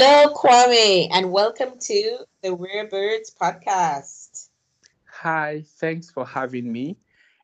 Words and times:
Hello, 0.00 0.32
Kwame, 0.32 1.08
and 1.10 1.32
welcome 1.32 1.76
to 1.76 2.18
the 2.40 2.54
Rare 2.54 2.86
Birds 2.86 3.34
podcast. 3.34 4.46
Hi, 5.10 5.64
thanks 5.80 6.08
for 6.08 6.24
having 6.24 6.70
me. 6.70 6.96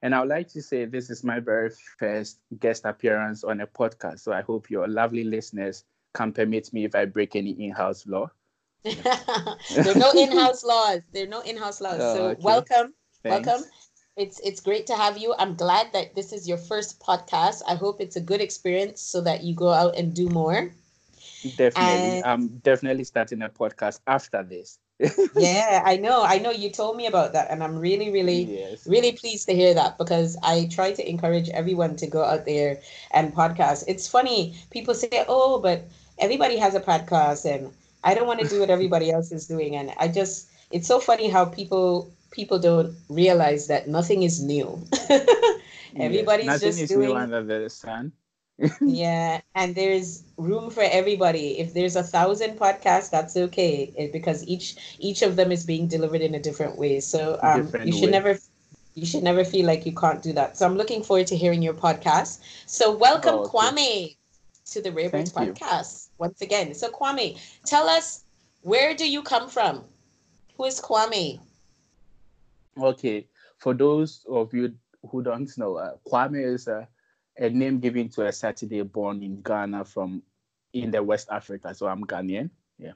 And 0.02 0.14
I 0.14 0.20
would 0.20 0.28
like 0.28 0.46
to 0.50 0.62
say 0.62 0.84
this 0.84 1.10
is 1.10 1.24
my 1.24 1.40
very 1.40 1.70
first 1.98 2.38
guest 2.60 2.84
appearance 2.84 3.42
on 3.42 3.60
a 3.60 3.66
podcast. 3.66 4.20
So 4.20 4.32
I 4.32 4.42
hope 4.42 4.70
your 4.70 4.86
lovely 4.86 5.24
listeners 5.24 5.82
can 6.14 6.32
permit 6.32 6.72
me 6.72 6.84
if 6.84 6.94
I 6.94 7.06
break 7.06 7.34
any 7.34 7.50
in 7.60 7.72
house 7.72 8.06
law. 8.06 8.30
there 8.84 8.94
are 9.88 9.98
no 9.98 10.12
in 10.12 10.30
house 10.30 10.62
laws. 10.72 11.00
There 11.12 11.24
are 11.24 11.28
no 11.28 11.40
in 11.40 11.56
house 11.56 11.80
laws. 11.80 11.98
Oh, 11.98 12.14
so 12.14 12.26
okay. 12.28 12.40
welcome. 12.40 12.94
Thanks. 13.24 13.48
Welcome. 13.48 13.68
It's 14.16 14.38
it's 14.44 14.60
great 14.60 14.86
to 14.86 14.94
have 14.94 15.18
you. 15.18 15.34
I'm 15.40 15.56
glad 15.56 15.92
that 15.92 16.14
this 16.14 16.32
is 16.32 16.46
your 16.46 16.58
first 16.58 17.00
podcast. 17.00 17.62
I 17.66 17.74
hope 17.74 18.00
it's 18.00 18.14
a 18.14 18.20
good 18.20 18.40
experience 18.40 19.02
so 19.02 19.20
that 19.22 19.42
you 19.42 19.56
go 19.56 19.70
out 19.70 19.96
and 19.96 20.14
do 20.14 20.28
more. 20.28 20.70
Definitely. 21.56 22.18
And... 22.18 22.24
I'm 22.24 22.48
definitely 22.58 23.04
starting 23.04 23.42
a 23.42 23.48
podcast 23.48 24.00
after 24.06 24.42
this. 24.42 24.78
yeah, 25.36 25.82
I 25.84 25.96
know. 25.96 26.22
I 26.22 26.38
know 26.38 26.50
you 26.50 26.70
told 26.70 26.96
me 26.96 27.06
about 27.06 27.32
that. 27.32 27.50
And 27.50 27.62
I'm 27.62 27.78
really, 27.78 28.10
really, 28.10 28.42
yes. 28.42 28.86
really 28.86 29.12
pleased 29.12 29.46
to 29.48 29.54
hear 29.54 29.74
that 29.74 29.98
because 29.98 30.36
I 30.42 30.68
try 30.70 30.92
to 30.92 31.08
encourage 31.08 31.48
everyone 31.50 31.96
to 31.96 32.06
go 32.06 32.24
out 32.24 32.46
there 32.46 32.80
and 33.12 33.34
podcast. 33.34 33.84
It's 33.88 34.08
funny, 34.08 34.54
people 34.70 34.94
say, 34.94 35.24
oh, 35.28 35.60
but 35.60 35.88
everybody 36.18 36.56
has 36.56 36.74
a 36.74 36.80
podcast 36.80 37.44
and 37.44 37.72
I 38.04 38.14
don't 38.14 38.26
want 38.26 38.40
to 38.40 38.48
do 38.48 38.60
what 38.60 38.70
everybody 38.78 39.10
else 39.10 39.32
is 39.32 39.46
doing. 39.46 39.76
And 39.76 39.92
I 39.98 40.08
just, 40.08 40.48
it's 40.70 40.86
so 40.86 41.00
funny 41.00 41.28
how 41.28 41.44
people 41.44 42.12
people 42.30 42.58
don't 42.58 42.96
realize 43.08 43.68
that 43.68 43.86
nothing 43.86 44.24
is 44.24 44.42
new. 44.42 44.84
Everybody's 45.96 46.46
yes, 46.46 46.60
just 46.60 46.88
doing 46.88 47.16
under 47.16 47.44
the 47.44 47.70
sun 47.70 48.12
yeah, 48.80 49.40
and 49.54 49.74
there's 49.74 50.22
room 50.36 50.70
for 50.70 50.82
everybody. 50.82 51.58
If 51.58 51.74
there's 51.74 51.96
a 51.96 52.02
thousand 52.02 52.58
podcasts, 52.58 53.10
that's 53.10 53.36
okay 53.36 53.92
eh, 53.98 54.08
because 54.12 54.46
each 54.46 54.96
each 54.98 55.22
of 55.22 55.36
them 55.36 55.50
is 55.50 55.66
being 55.66 55.88
delivered 55.88 56.20
in 56.20 56.34
a 56.34 56.40
different 56.40 56.78
way. 56.78 57.00
So 57.00 57.38
um, 57.42 57.64
different 57.64 57.86
you 57.86 57.92
should 57.92 58.06
way. 58.06 58.12
never 58.12 58.38
you 58.94 59.06
should 59.06 59.24
never 59.24 59.44
feel 59.44 59.66
like 59.66 59.86
you 59.86 59.92
can't 59.92 60.22
do 60.22 60.32
that. 60.34 60.56
So 60.56 60.66
I'm 60.66 60.76
looking 60.76 61.02
forward 61.02 61.26
to 61.28 61.36
hearing 61.36 61.62
your 61.62 61.74
podcast. 61.74 62.40
So 62.66 62.94
welcome, 62.96 63.34
oh, 63.34 63.48
Kwame, 63.48 64.16
to 64.70 64.80
the 64.80 64.92
Rare 64.92 65.10
Birds 65.10 65.32
podcast 65.32 66.06
you. 66.06 66.12
once 66.18 66.40
again. 66.40 66.74
So 66.74 66.90
Kwame, 66.90 67.38
tell 67.66 67.88
us 67.88 68.22
where 68.62 68.94
do 68.94 69.10
you 69.10 69.22
come 69.22 69.48
from? 69.48 69.84
Who 70.56 70.64
is 70.64 70.80
Kwame? 70.80 71.40
Okay, 72.80 73.26
for 73.58 73.74
those 73.74 74.24
of 74.30 74.54
you 74.54 74.74
who 75.10 75.22
don't 75.22 75.50
know, 75.58 75.76
uh, 75.76 75.94
Kwame 76.06 76.54
is 76.54 76.68
a 76.68 76.88
a 77.38 77.50
name 77.50 77.80
given 77.80 78.08
to 78.10 78.26
a 78.26 78.32
Saturday 78.32 78.82
born 78.82 79.22
in 79.22 79.40
Ghana 79.42 79.84
from 79.84 80.22
in 80.72 80.90
the 80.90 81.02
West 81.02 81.28
Africa. 81.30 81.74
So 81.74 81.86
I'm 81.86 82.04
Ghanaian. 82.04 82.50
Yeah. 82.78 82.92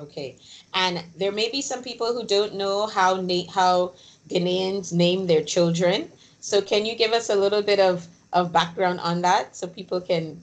Okay, 0.00 0.38
and 0.74 1.04
there 1.16 1.32
may 1.32 1.50
be 1.50 1.60
some 1.60 1.82
people 1.82 2.14
who 2.14 2.24
don't 2.24 2.54
know 2.54 2.86
how 2.86 3.20
na- 3.20 3.50
how 3.52 3.92
Ghanaians 4.28 4.92
name 4.92 5.26
their 5.26 5.44
children. 5.44 6.10
So 6.40 6.62
can 6.62 6.86
you 6.86 6.96
give 6.96 7.12
us 7.12 7.28
a 7.28 7.36
little 7.36 7.62
bit 7.62 7.80
of 7.80 8.06
of 8.32 8.52
background 8.52 9.00
on 9.00 9.20
that 9.22 9.54
so 9.54 9.66
people 9.66 10.00
can, 10.00 10.40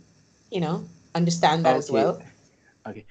you 0.51 0.61
know, 0.61 0.85
understand 1.15 1.65
that 1.65 1.71
okay. 1.71 1.77
as 1.79 1.91
well? 1.91 2.21
Okay. 2.87 3.05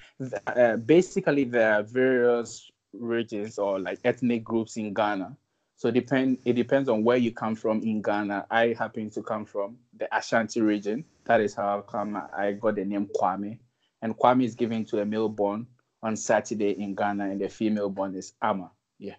Uh, 0.47 0.77
basically, 0.77 1.43
there 1.43 1.73
are 1.73 1.83
various 1.83 2.71
regions 2.93 3.59
or 3.59 3.79
like 3.79 3.99
ethnic 4.03 4.43
groups 4.43 4.77
in 4.77 4.93
Ghana 4.93 5.37
so 5.79 5.89
depend 5.89 6.39
it 6.43 6.53
depends 6.53 6.89
on 6.89 7.05
where 7.05 7.15
you 7.15 7.31
come 7.31 7.55
from 7.55 7.81
in 7.83 8.01
Ghana. 8.01 8.47
I 8.51 8.75
happen 8.77 9.09
to 9.11 9.23
come 9.23 9.45
from 9.45 9.77
the 9.97 10.13
Ashanti 10.13 10.59
region. 10.59 11.05
That 11.23 11.39
is 11.39 11.53
how 11.55 11.79
I 11.79 11.89
come 11.89 12.21
I 12.37 12.51
got 12.51 12.75
the 12.75 12.83
name 12.83 13.07
Kwame. 13.15 13.59
And 14.01 14.13
Kwame 14.17 14.43
is 14.43 14.55
given 14.55 14.83
to 14.85 14.99
a 14.99 15.05
male 15.05 15.29
born 15.29 15.67
on 16.03 16.17
Saturday 16.17 16.71
in 16.71 16.95
Ghana, 16.95 17.29
and 17.29 17.39
the 17.39 17.47
female 17.47 17.89
born 17.89 18.13
is 18.13 18.33
Ama. 18.41 18.69
Yeah. 18.97 19.15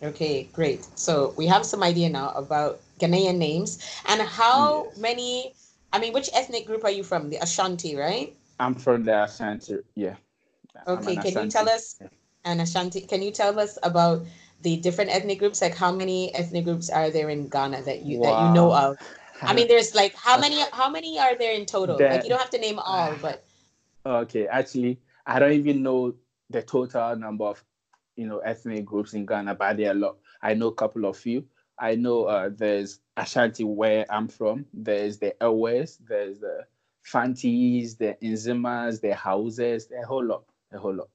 Okay, 0.00 0.48
great. 0.52 0.86
So 0.96 1.34
we 1.36 1.46
have 1.46 1.66
some 1.66 1.82
idea 1.82 2.08
now 2.08 2.30
about 2.36 2.80
Ghanaian 3.00 3.38
names 3.38 3.84
and 4.06 4.22
how 4.22 4.84
yes. 4.84 4.98
many. 4.98 5.54
I 5.92 5.98
mean, 5.98 6.12
which 6.12 6.30
ethnic 6.34 6.68
group 6.68 6.84
are 6.84 6.90
you 6.90 7.02
from? 7.02 7.30
The 7.30 7.38
Ashanti, 7.38 7.96
right? 7.96 8.32
I'm 8.60 8.76
from 8.76 9.02
the 9.02 9.24
Ashanti. 9.24 9.78
Yeah. 9.96 10.14
Okay, 10.86 11.16
can 11.16 11.26
Ashanti. 11.26 11.40
you 11.42 11.50
tell 11.50 11.68
us? 11.68 11.96
Yeah. 12.00 12.08
And 12.44 12.60
Ashanti, 12.60 13.00
can 13.00 13.22
you 13.22 13.32
tell 13.32 13.58
us 13.58 13.76
about 13.82 14.24
the 14.62 14.76
different 14.78 15.10
ethnic 15.10 15.38
groups? 15.38 15.62
Like 15.62 15.74
how 15.74 15.92
many 15.92 16.34
ethnic 16.34 16.64
groups 16.64 16.90
are 16.90 17.10
there 17.10 17.28
in 17.28 17.48
Ghana 17.48 17.82
that 17.82 18.02
you 18.02 18.18
wow. 18.18 18.30
that 18.30 18.48
you 18.48 18.54
know 18.54 18.72
of? 18.72 18.96
I 19.42 19.54
mean, 19.54 19.68
there's 19.68 19.94
like 19.94 20.14
how 20.14 20.38
many 20.38 20.62
how 20.72 20.90
many 20.90 21.18
are 21.18 21.36
there 21.36 21.52
in 21.52 21.66
total? 21.66 21.96
Like 21.98 22.24
you 22.24 22.28
don't 22.28 22.40
have 22.40 22.50
to 22.50 22.58
name 22.58 22.78
all, 22.78 23.14
but 23.22 23.44
okay, 24.04 24.46
actually, 24.46 24.98
I 25.26 25.38
don't 25.38 25.52
even 25.52 25.82
know 25.82 26.14
the 26.50 26.62
total 26.62 27.16
number 27.16 27.44
of 27.44 27.62
you 28.16 28.26
know 28.26 28.38
ethnic 28.38 28.84
groups 28.84 29.14
in 29.14 29.26
Ghana, 29.26 29.54
but 29.54 29.76
there 29.76 29.88
are 29.88 29.92
a 29.92 29.98
lot. 29.98 30.16
I 30.42 30.54
know 30.54 30.68
a 30.68 30.74
couple 30.74 31.04
of 31.04 31.16
few. 31.16 31.44
I 31.78 31.94
know 31.94 32.24
uh, 32.24 32.50
there's 32.52 33.00
Ashanti 33.16 33.62
where 33.64 34.04
I'm 34.10 34.26
from. 34.26 34.66
There's 34.74 35.18
the 35.18 35.34
Ewes, 35.40 35.98
there's 36.08 36.40
the 36.40 36.66
Fantis, 37.04 37.96
the 37.96 38.16
Nzimas, 38.22 39.00
the 39.00 39.10
Hausas, 39.10 39.86
a 39.92 40.04
whole 40.04 40.24
lot, 40.24 40.44
a 40.72 40.78
whole 40.78 40.94
lot. 40.94 41.08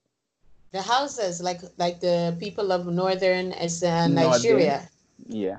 The 0.74 0.80
Hausas, 0.80 1.42
like 1.42 1.62
like 1.78 2.02
the 2.02 2.36
people 2.40 2.72
of 2.72 2.88
northern 2.88 3.54
as 3.54 3.84
uh, 3.84 4.08
Nigeria. 4.08 4.90
Northern, 4.90 5.42
yeah. 5.42 5.58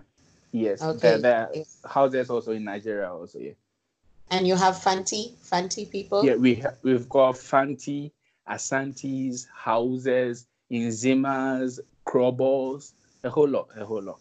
Yes. 0.50 0.82
Okay. 0.82 1.18
There, 1.18 1.48
there 1.54 1.64
Hausas 1.86 2.30
also 2.30 2.50
in 2.50 2.64
Nigeria 2.64 3.12
also. 3.12 3.38
Yeah. 3.38 3.52
And 4.30 4.46
you 4.46 4.56
have 4.56 4.82
Fanti, 4.82 5.34
Fanti 5.40 5.86
people. 5.86 6.24
Yeah, 6.24 6.34
we 6.34 6.56
ha- 6.56 6.74
we've 6.82 7.08
got 7.08 7.38
Fanti, 7.38 8.10
Asantis, 8.50 9.46
Hausas, 9.54 10.46
Nzimas, 10.70 11.78
Krobos, 12.04 12.92
a 13.22 13.30
whole 13.30 13.48
lot, 13.48 13.68
a 13.78 13.84
whole 13.84 14.02
lot. 14.02 14.18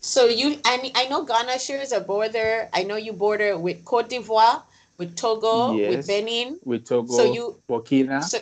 So 0.00 0.26
you, 0.26 0.60
I 0.64 0.92
I 0.94 1.08
know 1.08 1.24
Ghana 1.24 1.58
shares 1.58 1.90
a 1.90 2.00
border. 2.00 2.68
I 2.72 2.84
know 2.84 2.96
you 2.96 3.12
border 3.12 3.58
with 3.58 3.84
Cote 3.84 4.08
d'Ivoire, 4.08 4.62
with 4.96 5.16
Togo, 5.16 5.74
yes, 5.74 5.96
with 5.96 6.06
Benin, 6.06 6.58
with 6.64 6.86
Togo, 6.86 7.12
so 7.16 7.24
you 7.32 7.56
Burkina. 7.68 8.22
So, 8.22 8.38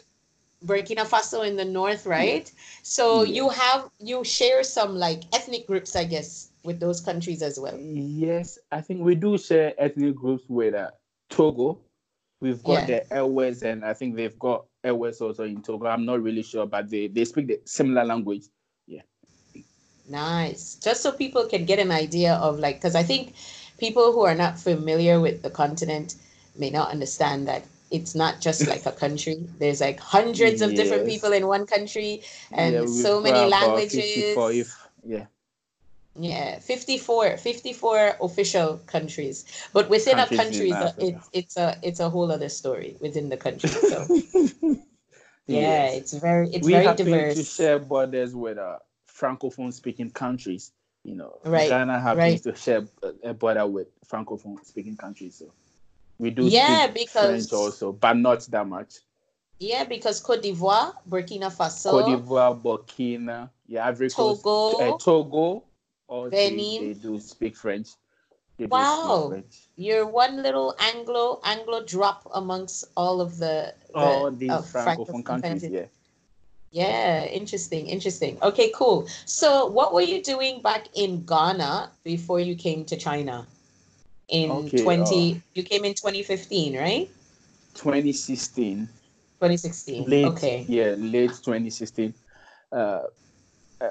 Burkina 0.64 1.06
Faso 1.06 1.46
in 1.46 1.56
the 1.56 1.64
north, 1.64 2.06
right? 2.06 2.50
So 2.82 3.22
yes. 3.22 3.34
you 3.36 3.48
have 3.48 3.91
you 4.00 4.24
share 4.24 4.62
some 4.64 4.96
like 4.96 5.22
ethnic 5.32 5.66
groups, 5.66 5.94
I 5.94 6.04
guess, 6.04 6.50
with 6.64 6.80
those 6.80 7.00
countries 7.00 7.42
as 7.42 7.58
well. 7.60 7.78
Yes, 7.78 8.58
I 8.72 8.80
think 8.80 9.02
we 9.02 9.14
do 9.14 9.38
share 9.38 9.74
ethnic 9.78 10.16
groups 10.16 10.44
with 10.48 10.74
uh, 10.74 10.91
Togo. 11.30 11.78
We've 12.41 12.62
got 12.62 12.88
yeah. 12.88 13.00
the 13.08 13.16
Ewes, 13.16 13.62
and 13.62 13.84
I 13.84 13.94
think 13.94 14.16
they've 14.16 14.38
got 14.38 14.66
Ewes 14.84 15.20
also 15.20 15.44
in 15.44 15.62
Togo. 15.62 15.86
I'm 15.86 16.04
not 16.04 16.22
really 16.22 16.42
sure, 16.42 16.66
but 16.66 16.90
they 16.90 17.06
they 17.08 17.25
speak 17.25 17.46
the 17.46 17.60
similar 17.64 18.04
language. 18.04 18.44
Yeah. 18.86 19.02
Nice. 20.08 20.76
Just 20.76 21.02
so 21.02 21.12
people 21.12 21.46
can 21.46 21.64
get 21.66 21.78
an 21.78 21.90
idea 21.90 22.34
of 22.34 22.58
like, 22.58 22.76
because 22.76 22.94
I 22.94 23.02
think 23.02 23.34
people 23.78 24.12
who 24.12 24.22
are 24.22 24.34
not 24.34 24.58
familiar 24.58 25.20
with 25.20 25.42
the 25.42 25.50
continent 25.50 26.16
may 26.56 26.70
not 26.70 26.90
understand 26.90 27.46
that 27.46 27.64
it's 27.91 28.15
not 28.15 28.41
just 28.41 28.66
like 28.66 28.87
a 28.87 28.93
country. 28.93 29.37
There's 29.59 29.81
like 29.81 29.99
hundreds 30.00 30.62
of 30.62 30.72
yes. 30.72 30.81
different 30.81 31.06
people 31.06 31.32
in 31.32 31.47
one 31.47 31.66
country 31.66 32.22
and 32.53 32.75
yeah, 32.75 32.87
so 32.87 33.21
many 33.21 33.49
languages. 33.49 34.37
If, 34.37 34.88
yeah. 35.04 35.26
Yeah, 36.21 36.59
54, 36.59 37.37
54 37.37 38.16
official 38.21 38.81
countries. 38.87 39.44
But 39.72 39.88
within 39.88 40.16
countries 40.16 40.41
a 40.41 40.43
country, 40.43 41.06
it's 41.06 41.31
it's 41.32 41.56
a 41.56 41.78
it's 41.82 42.00
a 42.00 42.10
whole 42.10 42.32
other 42.32 42.49
story 42.49 42.97
within 43.00 43.28
the 43.28 43.37
country. 43.37 43.69
So 43.69 44.06
yeah, 45.46 45.61
yes. 45.61 45.96
it's 45.96 46.12
very 46.14 46.50
it's 46.50 46.67
we 46.67 46.73
very 46.73 46.87
happen 46.87 47.06
diverse. 47.06 47.37
to 47.37 47.44
share 47.44 47.79
borders 47.79 48.34
with 48.34 48.58
uh, 48.58 48.79
francophone 49.08 49.73
speaking 49.73 50.11
countries. 50.11 50.73
You 51.05 51.14
know, 51.14 51.38
right. 51.44 51.69
Ghana 51.69 52.00
happens 52.00 52.19
right. 52.19 52.43
to 52.43 52.56
share 52.56 52.82
a 53.23 53.32
border 53.32 53.67
with 53.67 53.87
francophone 54.05 54.64
speaking 54.64 54.96
countries. 54.96 55.37
So 55.37 55.52
we 56.19 56.31
do 56.31 56.44
yeah, 56.44 56.88
because, 56.88 57.49
French 57.49 57.53
also, 57.53 57.93
but 57.93 58.17
not 58.17 58.41
that 58.47 58.67
much. 58.67 58.97
Yeah, 59.61 59.85
because 59.85 60.20
Cote 60.20 60.43
d'Ivoire, 60.43 60.94
Burkina 61.09 61.50
Faso, 61.50 61.91
Cote 61.91 62.06
d'Ivoire, 62.06 62.61
Burkina, 62.61 63.50
yeah, 63.67 63.87
Ivory 63.87 64.11
Coast, 64.11 64.43
Togo, 64.43 64.94
uh, 64.94 64.99
Togo, 64.99 65.65
or 66.06 66.31
Benin. 66.31 66.81
They, 66.81 66.93
they, 66.93 66.94
do 66.94 67.19
speak 67.20 67.56
French. 67.56 67.88
They 68.56 68.67
wow, 68.67 69.26
speak 69.31 69.31
French. 69.31 69.69
you're 69.76 70.06
one 70.06 70.43
little 70.43 70.75
Anglo 70.81 71.41
Anglo 71.44 71.85
drop 71.85 72.29
amongst 72.35 72.85
all 72.97 73.20
of 73.20 73.38
the, 73.38 73.75
the 73.88 73.99
all 73.99 74.31
these 74.31 74.50
uh, 74.50 74.62
francophone 74.62 75.25
countries. 75.25 75.65
Yeah. 75.65 75.87
Yeah, 76.70 77.25
interesting, 77.25 77.87
interesting. 77.87 78.37
Okay, 78.43 78.70
cool. 78.75 79.09
So, 79.25 79.67
what 79.67 79.94
were 79.94 80.03
you 80.03 80.23
doing 80.23 80.61
back 80.61 80.88
in 80.94 81.25
Ghana 81.25 81.91
before 82.05 82.41
you 82.41 82.55
came 82.55 82.85
to 82.87 82.97
China? 82.97 83.47
In 84.28 84.50
okay, 84.50 84.82
20 84.82 85.32
uh, 85.32 85.38
you 85.54 85.62
came 85.62 85.84
in 85.84 85.94
2015 85.94 86.76
right 86.76 87.10
2016 87.75 88.86
2016 88.86 90.04
late, 90.04 90.25
okay 90.26 90.64
yeah 90.69 90.94
late 90.98 91.30
2016 91.30 92.12
uh, 92.72 92.76
uh, 92.76 93.88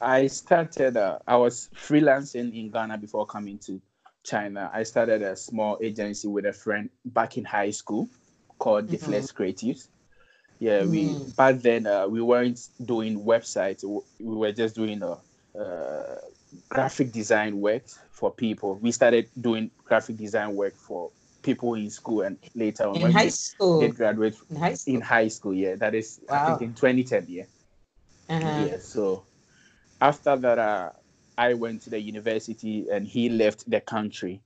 i 0.00 0.26
started 0.26 0.96
uh, 0.96 1.18
i 1.26 1.36
was 1.36 1.68
freelancing 1.74 2.54
in 2.58 2.70
ghana 2.70 2.96
before 2.98 3.26
coming 3.26 3.58
to 3.58 3.80
china 4.22 4.70
i 4.72 4.82
started 4.82 5.22
a 5.22 5.34
small 5.34 5.78
agency 5.82 6.28
with 6.28 6.44
a 6.46 6.52
friend 6.52 6.90
back 7.04 7.36
in 7.36 7.44
high 7.44 7.70
school 7.70 8.08
called 8.60 8.86
mm-hmm. 8.86 9.12
Creatives. 9.12 9.88
Yeah, 10.60 10.84
we 10.84 11.08
mm. 11.08 11.34
back 11.36 11.56
then 11.60 11.86
uh, 11.86 12.06
we 12.06 12.20
weren't 12.20 12.60
doing 12.84 13.24
websites. 13.24 13.82
We 14.20 14.36
were 14.36 14.52
just 14.52 14.76
doing 14.76 15.02
a 15.02 15.16
uh, 15.58 16.16
graphic 16.68 17.12
design 17.12 17.60
work 17.60 17.82
for 18.10 18.30
people. 18.30 18.76
We 18.76 18.92
started 18.92 19.28
doing 19.40 19.70
graphic 19.84 20.16
design 20.16 20.54
work 20.54 20.74
for 20.76 21.10
people 21.42 21.74
in 21.74 21.90
school 21.90 22.22
and 22.22 22.36
later 22.54 22.84
on 22.84 22.96
in 22.96 23.02
when 23.02 23.12
high 23.12 23.28
school. 23.28 23.80
They 23.80 23.88
graduate 23.88 24.36
in 24.50 24.56
high 24.56 24.74
school. 24.74 24.94
In 24.94 25.00
high 25.00 25.28
school, 25.28 25.54
yeah. 25.54 25.74
That 25.76 25.94
is 25.94 26.20
wow. 26.28 26.42
I 26.42 26.46
think 26.46 26.62
in 26.62 26.74
2010, 26.74 27.26
yeah. 27.28 27.44
Uh-huh. 28.28 28.66
Yeah. 28.66 28.78
So 28.78 29.24
after 30.00 30.36
that, 30.36 30.58
uh, 30.58 30.90
I 31.36 31.54
went 31.54 31.82
to 31.82 31.90
the 31.90 32.00
university 32.00 32.86
and 32.90 33.06
he 33.06 33.28
left 33.28 33.68
the 33.68 33.80
country. 33.80 34.40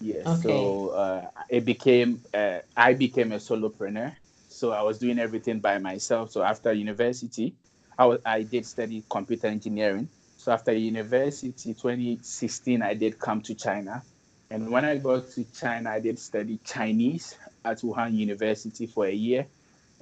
Yeah. 0.00 0.22
Okay. 0.26 0.48
So 0.48 0.88
uh, 0.88 1.26
it 1.48 1.64
became 1.64 2.22
uh, 2.32 2.60
I 2.76 2.94
became 2.94 3.32
a 3.32 3.36
solopreneur. 3.36 4.14
So 4.48 4.72
I 4.72 4.82
was 4.82 4.98
doing 4.98 5.18
everything 5.18 5.58
by 5.60 5.78
myself. 5.78 6.30
So 6.30 6.42
after 6.42 6.72
university, 6.72 7.54
I 7.98 8.06
was 8.06 8.20
I 8.24 8.42
did 8.42 8.66
study 8.66 9.04
computer 9.10 9.48
engineering. 9.48 10.08
So 10.44 10.52
after 10.52 10.74
university, 10.74 11.72
2016, 11.72 12.82
I 12.82 12.92
did 12.92 13.18
come 13.18 13.40
to 13.40 13.54
China. 13.54 14.02
And 14.50 14.70
when 14.70 14.84
I 14.84 14.98
got 14.98 15.30
to 15.30 15.44
China, 15.58 15.88
I 15.88 16.00
did 16.00 16.18
study 16.18 16.58
Chinese 16.62 17.38
at 17.64 17.80
Wuhan 17.80 18.12
University 18.12 18.86
for 18.86 19.06
a 19.06 19.10
year 19.10 19.46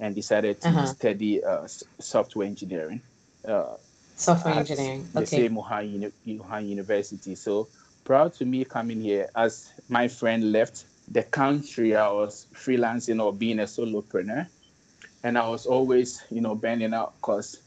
and 0.01 0.13
decided 0.13 0.59
to 0.59 0.67
uh-huh. 0.67 0.85
study 0.87 1.41
uh, 1.41 1.65
software 1.99 2.45
engineering. 2.45 3.01
Uh, 3.47 3.75
software 4.17 4.55
engineering. 4.55 5.07
The 5.13 5.21
okay. 5.21 5.47
same 5.47 5.55
Wuhan, 5.55 6.11
Uni- 6.25 6.39
Wuhan 6.39 6.67
University. 6.67 7.35
So 7.35 7.69
proud 8.03 8.33
to 8.33 8.43
me 8.43 8.65
coming 8.65 8.99
here 8.99 9.29
as 9.37 9.71
my 9.87 10.09
friend 10.09 10.51
left 10.51 10.83
the 11.07 11.23
country. 11.23 11.95
I 11.95 12.11
was 12.11 12.47
freelancing 12.53 13.23
or 13.23 13.31
being 13.31 13.59
a 13.59 13.63
solopreneur. 13.63 14.45
And 15.23 15.37
I 15.37 15.47
was 15.47 15.65
always, 15.65 16.21
you 16.29 16.41
know, 16.41 16.53
bending 16.53 16.93
out 16.93 17.13
because 17.21 17.61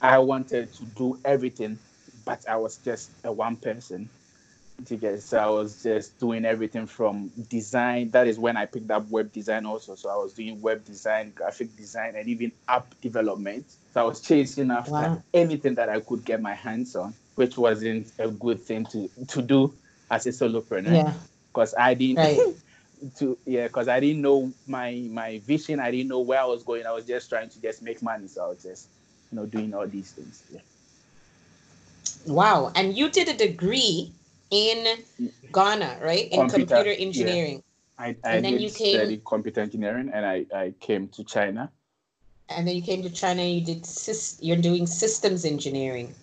I 0.00 0.18
wanted 0.18 0.72
to 0.72 0.84
do 0.96 1.18
everything, 1.26 1.78
but 2.24 2.48
I 2.48 2.56
was 2.56 2.76
just 2.78 3.10
a 3.24 3.32
one 3.32 3.56
person. 3.56 4.08
So 4.84 5.38
I 5.38 5.48
was 5.48 5.82
just 5.82 6.18
doing 6.18 6.44
everything 6.44 6.86
from 6.86 7.30
design. 7.48 8.10
That 8.10 8.26
is 8.26 8.38
when 8.38 8.56
I 8.56 8.66
picked 8.66 8.90
up 8.90 9.08
web 9.10 9.32
design 9.32 9.64
also. 9.64 9.94
So 9.94 10.08
I 10.08 10.16
was 10.16 10.32
doing 10.32 10.60
web 10.60 10.84
design, 10.84 11.32
graphic 11.34 11.76
design, 11.76 12.16
and 12.16 12.26
even 12.28 12.50
app 12.66 13.00
development. 13.00 13.64
So 13.94 14.00
I 14.00 14.04
was 14.04 14.20
chasing 14.20 14.70
after 14.70 14.92
wow. 14.92 15.22
anything 15.34 15.74
that 15.76 15.88
I 15.88 16.00
could 16.00 16.24
get 16.24 16.42
my 16.42 16.54
hands 16.54 16.96
on, 16.96 17.14
which 17.36 17.56
wasn't 17.56 18.12
a 18.18 18.28
good 18.28 18.60
thing 18.60 18.86
to 18.86 19.08
to 19.28 19.42
do 19.42 19.72
as 20.10 20.26
a 20.26 20.30
solopreneur. 20.30 20.92
Yeah. 20.92 21.12
Because 21.52 21.74
I 21.78 21.94
didn't 21.94 22.16
right. 22.16 22.54
to 23.18 23.38
yeah, 23.44 23.66
because 23.66 23.88
I 23.88 24.00
didn't 24.00 24.22
know 24.22 24.52
my 24.66 24.92
my 25.10 25.40
vision. 25.40 25.80
I 25.80 25.90
didn't 25.90 26.08
know 26.08 26.20
where 26.20 26.40
I 26.40 26.44
was 26.44 26.62
going. 26.62 26.86
I 26.86 26.92
was 26.92 27.04
just 27.04 27.28
trying 27.28 27.50
to 27.50 27.60
just 27.60 27.82
make 27.82 28.02
money. 28.02 28.28
So 28.28 28.44
I 28.44 28.48
was 28.48 28.62
just, 28.62 28.88
you 29.30 29.36
know, 29.36 29.46
doing 29.46 29.74
all 29.74 29.86
these 29.86 30.12
things. 30.12 30.42
Yeah. 30.52 30.60
Wow. 32.26 32.72
And 32.74 32.96
you 32.96 33.10
did 33.10 33.28
a 33.28 33.36
degree 33.36 34.12
in 34.50 34.98
Ghana, 35.52 35.98
right? 36.02 36.28
In 36.30 36.40
computer, 36.40 36.76
computer 36.76 37.00
engineering. 37.00 37.62
Yeah. 37.98 38.04
I, 38.04 38.16
I 38.24 38.32
and 38.36 38.44
then 38.44 38.58
you 38.58 38.70
came, 38.70 38.96
study 38.96 39.22
computer 39.24 39.60
engineering 39.60 40.10
and 40.12 40.26
I, 40.26 40.46
I 40.54 40.74
came 40.80 41.08
to 41.08 41.24
China. 41.24 41.70
And 42.48 42.66
then 42.66 42.76
you 42.76 42.82
came 42.82 43.02
to 43.02 43.10
China 43.10 43.42
you 43.42 43.64
did 43.64 43.86
you're 44.40 44.56
doing 44.56 44.86
systems 44.86 45.44
engineering. 45.44 46.14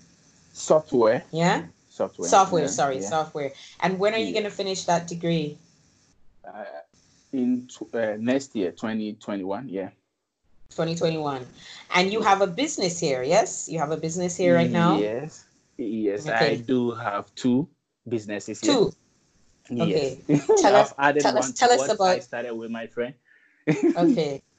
Software. 0.53 1.23
Yeah? 1.31 1.63
Software. 1.89 2.27
Software, 2.29 2.67
sorry, 2.67 2.99
yeah. 2.99 3.09
software. 3.09 3.51
And 3.81 3.99
when 3.99 4.13
are 4.13 4.19
you 4.19 4.31
going 4.31 4.45
to 4.45 4.51
finish 4.51 4.83
that 4.85 5.07
degree? 5.07 5.57
Uh, 6.45 6.63
in 7.31 7.67
uh, 7.93 8.15
next 8.17 8.55
year, 8.55 8.71
2021, 8.71 9.69
yeah. 9.69 9.89
2021. 10.69 11.45
And 11.95 12.11
you 12.11 12.21
have 12.21 12.41
a 12.41 12.47
business 12.47 12.99
here, 12.99 13.23
yes? 13.23 13.67
You 13.69 13.79
have 13.79 13.91
a 13.91 13.97
business 13.97 14.35
here 14.35 14.55
right 14.55 14.69
now? 14.69 14.97
Yes. 14.97 15.45
Yes, 15.79 16.27
okay. 16.27 16.35
I 16.35 16.55
do 16.57 16.91
have 16.91 17.33
two 17.35 17.69
businesses. 18.07 18.59
Two. 18.59 18.91
Okay. 19.71 20.19
Tell 20.57 20.75
us. 20.75 20.93
tell 20.93 21.37
us. 21.37 21.51
Tell 21.53 21.71
us 21.71 21.89
about. 21.89 22.07
I 22.07 22.19
started 22.19 22.53
with 22.53 22.69
my 22.69 22.87
friend. 22.87 23.13
okay. 23.67 24.41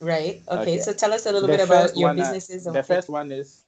Right. 0.00 0.42
Okay. 0.46 0.60
okay. 0.60 0.78
So 0.78 0.92
tell 0.92 1.12
us 1.12 1.26
a 1.26 1.32
little 1.32 1.48
the 1.48 1.56
bit 1.56 1.66
about 1.66 1.96
your 1.96 2.14
businesses. 2.14 2.62
the 2.62 2.84
first 2.84 3.08
one 3.08 3.32
is 3.32 3.64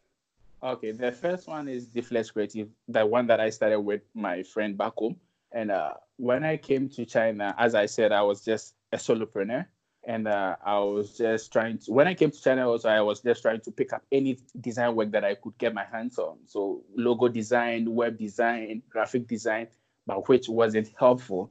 okay. 0.62 0.92
The 0.92 1.10
first 1.10 1.48
one 1.48 1.66
is 1.66 1.88
Deflex 1.88 2.32
Creative, 2.32 2.68
the 2.86 3.04
one 3.04 3.26
that 3.26 3.40
I 3.40 3.50
started 3.50 3.80
with 3.80 4.02
my 4.14 4.44
friend 4.44 4.78
back 4.78 4.92
home. 4.96 5.16
And 5.50 5.72
uh, 5.72 5.94
when 6.18 6.44
I 6.44 6.56
came 6.56 6.88
to 6.90 7.04
China, 7.04 7.52
as 7.58 7.74
I 7.74 7.86
said, 7.86 8.12
I 8.12 8.22
was 8.22 8.44
just 8.44 8.76
a 8.92 8.96
solopreneur 8.96 9.66
and 10.04 10.26
uh, 10.26 10.56
I 10.64 10.78
was 10.78 11.16
just 11.16 11.52
trying 11.52 11.78
to. 11.78 11.92
When 11.92 12.06
I 12.08 12.14
came 12.14 12.30
to 12.30 12.42
China, 12.42 12.68
also 12.68 12.88
I 12.88 13.00
was 13.00 13.20
just 13.20 13.42
trying 13.42 13.60
to 13.60 13.70
pick 13.70 13.92
up 13.92 14.02
any 14.10 14.38
design 14.60 14.94
work 14.94 15.10
that 15.12 15.24
I 15.24 15.34
could 15.34 15.56
get 15.58 15.74
my 15.74 15.84
hands 15.84 16.18
on. 16.18 16.38
So 16.46 16.82
logo 16.96 17.28
design, 17.28 17.94
web 17.94 18.18
design, 18.18 18.82
graphic 18.88 19.26
design, 19.26 19.68
but 20.06 20.28
which 20.28 20.48
wasn't 20.48 20.90
helpful 20.98 21.50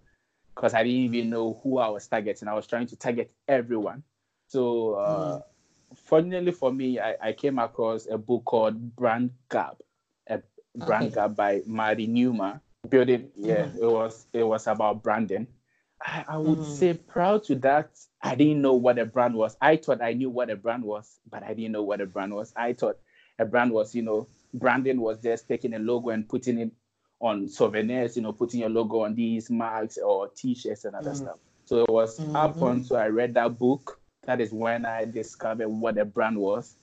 because 0.56 0.74
I 0.74 0.84
didn't 0.84 1.16
even 1.16 1.30
know 1.30 1.60
who 1.64 1.78
I 1.78 1.90
was 1.90 2.08
targeting. 2.08 2.48
I 2.48 2.54
was 2.54 2.68
trying 2.68 2.88
to 2.88 2.96
target 2.96 3.32
everyone. 3.48 4.04
So 4.48 4.94
uh, 4.96 5.38
mm. 5.38 5.98
fortunately 5.98 6.52
for 6.52 6.74
me, 6.74 7.00
I, 7.00 7.16
I, 7.22 7.34
came 7.34 7.60
across 7.60 8.08
a 8.10 8.18
book 8.18 8.46
called 8.46 8.96
Brand 8.96 9.30
Gap, 9.52 9.78
a 10.28 10.42
Brand 10.76 11.06
okay. 11.06 11.16
Gap 11.16 11.36
by 11.36 11.62
Marty 11.66 12.08
Newman. 12.08 12.60
Building, 12.88 13.30
yeah, 13.36 13.66
mm. 13.66 13.76
it 13.76 13.86
was 13.86 14.26
it 14.34 14.44
was 14.44 14.66
about 14.66 15.04
branding 15.04 15.48
I, 16.02 16.26
I 16.28 16.38
would 16.38 16.60
mm. 16.60 16.78
say 16.78 16.94
proud 16.94 17.44
to 17.46 17.56
that. 17.56 17.90
I 18.22 18.36
didn't 18.36 18.62
know 18.62 18.74
what 18.74 19.00
a 19.00 19.06
brand 19.06 19.36
was. 19.36 19.58
I 19.62 19.78
thought 19.78 20.02
I 20.02 20.14
knew 20.14 20.30
what 20.30 20.50
a 20.50 20.56
brand 20.56 20.84
was, 20.84 21.20
but 21.30 21.44
I 21.44 21.54
didn't 21.54 21.72
know 21.72 21.84
what 21.84 22.02
a 22.02 22.06
brand 22.06 22.34
was. 22.34 22.54
I 22.56 22.74
thought 22.74 22.98
a 23.38 23.46
brand 23.46 23.72
was, 23.72 23.96
you 23.96 24.02
know, 24.02 24.28
branding 24.54 25.00
was 25.02 25.20
just 25.20 25.48
taking 25.48 25.74
a 25.74 25.80
logo 25.80 26.10
and 26.10 26.28
putting 26.28 26.60
it 26.60 26.72
on 27.20 27.48
souvenirs, 27.48 28.16
you 28.16 28.22
know, 28.22 28.32
putting 28.32 28.62
your 28.62 28.70
logo 28.70 29.04
on 29.04 29.16
these 29.16 29.50
marks 29.50 29.98
or 29.98 30.30
t-shirts 30.30 30.86
and 30.86 30.96
other 30.96 31.12
mm. 31.12 31.18
stuff. 31.18 31.38
So 31.66 31.84
it 31.84 31.90
was 31.90 32.20
mm-hmm. 32.20 32.36
up 32.36 32.62
until 32.62 32.98
I 32.98 33.08
read 33.08 33.34
that 33.36 33.60
book. 33.60 34.00
That 34.26 34.42
is 34.42 34.52
when 34.52 34.86
I 34.86 35.06
discovered 35.06 35.68
what 35.68 35.98
a 35.98 36.06
brand 36.06 36.38
was. 36.38 36.76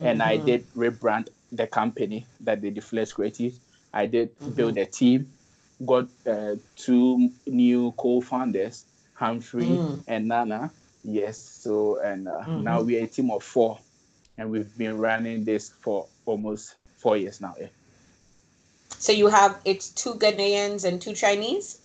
And 0.00 0.20
mm-hmm. 0.20 0.28
I 0.28 0.36
did 0.36 0.72
rebrand 0.74 1.28
the 1.52 1.66
company 1.66 2.26
that 2.40 2.60
the 2.60 2.70
Deflex 2.70 3.14
Creative. 3.14 3.58
I 3.92 4.06
did 4.06 4.38
mm-hmm. 4.38 4.50
build 4.52 4.78
a 4.78 4.86
team 4.86 5.32
got 5.86 6.08
uh, 6.26 6.56
two 6.76 7.30
new 7.46 7.92
co-founders, 7.92 8.84
Humphrey 9.14 9.66
mm. 9.66 10.02
and 10.06 10.28
Nana. 10.28 10.70
Yes, 11.02 11.38
so 11.38 12.00
and 12.02 12.28
uh, 12.28 12.40
mm-hmm. 12.40 12.64
now 12.64 12.82
we're 12.82 13.04
a 13.04 13.06
team 13.06 13.30
of 13.30 13.42
four, 13.42 13.78
and 14.36 14.50
we've 14.50 14.76
been 14.76 14.98
running 14.98 15.44
this 15.44 15.70
for 15.80 16.06
almost 16.26 16.76
four 16.98 17.16
years 17.16 17.40
now. 17.40 17.54
Yeah. 17.58 17.68
So 18.98 19.12
you 19.12 19.28
have 19.28 19.60
it's 19.64 19.88
two 19.88 20.14
Ghanaians 20.14 20.84
and 20.84 21.00
two 21.00 21.14
Chinese. 21.14 21.80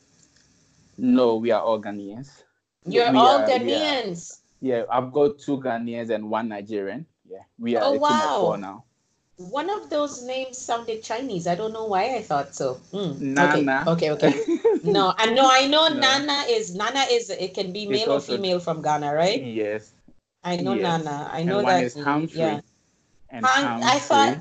No, 0.98 1.38
we 1.38 1.52
are 1.52 1.62
all 1.62 1.82
Ghanaians. 1.82 2.44
You're 2.86 3.12
we 3.12 3.18
all 3.18 3.40
are, 3.40 3.48
Ghanaians. 3.48 4.40
yeah, 4.62 4.84
I've 4.92 5.12
got 5.14 5.40
two 5.40 5.60
Ghanaians 5.60 6.10
and 6.10 6.30
one 6.30 6.50
Nigerian. 6.50 7.06
Yeah, 7.30 7.40
we 7.58 7.76
are 7.78 7.84
oh, 7.86 7.96
a 7.96 8.00
wow. 8.00 8.10
team 8.10 8.30
of 8.30 8.42
four 8.42 8.58
now. 8.58 8.84
One 9.38 9.70
of 9.70 9.90
those 9.90 10.24
names 10.24 10.58
sounded 10.58 11.04
Chinese. 11.04 11.46
I 11.46 11.56
don't 11.56 11.74
know 11.74 11.86
why 11.86 12.16
I 12.16 12.22
thought 12.22 12.56
so. 12.56 12.80
Mm. 12.94 13.20
Nana. 13.20 13.84
Okay, 13.88 14.12
okay, 14.12 14.32
okay. 14.32 14.60
no, 14.84 15.14
I 15.18 15.28
know. 15.28 15.50
I 15.52 15.68
know 15.68 15.90
no. 15.90 16.00
Nana 16.00 16.46
is 16.48 16.74
Nana 16.74 17.04
is 17.12 17.30
it 17.30 17.54
can 17.54 17.74
be 17.74 17.86
male 17.86 18.14
or 18.14 18.22
female 18.22 18.60
from 18.60 18.82
Ghana, 18.82 19.14
right? 19.14 19.44
Yes. 19.44 19.92
I 20.44 20.56
know 20.58 20.74
yes. 20.74 21.04
Nana. 21.04 21.30
I 21.34 21.44
know 21.44 21.60
and 21.60 21.68
that. 21.68 21.74
One 21.76 21.84
is 21.84 22.00
Humphrey. 22.00 22.40
Yeah. 22.40 22.62
And 23.30 23.46
Hang, 23.46 23.84
I 23.84 24.00
thought. 24.00 24.40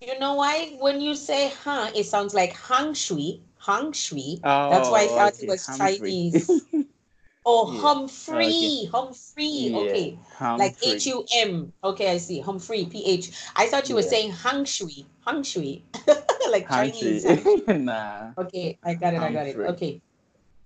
You 0.00 0.18
know 0.20 0.34
why? 0.34 0.76
When 0.78 1.00
you 1.00 1.14
say 1.14 1.50
"huh," 1.64 1.90
it 1.94 2.04
sounds 2.04 2.34
like 2.34 2.52
Hang 2.52 2.94
Shui. 2.94 3.40
Hang 3.58 3.92
Shui. 3.92 4.40
Oh, 4.44 4.70
That's 4.70 4.90
why 4.90 5.04
I 5.04 5.06
thought 5.08 5.34
okay. 5.34 5.44
it 5.44 5.48
was 5.48 5.66
Humphrey. 5.66 5.98
Chinese. 5.98 6.62
Oh, 7.48 7.72
yeah. 7.72 7.80
Humphrey, 7.80 8.44
okay. 8.44 8.84
Humphrey. 8.92 9.72
Yeah. 9.72 9.78
Okay, 9.78 10.18
Humphrey. 10.36 10.66
like 10.68 10.76
H 10.84 11.06
U 11.06 11.24
M. 11.34 11.72
Okay, 11.82 12.12
I 12.12 12.18
see. 12.18 12.40
Humphrey, 12.40 12.84
P 12.84 13.02
H. 13.06 13.32
I 13.56 13.66
thought 13.68 13.88
you 13.88 13.94
were 13.94 14.04
saying 14.04 14.32
Hang 14.32 14.66
Shui, 14.66 15.06
Hang 15.24 15.42
Shui, 15.42 15.82
like 16.52 16.68
Chinese. 16.68 17.24
nah. 17.68 18.36
Okay, 18.36 18.76
I 18.84 18.92
got 18.92 19.14
it. 19.14 19.20
I 19.24 19.32
got 19.32 19.46
it. 19.46 19.56
Okay. 19.56 20.02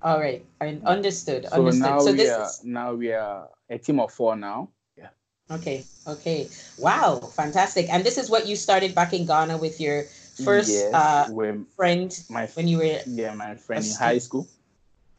All 0.03 0.19
right, 0.19 0.45
I 0.61 0.81
understood. 0.85 1.47
So 1.47 1.63
understood. 1.63 1.87
now 1.87 1.99
so 2.01 2.13
we 2.13 2.29
are 2.29 2.43
is... 2.43 2.65
now 2.65 2.95
we 2.95 3.13
are 3.13 3.49
a 3.71 3.79
team 3.79 4.01
of 4.01 4.11
four 4.11 4.35
now. 4.35 4.69
Yeah. 4.99 5.15
Okay. 5.55 5.87
Okay. 6.09 6.51
Wow. 6.83 7.23
Fantastic. 7.39 7.87
And 7.95 8.03
this 8.03 8.19
is 8.19 8.27
what 8.29 8.51
you 8.51 8.57
started 8.57 8.93
back 8.93 9.15
in 9.15 9.25
Ghana 9.25 9.57
with 9.57 9.79
your 9.79 10.03
first 10.43 10.75
yes, 10.75 10.91
uh, 10.91 11.31
friend 11.77 12.11
my, 12.29 12.47
when 12.59 12.67
you 12.67 12.79
were 12.79 12.99
yeah 13.07 13.35
my 13.39 13.55
friend 13.55 13.87
in 13.87 13.95
high 13.95 14.19
school. 14.19 14.49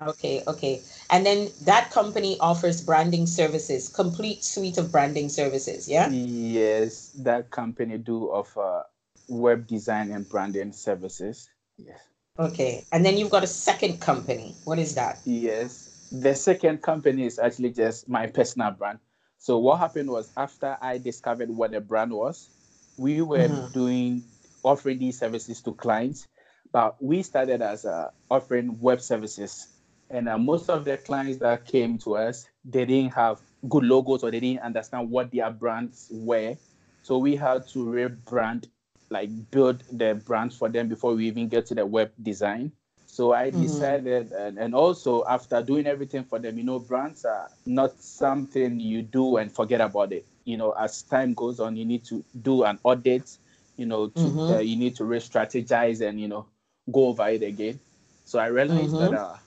Okay, 0.09 0.43
okay. 0.47 0.81
And 1.09 1.25
then 1.25 1.49
that 1.63 1.91
company 1.91 2.37
offers 2.39 2.81
branding 2.81 3.27
services, 3.27 3.89
complete 3.89 4.43
suite 4.43 4.77
of 4.77 4.91
branding 4.91 5.29
services, 5.29 5.87
yeah? 5.87 6.09
Yes, 6.09 7.09
that 7.19 7.51
company 7.51 7.97
do 7.97 8.31
offer 8.31 8.83
web 9.27 9.67
design 9.67 10.11
and 10.11 10.27
branding 10.27 10.71
services. 10.71 11.49
Yes. 11.77 11.99
Okay. 12.39 12.83
And 12.91 13.05
then 13.05 13.17
you've 13.17 13.29
got 13.29 13.43
a 13.43 13.47
second 13.47 14.01
company. 14.01 14.55
What 14.65 14.79
is 14.79 14.95
that? 14.95 15.19
Yes. 15.25 15.89
the 16.13 16.35
second 16.35 16.81
company 16.83 17.25
is 17.25 17.39
actually 17.39 17.71
just 17.71 18.07
my 18.07 18.27
personal 18.27 18.71
brand. 18.71 18.99
So 19.39 19.57
what 19.57 19.79
happened 19.79 20.09
was 20.09 20.31
after 20.37 20.77
I 20.79 20.99
discovered 20.99 21.49
what 21.49 21.71
the 21.71 21.81
brand 21.81 22.13
was, 22.13 22.49
we 22.97 23.21
were 23.21 23.39
mm-hmm. 23.39 23.73
doing 23.73 24.23
offering 24.63 24.99
these 24.99 25.17
services 25.17 25.61
to 25.63 25.73
clients, 25.73 26.27
but 26.71 27.01
we 27.03 27.23
started 27.23 27.61
as 27.61 27.83
uh, 27.83 28.09
offering 28.29 28.79
web 28.79 29.01
services. 29.01 29.67
And 30.09 30.29
uh, 30.29 30.37
most 30.37 30.69
of 30.69 30.85
the 30.85 30.97
clients 30.97 31.39
that 31.39 31.65
came 31.65 31.97
to 31.99 32.15
us, 32.17 32.47
they 32.65 32.85
didn't 32.85 33.13
have 33.13 33.39
good 33.69 33.83
logos 33.83 34.23
or 34.23 34.31
they 34.31 34.39
didn't 34.39 34.61
understand 34.61 35.09
what 35.09 35.31
their 35.31 35.49
brands 35.49 36.07
were. 36.11 36.55
So 37.01 37.17
we 37.17 37.35
had 37.35 37.67
to 37.69 37.79
rebrand, 37.79 38.67
like 39.09 39.29
build 39.51 39.83
the 39.91 40.21
brands 40.25 40.55
for 40.55 40.69
them 40.69 40.87
before 40.87 41.13
we 41.15 41.27
even 41.27 41.47
get 41.47 41.65
to 41.67 41.75
the 41.75 41.85
web 41.85 42.11
design. 42.21 42.71
So 43.07 43.33
I 43.33 43.51
mm-hmm. 43.51 43.61
decided, 43.61 44.29
mm-hmm. 44.29 44.41
and, 44.41 44.57
and 44.57 44.75
also 44.75 45.23
after 45.25 45.61
doing 45.61 45.85
everything 45.85 46.23
for 46.23 46.39
them, 46.39 46.57
you 46.57 46.63
know, 46.63 46.79
brands 46.79 47.25
are 47.25 47.49
not 47.65 48.01
something 48.01 48.79
you 48.79 49.03
do 49.03 49.37
and 49.37 49.51
forget 49.51 49.81
about 49.81 50.11
it. 50.11 50.25
You 50.45 50.57
know, 50.57 50.71
as 50.71 51.03
time 51.03 51.33
goes 51.33 51.59
on, 51.59 51.75
you 51.75 51.85
need 51.85 52.03
to 52.05 52.23
do 52.41 52.63
an 52.63 52.79
audit. 52.83 53.37
You 53.77 53.85
know, 53.85 54.07
to, 54.07 54.19
mm-hmm. 54.19 54.53
uh, 54.53 54.59
you 54.59 54.75
need 54.75 54.95
to 54.97 55.05
re-strategize 55.05 56.01
and 56.01 56.19
you 56.19 56.27
know 56.27 56.45
go 56.91 57.07
over 57.07 57.27
it 57.29 57.43
again. 57.43 57.79
So 58.25 58.39
I 58.39 58.47
realized 58.47 58.93
mm-hmm. 58.93 59.13
that 59.13 59.19
uh, 59.19 59.37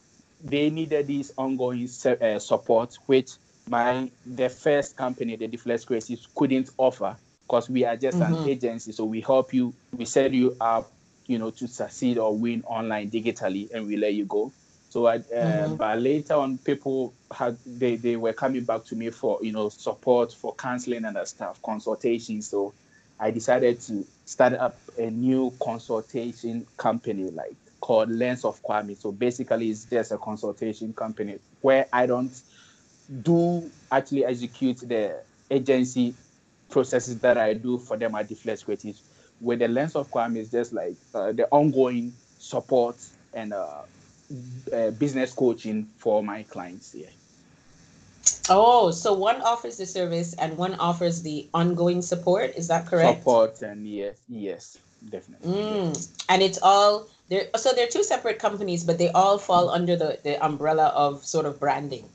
they 0.42 0.70
needed 0.70 1.06
this 1.06 1.32
ongoing 1.36 1.88
uh, 2.04 2.38
support, 2.38 2.98
which 3.06 3.32
my 3.68 4.10
the 4.24 4.48
first 4.48 4.96
company, 4.96 5.36
the 5.36 5.48
Deflex 5.48 5.86
Creatives, 5.86 6.26
couldn't 6.34 6.70
offer 6.78 7.16
because 7.46 7.68
we 7.70 7.84
are 7.84 7.96
just 7.96 8.18
an 8.18 8.34
mm-hmm. 8.34 8.48
agency. 8.48 8.92
So 8.92 9.04
we 9.04 9.20
help 9.20 9.52
you, 9.54 9.72
we 9.96 10.04
set 10.04 10.32
you 10.32 10.56
up 10.60 10.90
you 11.26 11.38
know, 11.38 11.50
to 11.50 11.68
succeed 11.68 12.18
or 12.18 12.36
win 12.36 12.62
online 12.66 13.10
digitally, 13.10 13.70
and 13.72 13.86
we 13.86 13.96
let 13.96 14.14
you 14.14 14.24
go. 14.24 14.52
So, 14.88 15.06
I, 15.06 15.16
uh, 15.16 15.20
mm-hmm. 15.20 15.74
but 15.76 16.00
later 16.00 16.34
on, 16.34 16.58
people 16.58 17.12
had 17.32 17.58
they, 17.66 17.96
they 17.96 18.16
were 18.16 18.32
coming 18.32 18.64
back 18.64 18.84
to 18.86 18.96
me 18.96 19.10
for 19.10 19.38
you 19.42 19.52
know 19.52 19.68
support 19.68 20.32
for 20.32 20.54
counseling 20.54 21.04
and 21.04 21.28
stuff, 21.28 21.60
consultation. 21.62 22.40
So, 22.42 22.72
I 23.18 23.30
decided 23.30 23.80
to 23.82 24.06
start 24.24 24.54
up 24.54 24.78
a 24.98 25.10
new 25.10 25.52
consultation 25.60 26.66
company 26.76 27.30
like 27.30 27.56
called 27.80 28.10
Lens 28.10 28.44
of 28.44 28.62
Kwame. 28.62 28.96
So 28.96 29.12
basically, 29.12 29.70
it's 29.70 29.84
just 29.84 30.12
a 30.12 30.18
consultation 30.18 30.92
company 30.92 31.38
where 31.60 31.86
I 31.92 32.06
don't 32.06 32.32
do 33.22 33.70
actually 33.90 34.24
execute 34.24 34.78
the 34.78 35.20
agency 35.50 36.14
processes 36.70 37.18
that 37.20 37.38
I 37.38 37.54
do 37.54 37.78
for 37.78 37.96
them 37.96 38.14
at 38.14 38.28
Deflex 38.28 38.64
Creatives 38.64 39.00
with 39.40 39.58
the 39.58 39.68
lens 39.68 39.94
of 39.94 40.10
Kwame 40.10 40.36
is 40.36 40.50
just 40.50 40.72
like 40.72 40.96
uh, 41.14 41.32
the 41.32 41.46
ongoing 41.50 42.12
support 42.38 42.96
and 43.34 43.52
uh, 43.52 43.82
uh, 44.72 44.90
business 44.92 45.32
coaching 45.32 45.88
for 45.98 46.22
my 46.22 46.42
clients 46.44 46.92
here. 46.92 47.08
Oh, 48.48 48.90
so 48.90 49.12
one 49.12 49.40
offers 49.42 49.76
the 49.76 49.86
service 49.86 50.34
and 50.34 50.56
one 50.56 50.74
offers 50.76 51.22
the 51.22 51.48
ongoing 51.54 52.02
support. 52.02 52.54
Is 52.56 52.68
that 52.68 52.86
correct? 52.86 53.20
Support 53.20 53.62
and 53.62 53.86
yes, 53.86 54.16
yes, 54.28 54.78
definitely. 55.10 55.52
Mm. 55.52 56.08
And 56.28 56.42
it's 56.42 56.58
all 56.62 57.08
there. 57.28 57.46
So 57.56 57.72
they're 57.72 57.88
two 57.88 58.04
separate 58.04 58.38
companies, 58.38 58.84
but 58.84 58.98
they 58.98 59.10
all 59.10 59.38
fall 59.38 59.70
under 59.70 59.96
the, 59.96 60.18
the 60.22 60.44
umbrella 60.44 60.88
of 60.94 61.24
sort 61.24 61.46
of 61.46 61.58
branding, 61.58 62.08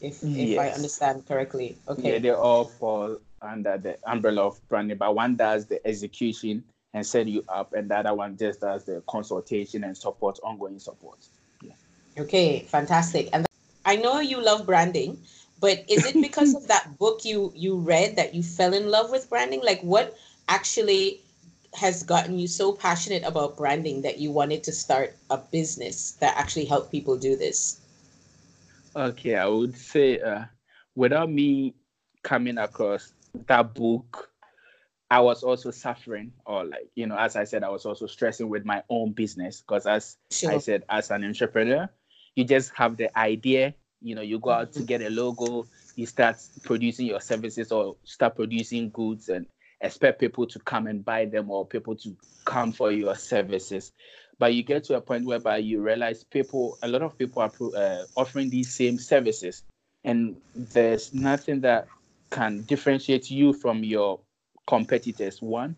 if 0.00 0.22
if 0.22 0.48
yes. 0.56 0.58
I 0.58 0.74
understand 0.74 1.26
correctly. 1.26 1.76
Okay. 1.88 2.14
Yeah, 2.14 2.18
they 2.18 2.30
all 2.30 2.64
fall 2.64 3.18
under 3.42 3.78
the 3.78 3.98
umbrella 4.06 4.46
of 4.46 4.68
branding, 4.68 4.98
but 4.98 5.14
one 5.14 5.36
does 5.36 5.66
the 5.66 5.84
execution 5.86 6.64
and 6.94 7.06
set 7.06 7.28
you 7.28 7.44
up, 7.48 7.72
and 7.74 7.90
the 7.90 7.98
other 7.98 8.14
one 8.14 8.36
just 8.36 8.60
does 8.60 8.84
the 8.84 9.02
consultation 9.08 9.84
and 9.84 9.96
support, 9.96 10.38
ongoing 10.42 10.78
support. 10.78 11.18
Yeah. 11.62 11.72
Okay, 12.18 12.60
fantastic. 12.60 13.28
And 13.32 13.46
I 13.84 13.96
know 13.96 14.20
you 14.20 14.42
love 14.42 14.66
branding, 14.66 15.18
but 15.60 15.84
is 15.88 16.06
it 16.06 16.20
because 16.20 16.54
of 16.58 16.66
that 16.68 16.98
book 16.98 17.24
you 17.24 17.52
you 17.54 17.76
read 17.76 18.16
that 18.16 18.34
you 18.34 18.42
fell 18.42 18.74
in 18.74 18.90
love 18.90 19.10
with 19.10 19.28
branding? 19.28 19.62
Like, 19.62 19.80
what 19.82 20.16
actually 20.48 21.20
has 21.74 22.02
gotten 22.02 22.38
you 22.38 22.46
so 22.46 22.72
passionate 22.72 23.22
about 23.24 23.56
branding 23.56 24.02
that 24.02 24.18
you 24.18 24.30
wanted 24.30 24.64
to 24.64 24.72
start 24.72 25.16
a 25.30 25.38
business 25.38 26.12
that 26.20 26.36
actually 26.36 26.64
helped 26.64 26.90
people 26.90 27.16
do 27.16 27.36
this? 27.36 27.80
Okay, 28.96 29.36
I 29.36 29.46
would 29.46 29.76
say 29.76 30.20
uh, 30.20 30.44
without 30.94 31.30
me 31.30 31.74
coming 32.22 32.58
across 32.58 33.12
that 33.46 33.74
book, 33.74 34.30
I 35.10 35.20
was 35.20 35.42
also 35.42 35.70
suffering, 35.70 36.32
or 36.44 36.64
like, 36.64 36.90
you 36.94 37.06
know, 37.06 37.16
as 37.16 37.36
I 37.36 37.44
said, 37.44 37.64
I 37.64 37.70
was 37.70 37.86
also 37.86 38.06
stressing 38.06 38.48
with 38.48 38.64
my 38.64 38.82
own 38.90 39.12
business 39.12 39.60
because, 39.60 39.86
as 39.86 40.16
sure. 40.30 40.52
I 40.52 40.58
said, 40.58 40.84
as 40.88 41.10
an 41.10 41.24
entrepreneur, 41.24 41.88
you 42.34 42.44
just 42.44 42.72
have 42.74 42.96
the 42.96 43.16
idea, 43.18 43.74
you 44.02 44.14
know, 44.14 44.20
you 44.20 44.38
go 44.38 44.50
out 44.50 44.70
mm-hmm. 44.70 44.80
to 44.80 44.86
get 44.86 45.02
a 45.02 45.08
logo, 45.08 45.66
you 45.96 46.06
start 46.06 46.36
producing 46.62 47.06
your 47.06 47.20
services 47.20 47.72
or 47.72 47.96
start 48.04 48.36
producing 48.36 48.90
goods 48.90 49.28
and 49.28 49.46
expect 49.80 50.20
people 50.20 50.46
to 50.46 50.58
come 50.60 50.86
and 50.86 51.04
buy 51.04 51.24
them 51.24 51.50
or 51.50 51.66
people 51.66 51.94
to 51.96 52.16
come 52.44 52.72
for 52.72 52.90
your 52.90 53.14
services. 53.14 53.92
But 54.38 54.54
you 54.54 54.62
get 54.62 54.84
to 54.84 54.96
a 54.96 55.00
point 55.00 55.24
whereby 55.24 55.58
you 55.58 55.80
realize 55.80 56.24
people, 56.24 56.78
a 56.82 56.88
lot 56.88 57.02
of 57.02 57.18
people 57.18 57.42
are 57.42 57.52
uh, 57.76 58.04
offering 58.16 58.50
these 58.50 58.72
same 58.72 58.98
services, 58.98 59.64
and 60.04 60.36
there's 60.54 61.12
nothing 61.12 61.60
that 61.62 61.88
can 62.30 62.62
differentiate 62.62 63.30
you 63.30 63.52
from 63.52 63.82
your 63.82 64.20
competitors 64.66 65.42
one. 65.42 65.76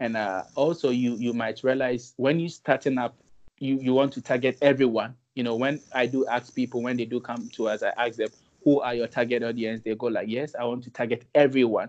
And 0.00 0.16
uh, 0.16 0.42
also 0.54 0.90
you 0.90 1.14
you 1.16 1.32
might 1.32 1.62
realize 1.62 2.12
when 2.16 2.40
you're 2.40 2.48
starting 2.48 2.98
up 2.98 3.16
you 3.58 3.78
you 3.80 3.94
want 3.94 4.12
to 4.14 4.20
target 4.20 4.58
everyone. 4.60 5.14
You 5.34 5.42
know 5.42 5.56
when 5.56 5.80
i 5.92 6.06
do 6.06 6.26
ask 6.26 6.54
people 6.54 6.82
when 6.82 6.96
they 6.96 7.06
do 7.06 7.18
come 7.18 7.48
to 7.54 7.68
us 7.68 7.82
i 7.82 7.92
ask 7.96 8.16
them 8.18 8.28
who 8.62 8.80
are 8.80 8.94
your 8.94 9.08
target 9.08 9.42
audience? 9.42 9.82
They 9.84 9.94
go 9.94 10.06
like 10.06 10.28
yes 10.28 10.54
i 10.54 10.64
want 10.64 10.84
to 10.84 10.90
target 10.90 11.24
everyone 11.34 11.88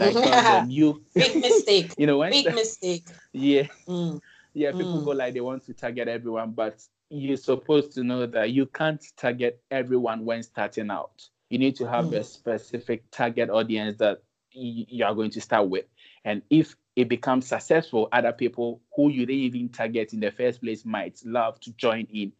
but 0.00 0.08
i 0.08 0.12
tell 0.12 0.42
them 0.42 0.70
you 0.70 1.02
big 1.14 1.36
mistake 1.36 1.94
you 1.98 2.06
know 2.06 2.18
when 2.18 2.30
big 2.30 2.54
mistake 2.54 3.04
yeah 3.32 3.66
mm. 3.86 4.20
yeah 4.54 4.70
people 4.72 5.00
mm. 5.00 5.04
go 5.04 5.10
like 5.10 5.34
they 5.34 5.40
want 5.40 5.64
to 5.64 5.72
target 5.72 6.08
everyone 6.08 6.50
but 6.50 6.82
you're 7.10 7.36
supposed 7.36 7.92
to 7.92 8.02
know 8.02 8.26
that 8.26 8.50
you 8.50 8.66
can't 8.66 9.04
target 9.16 9.60
everyone 9.70 10.24
when 10.24 10.42
starting 10.42 10.90
out 10.90 11.28
you 11.50 11.58
need 11.58 11.76
to 11.76 11.86
have 11.86 12.06
mm. 12.06 12.14
a 12.14 12.24
specific 12.24 13.04
target 13.10 13.50
audience 13.50 13.98
that 13.98 14.22
you 14.54 15.04
are 15.04 15.14
going 15.14 15.30
to 15.30 15.40
start 15.40 15.68
with. 15.68 15.86
And 16.24 16.42
if 16.50 16.76
it 16.96 17.08
becomes 17.08 17.46
successful, 17.46 18.08
other 18.12 18.32
people 18.32 18.80
who 18.94 19.10
you 19.10 19.26
didn't 19.26 19.42
even 19.42 19.68
target 19.68 20.12
in 20.12 20.20
the 20.20 20.30
first 20.30 20.62
place 20.62 20.84
might 20.84 21.20
love 21.24 21.58
to 21.60 21.72
join 21.72 22.06
in 22.12 22.32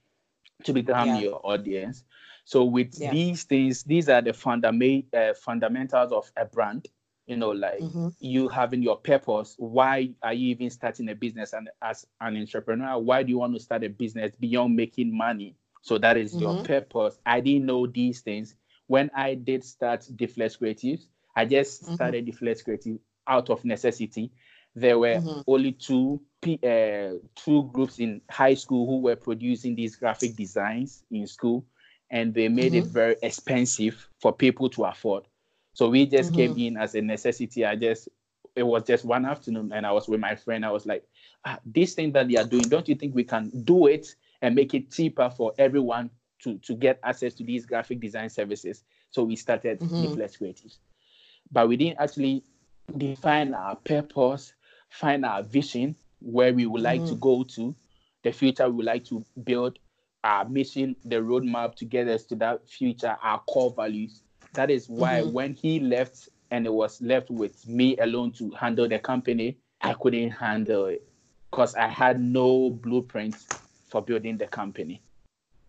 to 0.64 0.72
become 0.72 1.08
yeah. 1.08 1.18
your 1.18 1.40
audience. 1.44 2.04
So 2.44 2.64
with 2.64 2.98
yeah. 2.98 3.10
these 3.10 3.44
things, 3.44 3.82
these 3.82 4.08
are 4.08 4.20
the 4.20 4.32
fundament 4.32 5.06
uh, 5.14 5.34
fundamentals 5.34 6.12
of 6.12 6.30
a 6.36 6.44
brand. 6.44 6.88
You 7.26 7.36
know, 7.36 7.50
like 7.50 7.78
mm-hmm. 7.80 8.08
you 8.18 8.48
having 8.48 8.82
your 8.82 8.96
purpose. 8.96 9.54
Why 9.58 10.10
are 10.22 10.32
you 10.32 10.50
even 10.50 10.70
starting 10.70 11.08
a 11.08 11.14
business? 11.14 11.52
And 11.52 11.70
as 11.80 12.04
an 12.20 12.36
entrepreneur, 12.36 12.98
why 12.98 13.22
do 13.22 13.30
you 13.30 13.38
want 13.38 13.54
to 13.54 13.60
start 13.60 13.84
a 13.84 13.88
business 13.88 14.32
beyond 14.40 14.74
making 14.74 15.16
money? 15.16 15.56
So 15.82 15.98
that 15.98 16.16
is 16.16 16.32
mm-hmm. 16.32 16.42
your 16.42 16.64
purpose. 16.64 17.18
I 17.24 17.40
didn't 17.40 17.66
know 17.66 17.86
these 17.86 18.20
things 18.20 18.56
when 18.92 19.10
I 19.14 19.34
did 19.34 19.64
start 19.64 20.02
Deflex 20.16 20.58
Creatives, 20.58 21.06
I 21.34 21.46
just 21.46 21.82
mm-hmm. 21.82 21.94
started 21.94 22.26
Deflex 22.26 22.62
Creative 22.62 22.98
out 23.26 23.48
of 23.48 23.64
necessity. 23.64 24.30
There 24.74 24.98
were 24.98 25.16
mm-hmm. 25.16 25.40
only 25.46 25.72
two 25.72 26.20
uh, 26.44 27.18
two 27.34 27.70
groups 27.72 28.00
in 28.00 28.20
high 28.30 28.52
school 28.52 28.86
who 28.86 29.00
were 29.00 29.16
producing 29.16 29.74
these 29.74 29.96
graphic 29.96 30.36
designs 30.36 31.04
in 31.10 31.26
school, 31.26 31.64
and 32.10 32.34
they 32.34 32.48
made 32.48 32.72
mm-hmm. 32.72 32.86
it 32.86 32.92
very 32.92 33.16
expensive 33.22 34.08
for 34.20 34.30
people 34.30 34.68
to 34.70 34.84
afford. 34.84 35.24
So 35.74 35.88
we 35.88 36.06
just 36.06 36.34
came 36.34 36.52
mm-hmm. 36.52 36.60
in 36.60 36.76
as 36.76 36.94
a 36.94 37.00
necessity. 37.00 37.64
I 37.64 37.76
just 37.76 38.08
it 38.54 38.62
was 38.62 38.84
just 38.84 39.04
one 39.04 39.24
afternoon, 39.24 39.72
and 39.72 39.86
I 39.86 39.92
was 39.92 40.08
with 40.08 40.20
my 40.20 40.34
friend. 40.34 40.64
I 40.64 40.70
was 40.70 40.84
like, 40.84 41.04
ah, 41.44 41.58
"This 41.64 41.94
thing 41.94 42.12
that 42.12 42.28
they 42.28 42.36
are 42.36 42.44
doing, 42.44 42.68
don't 42.68 42.88
you 42.88 42.94
think 42.94 43.14
we 43.14 43.24
can 43.24 43.50
do 43.64 43.86
it 43.86 44.14
and 44.42 44.54
make 44.54 44.74
it 44.74 44.90
cheaper 44.90 45.30
for 45.30 45.54
everyone 45.58 46.10
to 46.42 46.58
to 46.58 46.74
get 46.74 46.98
access 47.02 47.34
to 47.34 47.44
these 47.44 47.64
graphic 47.64 48.00
design 48.00 48.28
services. 48.28 48.84
So 49.10 49.24
we 49.24 49.36
started 49.36 49.80
mm-hmm. 49.80 50.14
Creatives, 50.14 50.78
but 51.50 51.68
we 51.68 51.76
didn't 51.76 52.00
actually 52.00 52.44
define 52.96 53.54
our 53.54 53.76
purpose, 53.76 54.52
find 54.90 55.24
our 55.24 55.42
vision, 55.42 55.96
where 56.20 56.52
we 56.52 56.66
would 56.66 56.82
like 56.82 57.00
mm-hmm. 57.00 57.10
to 57.10 57.16
go 57.16 57.44
to, 57.44 57.74
the 58.22 58.32
future 58.32 58.68
we 58.68 58.76
would 58.76 58.86
like 58.86 59.04
to 59.06 59.24
build, 59.44 59.78
our 60.24 60.48
mission, 60.48 60.96
the 61.04 61.16
roadmap 61.16 61.74
to 61.76 61.84
get 61.84 62.08
us 62.08 62.24
to 62.24 62.36
that 62.36 62.68
future, 62.68 63.16
our 63.22 63.40
core 63.40 63.72
values. 63.76 64.22
That 64.54 64.70
is 64.70 64.88
why 64.88 65.20
mm-hmm. 65.20 65.32
when 65.32 65.54
he 65.54 65.80
left 65.80 66.28
and 66.50 66.66
it 66.66 66.72
was 66.72 67.00
left 67.00 67.30
with 67.30 67.66
me 67.66 67.96
alone 67.96 68.32
to 68.32 68.50
handle 68.50 68.86
the 68.86 68.98
company, 68.98 69.56
I 69.80 69.94
couldn't 69.94 70.30
handle 70.30 70.86
it 70.86 71.02
because 71.50 71.74
I 71.74 71.88
had 71.88 72.20
no 72.20 72.70
blueprint 72.70 73.36
for 73.88 74.02
building 74.02 74.36
the 74.36 74.46
company. 74.46 75.02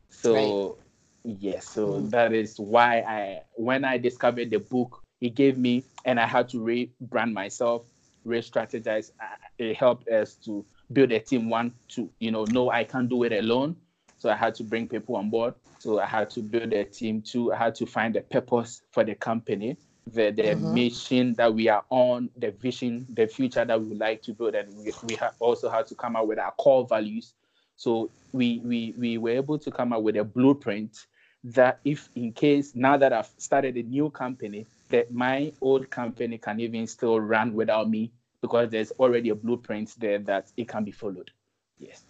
So 0.09 0.77
right. 1.23 1.37
yes, 1.39 1.67
so 1.67 1.93
mm. 1.93 2.09
that 2.11 2.33
is 2.33 2.59
why 2.59 2.99
I 2.99 3.41
when 3.55 3.85
I 3.85 3.97
discovered 3.97 4.49
the 4.49 4.59
book, 4.59 5.01
he 5.19 5.29
gave 5.29 5.57
me 5.57 5.83
and 6.05 6.19
I 6.19 6.27
had 6.27 6.49
to 6.49 6.57
rebrand 6.57 7.33
myself, 7.33 7.83
re-strategize. 8.25 9.11
It 9.57 9.75
helped 9.77 10.07
us 10.09 10.35
to 10.45 10.65
build 10.91 11.11
a 11.11 11.19
team. 11.19 11.49
One 11.49 11.73
to 11.89 12.09
you 12.19 12.31
know 12.31 12.43
know 12.45 12.69
I 12.69 12.83
can't 12.83 13.09
do 13.09 13.23
it 13.23 13.31
alone. 13.31 13.75
So 14.17 14.29
I 14.29 14.35
had 14.35 14.55
to 14.55 14.63
bring 14.63 14.87
people 14.87 15.15
on 15.15 15.29
board. 15.29 15.53
So 15.83 15.99
I 15.99 16.05
had 16.05 16.29
to 16.29 16.41
build 16.41 16.71
a 16.71 16.85
team 16.85 17.21
too. 17.21 17.51
I 17.51 17.57
had 17.57 17.75
to 17.75 17.85
find 17.85 18.15
a 18.15 18.21
purpose 18.21 18.83
for 18.91 19.03
the 19.03 19.15
company, 19.15 19.75
the, 20.07 20.31
the 20.31 20.43
mm-hmm. 20.43 20.73
mission 20.73 21.33
that 21.33 21.53
we 21.53 21.67
are 21.67 21.83
on, 21.89 22.29
the 22.37 22.51
vision, 22.51 23.05
the 23.13 23.27
future 23.27 23.65
that 23.65 23.81
we 23.81 23.87
would 23.87 23.99
like 23.99 24.21
to 24.21 24.33
build. 24.33 24.55
And 24.55 24.73
we, 24.77 24.93
we 25.09 25.15
ha- 25.15 25.33
also 25.39 25.69
had 25.69 25.87
to 25.87 25.95
come 25.95 26.15
up 26.15 26.25
with 26.25 26.39
our 26.39 26.51
core 26.51 26.87
values. 26.87 27.33
So 27.75 28.09
we, 28.31 28.61
we, 28.63 28.93
we 28.97 29.17
were 29.17 29.31
able 29.31 29.59
to 29.59 29.71
come 29.71 29.91
up 29.91 30.03
with 30.03 30.15
a 30.15 30.23
blueprint 30.23 31.05
that 31.43 31.81
if 31.83 32.07
in 32.15 32.31
case 32.31 32.73
now 32.73 32.95
that 32.95 33.11
I've 33.11 33.29
started 33.37 33.75
a 33.75 33.83
new 33.83 34.09
company, 34.09 34.65
that 34.87 35.13
my 35.13 35.51
old 35.59 35.89
company 35.89 36.37
can 36.37 36.61
even 36.61 36.87
still 36.87 37.19
run 37.19 37.53
without 37.53 37.89
me 37.89 38.13
because 38.39 38.69
there's 38.69 38.91
already 38.91 39.31
a 39.31 39.35
blueprint 39.35 39.95
there 39.99 40.19
that 40.19 40.49
it 40.55 40.69
can 40.69 40.85
be 40.85 40.91
followed. 40.91 41.31
Yes. 41.77 42.03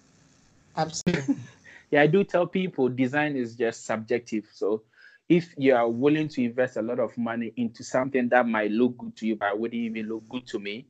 Absolutely. 0.78 1.38
Yeah, 1.94 2.02
I 2.02 2.08
do 2.08 2.24
tell 2.24 2.48
people 2.48 2.90
design 2.90 3.36
is 3.36 3.56
just 3.56 3.86
subjective. 3.86 4.46
So 4.52 4.82
if 5.30 5.54
you 5.60 5.76
are 5.76 5.88
willing 5.88 6.28
to 6.30 6.44
invest 6.44 6.76
a 6.76 6.82
lot 6.82 7.00
of 7.00 7.16
money 7.20 7.54
into 7.56 7.84
something 7.84 8.30
that 8.30 8.48
might 8.48 8.72
look 8.72 8.98
good 8.98 9.16
to 9.18 9.28
you 9.28 9.36
but 9.36 9.60
wouldn't 9.60 9.80
even 9.80 10.10
look 10.10 10.28
good 10.28 10.48
to 10.48 10.60
me, 10.60 10.88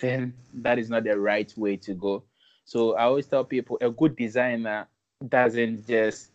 then 0.00 0.34
that 0.54 0.80
is 0.80 0.90
not 0.90 1.04
the 1.04 1.16
right 1.16 1.52
way 1.56 1.76
to 1.76 1.94
go. 1.94 2.24
So 2.64 2.96
I 2.96 3.04
always 3.04 3.26
tell 3.26 3.44
people 3.44 3.78
a 3.80 3.90
good 3.90 4.16
designer 4.16 4.88
doesn't 5.28 5.86
just 5.86 6.32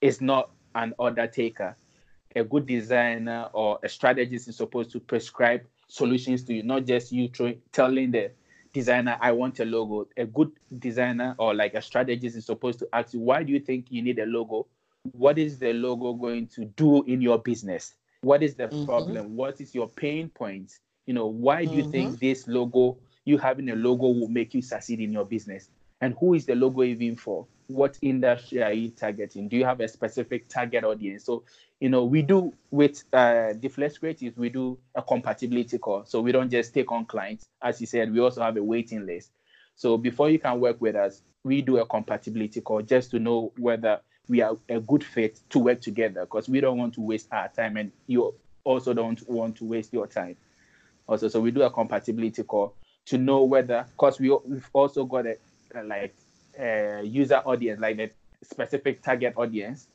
is 0.00 0.22
not 0.22 0.52
an 0.74 0.94
order 0.96 1.26
taker. 1.26 1.76
A 2.34 2.42
good 2.42 2.64
designer 2.64 3.50
or 3.52 3.78
a 3.82 3.90
strategist 3.90 4.48
is 4.48 4.56
supposed 4.56 4.90
to 4.92 5.00
prescribe 5.00 5.66
solutions 5.86 6.44
to 6.44 6.54
you, 6.54 6.62
not 6.62 6.86
just 6.86 7.12
you 7.12 7.28
telling 7.72 8.10
the 8.10 8.30
designer, 8.72 9.16
I 9.20 9.32
want 9.32 9.60
a 9.60 9.64
logo. 9.64 10.08
A 10.16 10.24
good 10.24 10.52
designer 10.78 11.34
or 11.38 11.54
like 11.54 11.74
a 11.74 11.82
strategist 11.82 12.36
is 12.36 12.46
supposed 12.46 12.78
to 12.80 12.88
ask 12.92 13.14
you, 13.14 13.20
why 13.20 13.42
do 13.42 13.52
you 13.52 13.60
think 13.60 13.86
you 13.90 14.02
need 14.02 14.18
a 14.18 14.26
logo? 14.26 14.66
What 15.12 15.38
is 15.38 15.58
the 15.58 15.72
logo 15.72 16.12
going 16.12 16.46
to 16.48 16.64
do 16.64 17.02
in 17.04 17.20
your 17.20 17.38
business? 17.38 17.94
What 18.22 18.42
is 18.42 18.54
the 18.54 18.68
mm-hmm. 18.68 18.84
problem? 18.84 19.36
What 19.36 19.60
is 19.60 19.74
your 19.74 19.88
pain 19.88 20.28
point? 20.28 20.78
You 21.06 21.14
know, 21.14 21.26
why 21.26 21.64
do 21.64 21.74
you 21.74 21.82
mm-hmm. 21.82 21.90
think 21.90 22.18
this 22.18 22.46
logo, 22.46 22.98
you 23.24 23.38
having 23.38 23.70
a 23.70 23.76
logo 23.76 24.08
will 24.08 24.28
make 24.28 24.52
you 24.54 24.62
succeed 24.62 25.00
in 25.00 25.12
your 25.12 25.24
business? 25.24 25.70
And 26.00 26.14
who 26.20 26.34
is 26.34 26.46
the 26.46 26.54
logo 26.54 26.82
even 26.82 27.16
for? 27.16 27.46
What 27.70 27.98
industry 28.02 28.62
are 28.62 28.72
you 28.72 28.90
targeting? 28.90 29.48
Do 29.48 29.56
you 29.56 29.64
have 29.64 29.80
a 29.80 29.88
specific 29.88 30.48
target 30.48 30.84
audience? 30.84 31.24
So 31.24 31.44
you 31.80 31.88
know, 31.88 32.04
we 32.04 32.20
do 32.20 32.52
with 32.70 33.02
uh, 33.12 33.54
Deflex 33.56 33.98
Creatives, 33.98 34.36
we 34.36 34.50
do 34.50 34.78
a 34.94 35.02
compatibility 35.02 35.78
call. 35.78 36.04
So 36.04 36.20
we 36.20 36.30
don't 36.30 36.50
just 36.50 36.74
take 36.74 36.92
on 36.92 37.06
clients. 37.06 37.48
As 37.62 37.80
you 37.80 37.86
said, 37.86 38.12
we 38.12 38.20
also 38.20 38.42
have 38.42 38.56
a 38.58 38.62
waiting 38.62 39.06
list. 39.06 39.30
So 39.76 39.96
before 39.96 40.28
you 40.28 40.38
can 40.38 40.60
work 40.60 40.78
with 40.80 40.94
us, 40.94 41.22
we 41.42 41.62
do 41.62 41.78
a 41.78 41.86
compatibility 41.86 42.60
call 42.60 42.82
just 42.82 43.10
to 43.12 43.18
know 43.18 43.52
whether 43.56 44.00
we 44.28 44.42
are 44.42 44.56
a 44.68 44.78
good 44.78 45.02
fit 45.02 45.40
to 45.48 45.58
work 45.58 45.80
together 45.80 46.20
because 46.20 46.50
we 46.50 46.60
don't 46.60 46.76
want 46.76 46.94
to 46.94 47.00
waste 47.00 47.28
our 47.32 47.48
time 47.48 47.78
and 47.78 47.90
you 48.06 48.34
also 48.62 48.92
don't 48.92 49.26
want 49.28 49.56
to 49.56 49.64
waste 49.64 49.92
your 49.94 50.06
time. 50.06 50.36
Also, 51.06 51.28
so 51.28 51.40
we 51.40 51.50
do 51.50 51.62
a 51.62 51.70
compatibility 51.70 52.42
call 52.42 52.74
to 53.06 53.16
know 53.16 53.42
whether, 53.44 53.86
because 53.92 54.20
we, 54.20 54.28
we've 54.44 54.68
also 54.74 55.04
got 55.04 55.24
a, 55.26 55.36
a 55.74 55.82
like 55.82 56.14
a 56.60 57.02
user 57.02 57.42
audience, 57.44 57.80
like 57.80 57.96
the 57.96 58.10
specific 58.42 59.02
target 59.02 59.34
audience. 59.36 59.86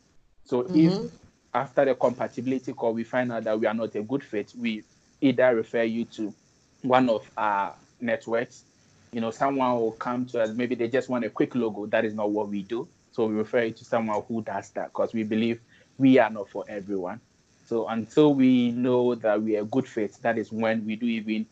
So 0.45 0.63
mm-hmm. 0.63 1.05
if 1.05 1.11
after 1.53 1.85
the 1.85 1.95
compatibility 1.95 2.73
call, 2.73 2.93
we 2.93 3.03
find 3.03 3.31
out 3.31 3.45
that 3.45 3.59
we 3.59 3.65
are 3.67 3.73
not 3.73 3.95
a 3.95 4.01
good 4.01 4.23
fit, 4.23 4.53
we 4.57 4.83
either 5.21 5.55
refer 5.55 5.83
you 5.83 6.05
to 6.05 6.33
one 6.81 7.09
of 7.09 7.29
our 7.37 7.73
networks. 8.01 8.63
You 9.11 9.21
know, 9.21 9.31
someone 9.31 9.73
will 9.75 9.93
come 9.93 10.25
to 10.27 10.41
us, 10.41 10.49
maybe 10.49 10.75
they 10.75 10.89
just 10.89 11.07
want 11.07 11.23
a 11.23 11.29
quick 11.29 11.55
logo. 11.55 11.85
That 11.85 12.03
is 12.03 12.13
not 12.13 12.31
what 12.31 12.49
we 12.49 12.63
do. 12.63 12.87
So 13.13 13.27
we 13.27 13.35
refer 13.35 13.63
you 13.63 13.71
to 13.71 13.85
someone 13.85 14.21
who 14.27 14.41
does 14.41 14.69
that 14.71 14.87
because 14.87 15.13
we 15.13 15.23
believe 15.23 15.61
we 15.97 16.19
are 16.19 16.29
not 16.29 16.49
for 16.49 16.65
everyone. 16.67 17.21
So 17.65 17.87
until 17.87 18.33
we 18.33 18.71
know 18.71 19.15
that 19.15 19.41
we 19.41 19.55
are 19.55 19.61
a 19.61 19.65
good 19.65 19.87
fit, 19.87 20.13
that 20.21 20.37
is 20.37 20.51
when 20.51 20.85
we 20.85 20.97
do 20.97 21.05
even 21.05 21.45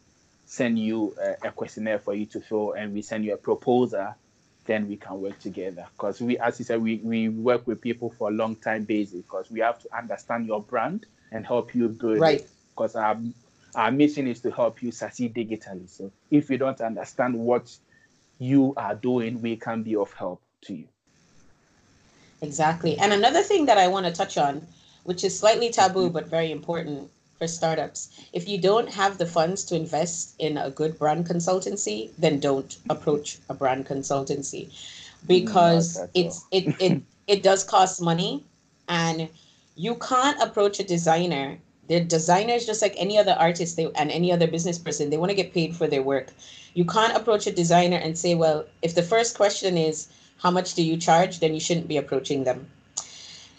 send 0.46 0.78
you 0.78 1.16
a, 1.20 1.48
a 1.48 1.52
questionnaire 1.52 2.00
for 2.00 2.14
you 2.14 2.26
to 2.28 2.42
fill 2.42 2.74
and 2.74 2.94
we 2.94 3.02
send 3.02 3.24
you 3.24 3.34
a 3.34 3.38
proposal 3.38 4.14
then 4.66 4.88
we 4.88 4.96
can 4.98 5.22
work 5.22 5.40
together. 5.40 5.86
Because 5.96 6.22
we, 6.22 6.38
as 6.38 6.60
you 6.60 6.66
said, 6.66 6.82
we, 6.82 6.98
we 7.04 7.30
work 7.30 7.68
with 7.68 7.82
people 7.82 8.10
for 8.18 8.30
a 8.30 8.32
long 8.32 8.56
time 8.56 8.84
basis 8.84 9.22
because 9.22 9.50
we 9.52 9.60
have 9.60 9.80
to 9.80 9.98
understand 9.98 10.46
your 10.46 10.62
brand 10.62 11.06
and 11.32 11.46
help 11.46 11.76
you 11.76 11.90
build 11.90 12.20
right. 12.20 12.42
it. 12.42 12.50
Because 12.76 12.96
our, 12.96 13.20
our 13.76 13.92
mission 13.92 14.28
is 14.28 14.40
to 14.42 14.52
help 14.52 14.82
you 14.82 14.92
succeed 14.92 15.34
digitally. 15.34 15.90
So 15.90 16.12
if 16.32 16.50
you 16.50 16.58
don't 16.58 16.80
understand 16.82 17.36
what 17.36 17.76
you 18.40 18.74
are 18.78 18.96
doing, 18.96 19.42
we 19.42 19.56
can 19.56 19.84
be 19.84 19.96
of 19.96 20.12
help 20.14 20.42
to 20.62 20.74
you. 20.74 20.88
Exactly. 22.42 22.98
And 22.98 23.14
another 23.14 23.42
thing 23.42 23.66
that 23.68 23.78
I 23.78 23.88
want 23.88 24.06
to 24.06 24.12
touch 24.12 24.38
on, 24.38 24.66
which 25.04 25.24
is 25.24 25.38
slightly 25.38 25.70
taboo 25.70 26.10
but 26.10 26.28
very 26.28 26.52
important, 26.52 27.10
for 27.38 27.48
startups. 27.48 28.10
If 28.32 28.48
you 28.48 28.58
don't 28.58 28.90
have 28.90 29.18
the 29.18 29.26
funds 29.26 29.64
to 29.66 29.76
invest 29.76 30.36
in 30.40 30.58
a 30.58 30.70
good 30.70 30.98
brand 30.98 31.28
consultancy, 31.28 32.12
then 32.18 32.40
don't 32.40 32.78
approach 32.90 33.40
a 33.50 33.54
brand 33.54 33.86
consultancy 33.86 34.70
because 35.28 36.00
it's 36.14 36.46
it, 36.52 36.76
it 36.80 37.02
it 37.28 37.44
does 37.44 37.64
cost 37.64 38.02
money 38.02 38.44
and 38.88 39.30
you 39.76 39.96
can't 39.96 40.42
approach 40.42 40.80
a 40.80 40.84
designer. 40.84 41.58
The 41.88 42.00
designers 42.00 42.66
just 42.66 42.82
like 42.82 42.96
any 42.98 43.18
other 43.18 43.36
artist 43.38 43.76
they, 43.76 43.92
and 43.96 44.12
any 44.12 44.32
other 44.32 44.48
business 44.48 44.78
person, 44.78 45.10
they 45.10 45.18
want 45.18 45.32
to 45.32 45.36
get 45.36 45.54
paid 45.54 45.76
for 45.76 45.88
their 45.88 46.04
work. 46.04 46.30
You 46.74 46.86
can't 46.86 47.16
approach 47.16 47.46
a 47.48 47.52
designer 47.52 47.98
and 47.98 48.18
say, 48.18 48.36
well, 48.36 48.66
if 48.82 48.96
the 48.96 49.04
first 49.04 49.36
question 49.36 49.78
is 49.78 50.08
how 50.38 50.52
much 50.52 50.74
do 50.76 50.84
you 50.84 50.98
charge, 50.98 51.40
then 51.40 51.54
you 51.54 51.60
shouldn't 51.60 51.88
be 51.88 51.98
approaching 51.98 52.44
them 52.44 52.68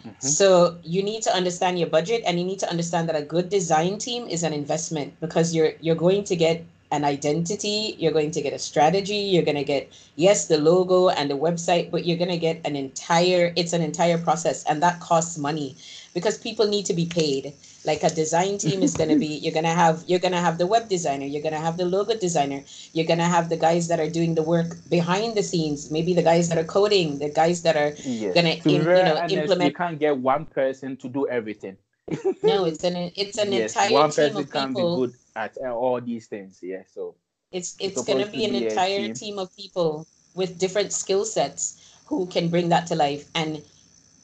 Mm-hmm. 0.04 0.26
So 0.26 0.78
you 0.82 1.02
need 1.02 1.22
to 1.22 1.34
understand 1.34 1.78
your 1.78 1.88
budget 1.88 2.22
and 2.26 2.38
you 2.38 2.44
need 2.44 2.58
to 2.60 2.68
understand 2.68 3.08
that 3.08 3.16
a 3.16 3.22
good 3.22 3.48
design 3.48 3.98
team 3.98 4.28
is 4.28 4.42
an 4.42 4.52
investment 4.52 5.18
because 5.20 5.54
you're 5.54 5.72
you're 5.80 5.96
going 5.96 6.24
to 6.24 6.36
get 6.36 6.64
an 6.94 7.04
identity, 7.04 7.96
you're 7.98 8.12
going 8.12 8.30
to 8.30 8.40
get 8.40 8.52
a 8.52 8.58
strategy, 8.58 9.22
you're 9.32 9.48
going 9.50 9.62
to 9.64 9.68
get 9.74 9.92
yes 10.16 10.46
the 10.46 10.58
logo 10.58 11.08
and 11.08 11.30
the 11.30 11.38
website, 11.46 11.90
but 11.90 12.06
you're 12.06 12.22
going 12.24 12.30
to 12.30 12.42
get 12.48 12.60
an 12.64 12.76
entire 12.76 13.52
it's 13.56 13.72
an 13.72 13.82
entire 13.82 14.18
process 14.18 14.64
and 14.64 14.82
that 14.82 15.00
costs 15.00 15.36
money 15.36 15.76
because 16.14 16.38
people 16.38 16.66
need 16.66 16.86
to 16.86 16.94
be 16.94 17.06
paid 17.06 17.52
like 17.84 18.02
a 18.02 18.10
design 18.10 18.56
team 18.56 18.82
is 18.82 18.94
going 18.96 19.10
to 19.10 19.18
be 19.18 19.26
you're 19.42 19.52
going 19.52 19.70
to 19.72 19.78
have 19.84 20.04
you're 20.06 20.20
going 20.26 20.32
to 20.32 20.44
have 20.46 20.58
the 20.58 20.66
web 20.66 20.88
designer 20.88 21.26
you're 21.26 21.42
going 21.42 21.52
to 21.60 21.64
have 21.68 21.76
the 21.76 21.84
logo 21.84 22.16
designer 22.16 22.62
you're 22.92 23.06
going 23.06 23.18
to 23.18 23.30
have 23.36 23.48
the 23.48 23.56
guys 23.56 23.88
that 23.88 24.00
are 24.00 24.08
doing 24.08 24.34
the 24.34 24.42
work 24.42 24.76
behind 24.88 25.34
the 25.34 25.42
scenes 25.42 25.90
maybe 25.90 26.14
the 26.14 26.22
guys 26.22 26.48
that 26.48 26.58
are 26.58 26.64
coding 26.64 27.18
the 27.18 27.28
guys 27.28 27.62
that 27.62 27.76
are 27.76 27.92
yes. 28.04 28.34
going 28.34 28.60
to 28.60 28.70
you 28.70 28.78
know 28.78 29.16
honest, 29.16 29.34
implement 29.34 29.70
you 29.70 29.76
can't 29.76 29.98
get 29.98 30.16
one 30.16 30.46
person 30.46 30.96
to 30.96 31.08
do 31.08 31.26
everything 31.28 31.76
no 32.42 32.64
it's 32.64 32.84
an 32.84 33.10
it's 33.16 33.38
an 33.38 33.52
yes, 33.52 33.74
entire 33.74 33.92
one 33.92 34.10
team 34.10 34.32
person 34.32 34.42
of 34.42 34.50
can 34.50 34.68
people. 34.68 34.96
be 34.96 35.12
good 35.12 35.18
at 35.36 35.56
uh, 35.64 35.72
all 35.72 36.00
these 36.00 36.26
things 36.26 36.60
yeah 36.62 36.82
so. 36.92 37.14
It's 37.52 37.76
it's, 37.78 37.98
it's 37.98 38.04
going 38.06 38.24
to 38.24 38.30
be 38.30 38.44
an 38.44 38.54
entire 38.56 39.06
team. 39.06 39.14
team 39.14 39.38
of 39.38 39.54
people 39.56 40.06
with 40.34 40.58
different 40.58 40.92
skill 40.92 41.24
sets 41.24 41.80
who 42.06 42.26
can 42.26 42.48
bring 42.48 42.68
that 42.70 42.88
to 42.88 42.96
life 42.96 43.30
and 43.34 43.62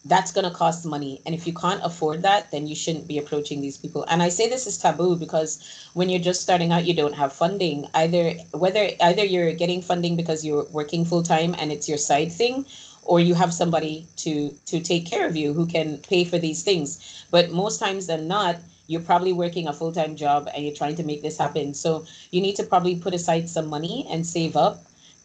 that's 0.07 0.33
going 0.33 0.51
to 0.51 0.57
cost 0.57 0.87
money. 0.87 1.20
And 1.27 1.35
if 1.35 1.46
you 1.46 1.53
can't 1.53 1.81
afford 1.85 2.23
that 2.23 2.51
then 2.51 2.66
you 2.66 2.75
shouldn't 2.75 3.07
be 3.07 3.18
approaching 3.18 3.61
these 3.61 3.77
people. 3.77 4.05
And 4.09 4.23
i 4.23 4.29
say 4.31 4.49
this 4.49 4.66
is 4.66 4.79
taboo 4.79 5.14
because 5.14 5.90
when 5.94 6.09
you're 6.09 6.27
just 6.31 6.42
starting 6.42 6.73
out 6.73 6.85
you 6.87 6.94
don't 6.94 7.14
have 7.14 7.33
funding. 7.33 7.87
Either 7.94 8.33
whether 8.53 8.88
either 9.01 9.25
you're 9.25 9.53
getting 9.53 9.81
funding 9.81 10.16
because 10.16 10.44
you're 10.44 10.66
working 10.73 11.05
full 11.05 11.23
time 11.23 11.55
and 11.59 11.70
it's 11.70 11.88
your 11.88 11.99
side 11.99 12.33
thing 12.33 12.66
or 13.05 13.20
you 13.20 13.35
have 13.35 13.53
somebody 13.55 14.07
to 14.16 14.51
to 14.66 14.81
take 14.81 15.07
care 15.07 15.27
of 15.27 15.37
you 15.37 15.53
who 15.53 15.66
can 15.66 15.99
pay 15.99 16.25
for 16.25 16.38
these 16.38 16.62
things. 16.64 17.25
But 17.31 17.51
most 17.51 17.79
times 17.79 18.07
than 18.07 18.27
not 18.27 18.57
you're 18.90 19.07
probably 19.09 19.33
working 19.33 19.68
a 19.68 19.72
full-time 19.72 20.16
job 20.16 20.48
and 20.53 20.64
you're 20.64 20.79
trying 20.83 20.96
to 20.96 21.05
make 21.11 21.22
this 21.22 21.38
happen 21.38 21.72
so 21.72 22.05
you 22.33 22.40
need 22.46 22.57
to 22.57 22.64
probably 22.64 22.96
put 22.96 23.14
aside 23.14 23.48
some 23.48 23.66
money 23.66 24.07
and 24.11 24.26
save 24.26 24.57
up 24.57 24.83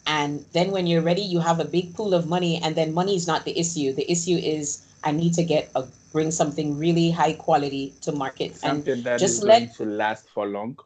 and 0.07 0.45
then 0.53 0.71
when 0.71 0.85
you're 0.85 1.01
ready, 1.01 1.21
you 1.21 1.39
have 1.39 1.59
a 1.59 1.65
big 1.65 1.95
pool 1.95 2.13
of 2.13 2.27
money, 2.27 2.61
and 2.61 2.75
then 2.75 2.93
money 2.93 3.15
is 3.15 3.25
not 3.27 3.43
the 3.45 3.57
issue. 3.57 3.93
The 3.93 4.09
issue 4.09 4.37
is 4.37 4.83
I 5.03 5.11
need 5.11 5.33
to 5.33 5.43
get 5.43 5.71
a 5.75 5.85
bring 6.11 6.31
something 6.31 6.77
really 6.77 7.11
high 7.11 7.33
quality 7.33 7.93
to 8.01 8.11
market 8.13 8.55
something 8.55 8.93
and 8.93 9.03
that 9.03 9.19
just 9.19 9.43
let 9.43 9.73
to 9.75 9.83
last 9.83 10.29
for 10.29 10.47
long. 10.47 10.79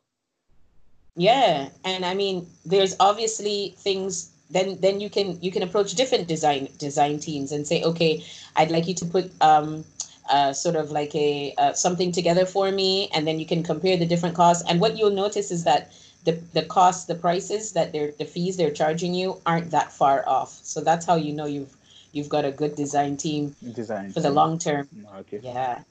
Yeah, 1.15 1.69
and 1.83 2.05
I 2.05 2.13
mean, 2.15 2.47
there's 2.65 2.95
obviously 2.99 3.75
things. 3.77 4.31
Then 4.49 4.79
then 4.79 4.99
you 4.99 5.09
can 5.09 5.37
you 5.41 5.51
can 5.51 5.63
approach 5.63 5.93
different 5.93 6.27
design 6.27 6.69
design 6.77 7.19
teams 7.19 7.51
and 7.51 7.67
say, 7.67 7.83
okay, 7.83 8.23
I'd 8.55 8.71
like 8.71 8.87
you 8.87 8.95
to 8.95 9.05
put 9.05 9.29
um, 9.41 9.83
uh, 10.29 10.53
sort 10.53 10.75
of 10.75 10.91
like 10.91 11.13
a 11.15 11.53
uh, 11.57 11.73
something 11.73 12.11
together 12.11 12.45
for 12.45 12.71
me, 12.71 13.09
and 13.13 13.27
then 13.27 13.39
you 13.39 13.45
can 13.45 13.63
compare 13.63 13.97
the 13.97 14.05
different 14.05 14.35
costs. 14.35 14.63
And 14.69 14.79
what 14.79 14.97
you'll 14.97 15.11
notice 15.11 15.51
is 15.51 15.63
that 15.63 15.91
the 16.25 16.33
the 16.53 16.63
costs, 16.63 17.05
the 17.05 17.15
prices 17.15 17.73
that 17.73 17.91
they're 17.91 18.11
the 18.11 18.25
fees 18.25 18.57
they're 18.57 18.71
charging 18.71 19.13
you 19.13 19.41
aren't 19.45 19.71
that 19.71 19.91
far 19.91 20.27
off. 20.27 20.51
So 20.63 20.81
that's 20.81 21.05
how 21.05 21.15
you 21.15 21.33
know 21.33 21.45
you've 21.45 21.75
you've 22.11 22.29
got 22.29 22.45
a 22.45 22.51
good 22.51 22.75
design 22.75 23.17
team 23.17 23.55
design 23.73 24.11
for 24.11 24.19
the 24.19 24.29
long 24.29 24.59
term. 24.59 24.87
Okay. 25.19 25.39
Yeah. 25.43 25.81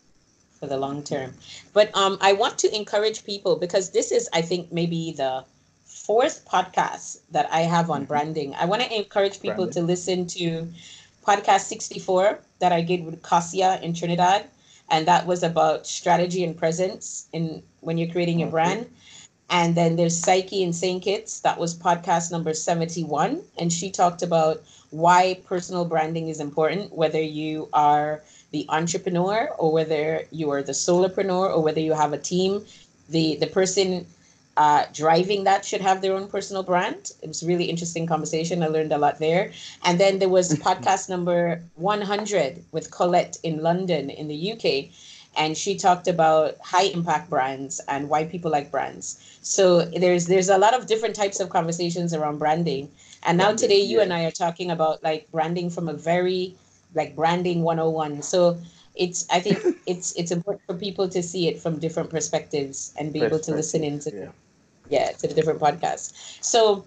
For 0.60 0.66
the 0.66 0.76
long 0.76 1.02
term. 1.02 1.34
But 1.72 1.96
um 1.96 2.18
I 2.20 2.32
want 2.32 2.58
to 2.58 2.74
encourage 2.74 3.24
people 3.24 3.56
because 3.56 3.90
this 3.90 4.12
is 4.12 4.28
I 4.32 4.42
think 4.42 4.72
maybe 4.72 5.14
the 5.16 5.44
fourth 5.84 6.44
podcast 6.46 7.18
that 7.30 7.48
I 7.52 7.62
have 7.62 7.90
on 7.90 8.00
mm-hmm. 8.00 8.08
branding. 8.08 8.54
I 8.54 8.64
want 8.66 8.82
to 8.82 8.94
encourage 8.94 9.40
people 9.40 9.66
branding. 9.66 9.82
to 9.82 9.86
listen 9.86 10.26
to 10.38 10.68
podcast 11.28 11.68
64 11.68 12.38
that 12.58 12.72
I 12.72 12.80
did 12.80 13.04
with 13.04 13.22
Cassia 13.22 13.78
in 13.82 13.92
Trinidad. 13.92 14.46
And 14.90 15.06
that 15.06 15.26
was 15.26 15.42
about 15.42 15.86
strategy 15.86 16.42
and 16.42 16.56
presence 16.56 17.28
in 17.34 17.62
when 17.80 17.98
you're 17.98 18.10
creating 18.10 18.40
your 18.40 18.48
brand. 18.48 18.86
And 19.50 19.74
then 19.74 19.96
there's 19.96 20.16
Psyche 20.16 20.64
and 20.64 20.74
St. 20.74 21.02
Kitts. 21.02 21.40
That 21.40 21.58
was 21.58 21.74
podcast 21.74 22.32
number 22.32 22.54
71. 22.54 23.42
And 23.58 23.70
she 23.70 23.90
talked 23.90 24.22
about 24.22 24.62
why 24.90 25.40
personal 25.44 25.84
branding 25.84 26.28
is 26.28 26.40
important, 26.40 26.94
whether 26.94 27.20
you 27.20 27.68
are 27.74 28.22
the 28.50 28.64
entrepreneur 28.70 29.50
or 29.58 29.70
whether 29.70 30.22
you 30.30 30.50
are 30.50 30.62
the 30.62 30.72
solopreneur 30.72 31.54
or 31.54 31.62
whether 31.62 31.80
you 31.80 31.92
have 31.92 32.14
a 32.14 32.18
team. 32.18 32.64
The 33.10 33.36
the 33.36 33.46
person 33.46 34.06
uh, 34.58 34.86
driving 34.92 35.44
that 35.44 35.64
should 35.64 35.80
have 35.80 36.02
their 36.02 36.14
own 36.14 36.26
personal 36.26 36.64
brand. 36.64 37.12
It 37.22 37.28
was 37.28 37.44
really 37.44 37.66
interesting 37.66 38.08
conversation. 38.08 38.60
I 38.60 38.66
learned 38.66 38.92
a 38.92 38.98
lot 38.98 39.20
there. 39.20 39.52
And 39.84 40.00
then 40.00 40.18
there 40.18 40.28
was 40.28 40.52
podcast 40.68 41.08
number 41.08 41.62
100 41.76 42.64
with 42.72 42.90
Colette 42.90 43.38
in 43.44 43.62
London 43.62 44.10
in 44.10 44.26
the 44.26 44.52
UK. 44.52 44.90
And 45.36 45.56
she 45.56 45.76
talked 45.76 46.08
about 46.08 46.56
high 46.60 46.86
impact 46.86 47.30
brands 47.30 47.80
and 47.86 48.08
why 48.08 48.24
people 48.24 48.50
like 48.50 48.72
brands. 48.72 49.38
So 49.42 49.82
there's 49.82 50.26
there's 50.26 50.48
a 50.48 50.58
lot 50.58 50.74
of 50.74 50.88
different 50.88 51.14
types 51.14 51.38
of 51.38 51.50
conversations 51.50 52.12
around 52.12 52.38
branding. 52.38 52.90
And 53.22 53.38
now 53.38 53.54
today 53.54 53.80
you 53.80 54.00
and 54.00 54.12
I 54.12 54.24
are 54.24 54.32
talking 54.32 54.72
about 54.72 55.04
like 55.04 55.30
branding 55.30 55.70
from 55.70 55.88
a 55.88 55.94
very 55.94 56.56
like 56.96 57.14
branding 57.14 57.62
101. 57.62 58.22
So 58.22 58.58
it's 58.96 59.24
I 59.30 59.38
think 59.38 59.62
it's 59.86 60.16
it's 60.16 60.32
important 60.32 60.66
for 60.66 60.74
people 60.74 61.08
to 61.10 61.22
see 61.22 61.46
it 61.46 61.62
from 61.62 61.78
different 61.78 62.10
perspectives 62.10 62.92
and 62.98 63.12
be 63.12 63.22
able 63.22 63.38
to 63.38 63.52
listen 63.54 63.84
into 63.84 64.10
yeah 64.10 64.32
yeah 64.88 65.12
to 65.12 65.26
the 65.28 65.34
different 65.34 65.60
podcasts 65.60 66.12
so 66.42 66.84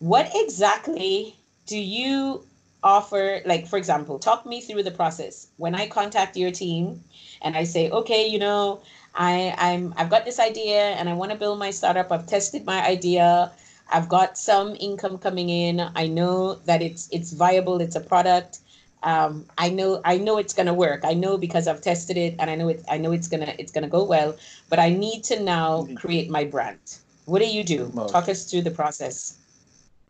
what 0.00 0.30
exactly 0.34 1.36
do 1.66 1.78
you 1.78 2.44
offer 2.82 3.40
like 3.46 3.66
for 3.66 3.76
example 3.76 4.18
talk 4.18 4.44
me 4.46 4.60
through 4.60 4.82
the 4.82 4.90
process. 4.90 5.48
When 5.56 5.74
i 5.74 5.86
contact 5.86 6.36
your 6.36 6.50
team 6.50 7.00
and 7.42 7.56
i 7.56 7.64
say 7.64 7.90
okay 7.90 8.26
you 8.26 8.38
know 8.38 8.80
i 9.14 9.54
i'm 9.58 9.94
i've 9.96 10.10
got 10.10 10.24
this 10.24 10.40
idea 10.40 10.90
and 10.98 11.08
i 11.08 11.12
want 11.14 11.30
to 11.32 11.38
build 11.38 11.58
my 11.58 11.70
startup. 11.70 12.10
I've 12.10 12.26
tested 12.26 12.64
my 12.66 12.84
idea. 12.84 13.52
I've 13.90 14.08
got 14.08 14.38
some 14.38 14.74
income 14.80 15.18
coming 15.18 15.50
in. 15.50 15.80
I 15.94 16.06
know 16.08 16.54
that 16.66 16.82
it's 16.82 17.08
it's 17.12 17.32
viable. 17.32 17.80
It's 17.80 17.94
a 17.94 18.00
product. 18.00 18.58
Um, 19.02 19.46
I 19.58 19.68
know 19.68 20.00
I 20.04 20.16
know 20.18 20.38
it's 20.38 20.54
gonna 20.54 20.74
work. 20.74 21.04
I 21.04 21.14
know 21.14 21.36
because 21.36 21.68
I've 21.68 21.82
tested 21.82 22.16
it 22.16 22.36
and 22.38 22.50
I 22.50 22.54
know 22.56 22.68
it 22.68 22.82
I 22.88 22.96
know 22.98 23.12
it's 23.12 23.28
gonna 23.28 23.54
it's 23.58 23.70
gonna 23.72 23.88
go 23.88 24.02
well, 24.04 24.34
but 24.70 24.78
I 24.78 24.90
need 24.90 25.24
to 25.24 25.40
now 25.40 25.86
create 25.94 26.30
my 26.30 26.44
brand. 26.44 26.78
What 27.24 27.40
do 27.40 27.46
you 27.46 27.64
do? 27.64 27.92
Okay. 27.96 28.12
Talk 28.12 28.28
us 28.28 28.50
through 28.50 28.62
the 28.62 28.70
process. 28.70 29.38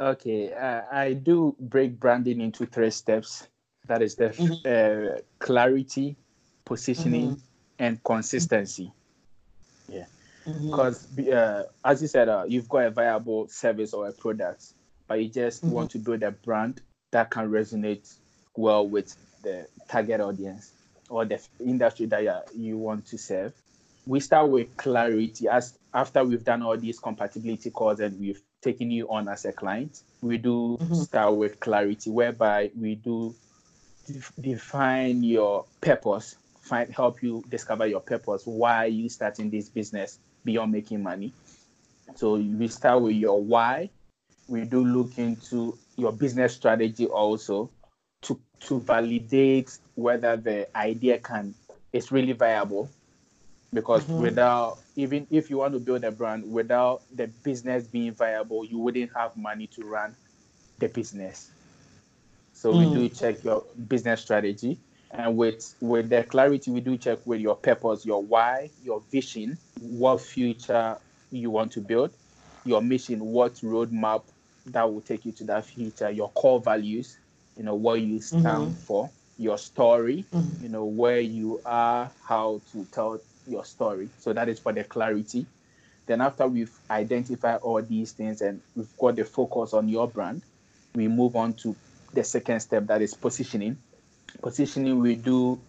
Okay, 0.01 0.53
uh, 0.53 0.83
I 0.91 1.13
do 1.13 1.55
break 1.61 2.01
branding 2.01 2.41
into 2.41 2.67
three 2.67 2.91
steps. 2.91 3.47
That 3.87 4.03
is 4.03 4.15
the 4.15 4.31
mm-hmm. 4.31 5.15
uh, 5.15 5.19
clarity, 5.39 6.17
positioning, 6.65 7.33
mm-hmm. 7.33 7.41
and 7.79 8.03
consistency. 8.03 8.93
Yeah, 9.89 10.07
because 10.47 11.07
mm-hmm. 11.09 11.31
uh, 11.33 11.91
as 11.91 12.01
you 12.01 12.09
said, 12.09 12.29
uh, 12.29 12.45
you've 12.49 12.69
got 12.69 12.87
a 12.87 12.91
viable 12.91 13.49
service 13.49 13.93
or 13.93 14.09
a 14.09 14.13
product, 14.13 14.73
but 15.07 15.23
you 15.23 15.29
just 15.29 15.65
mm-hmm. 15.65 15.75
want 15.75 15.91
to 15.93 15.99
build 15.99 16.23
a 16.23 16.31
brand 16.31 16.81
that 17.11 17.31
can 17.31 17.51
resonate 17.51 18.17
well 18.57 18.87
with 18.87 19.15
the 19.43 19.67
target 19.89 20.21
audience 20.21 20.73
or 21.11 21.25
the 21.25 21.41
industry 21.61 22.07
that 22.07 22.47
you 22.55 22.79
want 22.79 23.05
to 23.07 23.19
serve 23.19 23.53
we 24.07 24.21
start 24.21 24.49
with 24.49 24.77
clarity 24.77 25.49
as 25.49 25.79
after 25.95 26.25
we've 26.25 26.45
done 26.45 26.63
all 26.63 26.77
these 26.77 26.99
compatibility 26.99 27.71
calls 27.71 28.01
and 28.01 28.19
we've 28.19 28.43
taken 28.63 28.91
you 28.91 29.09
on 29.09 29.29
as 29.29 29.45
a 29.45 29.53
client 29.53 30.03
we 30.21 30.39
do 30.39 30.79
mm-hmm. 30.81 30.95
start 30.95 31.35
with 31.35 31.59
clarity 31.61 32.11
whereby 32.11 32.71
we 32.79 32.95
do 32.95 33.35
def- 34.07 34.33
define 34.41 35.23
your 35.23 35.65
purpose 35.81 36.37
find 36.63 36.95
help 36.95 37.23
you 37.23 37.43
discover 37.49 37.87
your 37.87 38.01
purpose 38.01 38.47
why 38.47 38.85
you 38.87 39.09
starting 39.09 39.51
this 39.51 39.69
business 39.69 40.19
beyond 40.45 40.73
making 40.73 41.03
money. 41.03 41.33
So 42.15 42.35
we 42.35 42.69
start 42.69 43.03
with 43.03 43.17
your 43.17 43.43
why. 43.43 43.91
We 44.49 44.65
do 44.65 44.85
look 44.85 45.19
into 45.19 45.79
your 45.97 46.13
business 46.13 46.55
strategy 46.55 47.07
also 47.07 47.71
to 48.23 48.41
to 48.61 48.81
validate 48.81 49.79
whether 49.95 50.37
the 50.37 50.77
idea 50.77 51.19
can 51.19 51.55
is 51.93 52.13
really 52.13 52.33
viable 52.33 52.89
because 53.73 54.05
mm-hmm. 54.05 54.23
without 54.23 54.79
even 54.97 55.27
if 55.31 55.49
you 55.51 55.59
want 55.59 55.73
to 55.73 55.81
build 55.81 56.05
a 56.05 56.11
brand 56.11 56.51
without 56.51 57.03
the 57.15 57.27
business 57.43 57.87
being 57.87 58.13
viable 58.13 58.65
you 58.65 58.79
wouldn't 58.79 59.11
have 59.17 59.37
money 59.37 59.67
to 59.67 59.85
run 59.85 60.15
the 60.79 60.89
business 60.89 61.51
so 62.53 62.73
mm. 62.73 62.79
we 62.81 62.95
do 62.95 63.15
check 63.15 63.43
your 63.45 63.65
business 63.89 64.21
strategy 64.21 64.79
and 65.13 65.37
with 65.37 65.75
with 65.81 66.09
the 66.09 66.23
clarity 66.25 66.71
we 66.71 66.81
do 66.81 66.97
check 66.97 67.19
with 67.25 67.41
your 67.41 67.55
purpose 67.55 68.05
your 68.05 68.23
why 68.23 68.69
your 68.85 69.01
vision 69.11 69.57
what 69.81 70.21
future 70.21 70.97
you 71.31 71.51
want 71.51 71.73
to 71.73 71.81
build 71.81 72.11
your 72.65 72.83
mission 72.83 73.21
what 73.21 73.55
roadmap 73.57 74.23
that 74.67 74.91
will 74.91 75.01
take 75.01 75.25
you 75.25 75.33
to 75.33 75.45
that 75.45 75.65
future 75.65 76.11
your 76.11 76.31
core 76.31 76.61
values 76.61 77.19
you 77.57 77.63
know 77.63 77.75
what 77.75 78.01
you 78.01 78.21
stand 78.21 78.45
mm-hmm. 78.45 78.73
for 78.73 79.11
your 79.39 79.59
story 79.59 80.25
mm-hmm. 80.33 80.63
you 80.63 80.69
know 80.69 80.85
where 80.85 81.21
you 81.21 81.61
are 81.65 82.11
how 82.25 82.61
to 82.71 82.85
tell 82.93 83.19
your 83.47 83.65
story. 83.65 84.09
So 84.19 84.33
that 84.33 84.49
is 84.49 84.59
for 84.59 84.73
the 84.73 84.85
clarity. 84.85 85.47
Then 86.07 86.21
after 86.21 86.47
we've 86.47 86.73
identified 86.91 87.61
all 87.63 87.81
these 87.83 88.13
things 88.13 88.41
and 88.41 88.61
we've 88.75 88.97
got 88.99 89.17
the 89.17 89.25
focus 89.25 89.73
on 89.73 89.89
your 89.89 90.09
brand, 90.09 90.43
we 90.95 91.09
move 91.09 91.37
on 91.37 91.55
to 91.55 91.77
the 92.13 92.25
second 92.25 92.61
step 92.61 92.87
that 92.87 93.01
is 93.03 93.15
positioning. 93.15 93.77
Positioning 94.43 94.99
we 94.99 95.15
do 95.15 95.61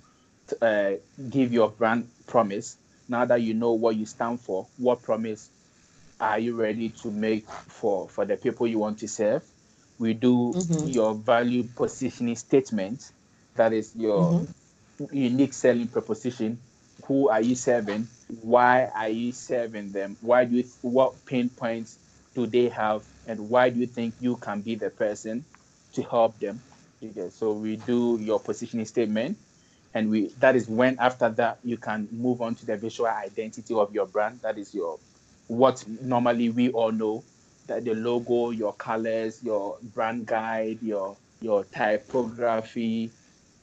uh, 0.62 0.92
give 1.30 1.54
your 1.54 1.70
brand 1.70 2.10
promise. 2.28 2.78
Now 3.08 3.26
that 3.26 3.42
you 3.42 3.54
know 3.54 3.74
what 3.74 3.96
you 3.96 4.06
stand 4.06 4.40
for, 4.40 4.68
what 4.78 5.04
promise 5.04 5.50
are 6.20 6.40
you 6.40 6.56
ready 6.56 6.90
to 6.90 7.12
make 7.12 7.50
for 7.50 8.08
for 8.08 8.26
the 8.26 8.38
people 8.38 8.66
you 8.68 8.80
want 8.80 9.00
to 9.00 9.08
serve? 9.08 9.44
We 10.00 10.14
do 10.14 10.54
mm-hmm. 10.54 10.88
your 10.88 11.14
value 11.14 11.64
positioning 11.76 12.36
statement. 12.36 13.12
That 13.56 13.74
is 13.74 13.96
your 13.96 14.32
mm-hmm. 14.32 15.16
unique 15.16 15.54
selling 15.54 15.88
proposition 15.88 16.60
who 17.04 17.30
are 17.30 17.42
you 17.42 17.56
serving? 17.56 18.08
Why 18.42 18.86
are 18.96 19.10
you 19.10 19.32
serving 19.32 19.92
them? 19.92 20.18
Why 20.22 20.46
do 20.46 20.58
you, 20.58 20.64
what 20.82 21.26
pain 21.26 21.50
points 21.50 22.00
do 22.34 22.48
they 22.48 22.70
have? 22.70 23.04
And 23.28 23.50
why 23.50 23.70
do 23.70 23.80
you 23.80 23.88
think 23.88 24.16
you 24.20 24.38
can 24.38 24.62
be 24.62 24.76
the 24.76 24.90
person 24.90 25.46
to 25.94 26.04
help 26.04 26.40
them? 26.40 26.62
Okay, 27.04 27.30
so 27.30 27.52
we 27.52 27.76
do 27.76 28.18
your 28.22 28.40
positioning 28.40 28.86
statement 28.86 29.38
and 29.94 30.10
we 30.10 30.28
that 30.40 30.56
is 30.56 30.68
when 30.68 30.98
after 31.00 31.30
that 31.30 31.60
you 31.64 31.78
can 31.78 32.08
move 32.12 32.42
on 32.42 32.56
to 32.56 32.66
the 32.66 32.76
visual 32.76 33.10
identity 33.10 33.74
of 33.74 33.94
your 33.94 34.06
brand 34.06 34.40
that 34.42 34.58
is 34.58 34.74
your 34.74 34.98
what 35.48 35.84
normally 36.02 36.50
we 36.50 36.70
all 36.70 36.92
know 36.92 37.24
that 37.68 37.84
the 37.86 37.94
logo 37.94 38.50
your 38.52 38.74
colors 38.74 39.44
your 39.44 39.78
brand 39.94 40.26
guide 40.26 40.80
your 40.82 41.16
your 41.42 41.64
typography 41.66 43.12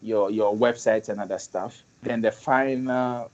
your 0.03 0.31
your 0.31 0.55
websites 0.55 1.09
and 1.09 1.20
other 1.20 1.38
stuff 1.38 1.83
then 2.03 2.21
the 2.21 2.33
final 2.33 3.31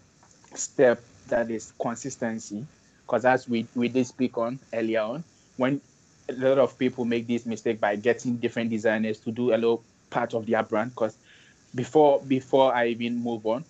step 0.55 1.01
that 1.29 1.51
is 1.51 1.73
consistency, 1.81 2.67
because 3.03 3.25
as 3.25 3.49
we, 3.49 3.67
we 3.75 3.89
did 3.89 4.07
speak 4.07 4.37
on 4.39 4.59
earlier 4.73 5.01
on, 5.01 5.25
when 5.57 5.81
a 6.29 6.33
lot 6.33 6.59
of 6.59 6.77
people 6.79 7.05
make 7.05 7.27
this 7.27 7.47
mistake 7.47 7.81
by 7.81 7.97
getting 7.97 8.37
different 8.37 8.71
designers 8.71 9.19
to 9.21 9.31
do 9.31 9.51
a 9.53 9.57
little 9.57 9.83
part 10.11 10.35
of 10.35 10.47
their 10.47 10.63
brand, 10.63 10.91
because 10.91 11.17
before 11.75 12.21
before 12.27 12.75
I 12.75 12.89
even 12.89 13.17
move 13.17 13.47
on, 13.47 13.65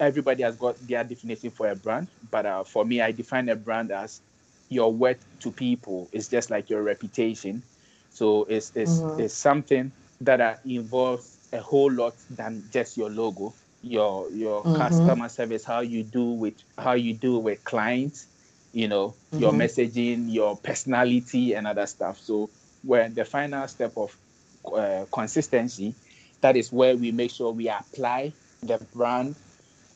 everybody 0.00 0.42
has 0.42 0.56
got 0.56 0.76
their 0.86 1.04
definition 1.04 1.50
for 1.50 1.68
a 1.68 1.76
brand. 1.76 2.08
But 2.30 2.46
uh, 2.46 2.64
for 2.64 2.84
me, 2.84 3.00
I 3.00 3.12
define 3.12 3.48
a 3.48 3.56
brand 3.56 3.90
as 3.90 4.20
your 4.68 4.92
word 4.92 5.18
to 5.40 5.50
people. 5.50 6.08
It's 6.12 6.28
just 6.28 6.50
like 6.50 6.68
your 6.68 6.82
reputation. 6.82 7.62
So 8.10 8.44
it's 8.44 8.72
it's, 8.74 8.98
mm-hmm. 8.98 9.20
it's 9.20 9.34
something 9.34 9.92
that 10.20 10.40
uh, 10.40 10.56
involves 10.64 11.38
a 11.52 11.58
whole 11.58 11.90
lot 11.90 12.14
than 12.30 12.64
just 12.72 12.96
your 12.96 13.10
logo 13.10 13.52
your 13.84 14.30
your 14.30 14.62
mm-hmm. 14.62 14.76
customer 14.76 15.28
service, 15.28 15.64
how 15.64 15.80
you 15.80 16.02
do 16.02 16.24
with 16.24 16.54
how 16.78 16.92
you 16.92 17.12
do 17.12 17.38
with 17.38 17.62
clients, 17.64 18.26
you 18.72 18.88
know, 18.88 19.08
mm-hmm. 19.08 19.40
your 19.40 19.52
messaging, 19.52 20.32
your 20.32 20.56
personality, 20.56 21.54
and 21.54 21.66
other 21.66 21.86
stuff. 21.86 22.18
So 22.18 22.50
when 22.82 23.14
the 23.14 23.24
final 23.24 23.68
step 23.68 23.92
of 23.96 24.16
uh, 24.72 25.04
consistency, 25.12 25.94
that 26.40 26.56
is 26.56 26.72
where 26.72 26.96
we 26.96 27.12
make 27.12 27.30
sure 27.30 27.52
we 27.52 27.68
apply 27.68 28.32
the 28.62 28.78
brand 28.94 29.36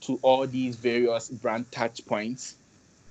to 0.03 0.19
all 0.23 0.47
these 0.47 0.77
various 0.77 1.31
brand 1.31 1.71
touch 1.73 2.05
points, 2.07 2.57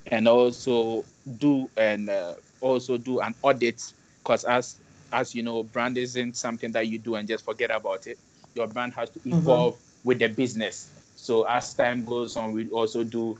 and 0.05 0.27
also 0.27 1.03
do 1.39 1.69
and 1.75 2.09
uh, 2.09 2.35
also 2.61 2.97
do 2.97 3.19
an 3.19 3.33
audit 3.41 3.93
because 4.19 4.43
as 4.43 4.77
as 5.11 5.33
you 5.33 5.41
know, 5.41 5.63
brand 5.63 5.97
isn't 5.97 6.35
something 6.35 6.71
that 6.73 6.87
you 6.87 6.99
do 6.99 7.15
and 7.15 7.27
just 7.27 7.43
forget 7.45 7.71
about 7.71 8.05
it. 8.05 8.19
Your 8.53 8.67
brand 8.67 8.93
has 8.93 9.09
to 9.09 9.19
mm-hmm. 9.19 9.39
evolve. 9.39 9.73
Mm-hmm 9.73 9.86
with 10.07 10.19
the 10.19 10.29
business. 10.29 10.89
So 11.17 11.43
as 11.43 11.73
time 11.73 12.05
goes 12.05 12.37
on, 12.37 12.53
we 12.53 12.69
also 12.69 13.03
do 13.03 13.37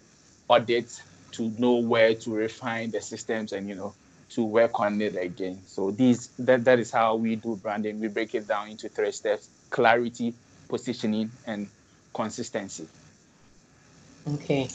audits 0.50 1.02
to 1.32 1.50
know 1.58 1.76
where 1.76 2.14
to 2.14 2.34
refine 2.34 2.92
the 2.92 3.02
systems 3.02 3.54
and 3.54 3.68
you 3.68 3.76
know 3.76 3.94
to 4.32 4.44
work 4.44 4.80
on 4.82 5.02
it 5.02 5.16
again. 5.16 5.62
So 5.66 5.92
these 5.92 6.28
that, 6.40 6.66
that 6.66 6.80
is 6.80 6.92
how 6.92 7.16
we 7.16 7.38
do 7.38 7.56
branding. 7.56 8.02
We 8.02 8.10
break 8.10 8.36
it 8.36 8.48
down 8.48 8.70
into 8.70 8.90
three 8.90 9.14
steps: 9.14 9.48
clarity, 9.70 10.34
positioning, 10.68 11.32
and 11.46 11.70
consistency. 12.14 12.88
Okay, 14.28 14.68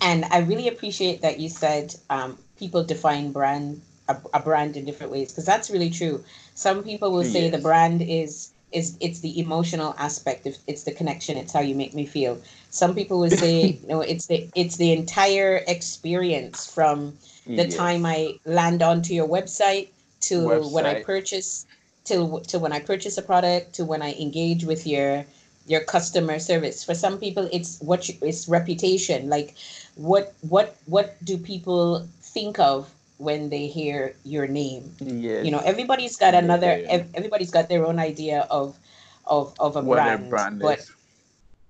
and 0.00 0.24
I 0.26 0.38
really 0.38 0.68
appreciate 0.68 1.22
that 1.22 1.40
you 1.40 1.48
said 1.48 1.96
um, 2.10 2.38
people 2.60 2.84
define 2.84 3.32
brand 3.32 3.82
a, 4.08 4.16
a, 4.34 4.40
brand 4.40 4.76
in 4.76 4.84
different 4.84 5.10
ways 5.10 5.32
because 5.32 5.46
that's 5.46 5.68
really 5.68 5.90
true. 5.90 6.22
Some 6.54 6.84
people 6.84 7.10
will 7.10 7.24
say 7.24 7.44
yes. 7.44 7.52
the 7.52 7.58
brand 7.58 8.02
is 8.02 8.52
is 8.72 8.96
it's 9.00 9.20
the 9.20 9.38
emotional 9.40 9.94
aspect 9.98 10.46
it's 10.66 10.84
the 10.84 10.92
connection 10.92 11.36
it's 11.36 11.52
how 11.52 11.60
you 11.60 11.74
make 11.74 11.94
me 11.94 12.06
feel 12.06 12.40
some 12.70 12.94
people 12.94 13.18
will 13.20 13.30
say 13.30 13.78
know 13.88 14.00
it's 14.00 14.26
the 14.26 14.48
it's 14.54 14.76
the 14.76 14.92
entire 14.92 15.62
experience 15.66 16.72
from 16.72 17.16
the 17.46 17.66
yes. 17.66 17.76
time 17.76 18.06
i 18.06 18.34
land 18.44 18.82
onto 18.82 19.12
your 19.14 19.28
website 19.28 19.88
to 20.20 20.40
website. 20.40 20.72
when 20.72 20.86
i 20.86 21.02
purchase 21.02 21.66
to 22.04 22.40
to 22.46 22.58
when 22.58 22.72
i 22.72 22.78
purchase 22.78 23.18
a 23.18 23.22
product 23.22 23.74
to 23.74 23.84
when 23.84 24.02
i 24.02 24.12
engage 24.14 24.64
with 24.64 24.86
your 24.86 25.24
your 25.66 25.80
customer 25.80 26.38
service 26.38 26.82
for 26.84 26.94
some 26.94 27.18
people 27.18 27.48
it's 27.52 27.80
what 27.80 28.08
you, 28.08 28.14
it's 28.22 28.48
reputation 28.48 29.28
like 29.28 29.54
what 29.96 30.34
what 30.48 30.76
what 30.86 31.22
do 31.24 31.36
people 31.36 32.06
think 32.22 32.58
of 32.58 32.90
when 33.20 33.50
they 33.50 33.68
hear 33.68 34.16
your 34.24 34.48
name 34.48 34.96
yes. 35.00 35.44
you 35.44 35.52
know 35.52 35.60
everybody's 35.60 36.16
got 36.16 36.34
another 36.34 36.80
everybody's 37.14 37.50
got 37.52 37.68
their 37.68 37.86
own 37.86 37.98
idea 38.00 38.46
of 38.50 38.78
of 39.26 39.54
of 39.60 39.76
a 39.76 39.82
what 39.82 39.96
brand, 39.96 40.30
brand 40.30 40.62
but 40.62 40.80
is. 40.80 40.92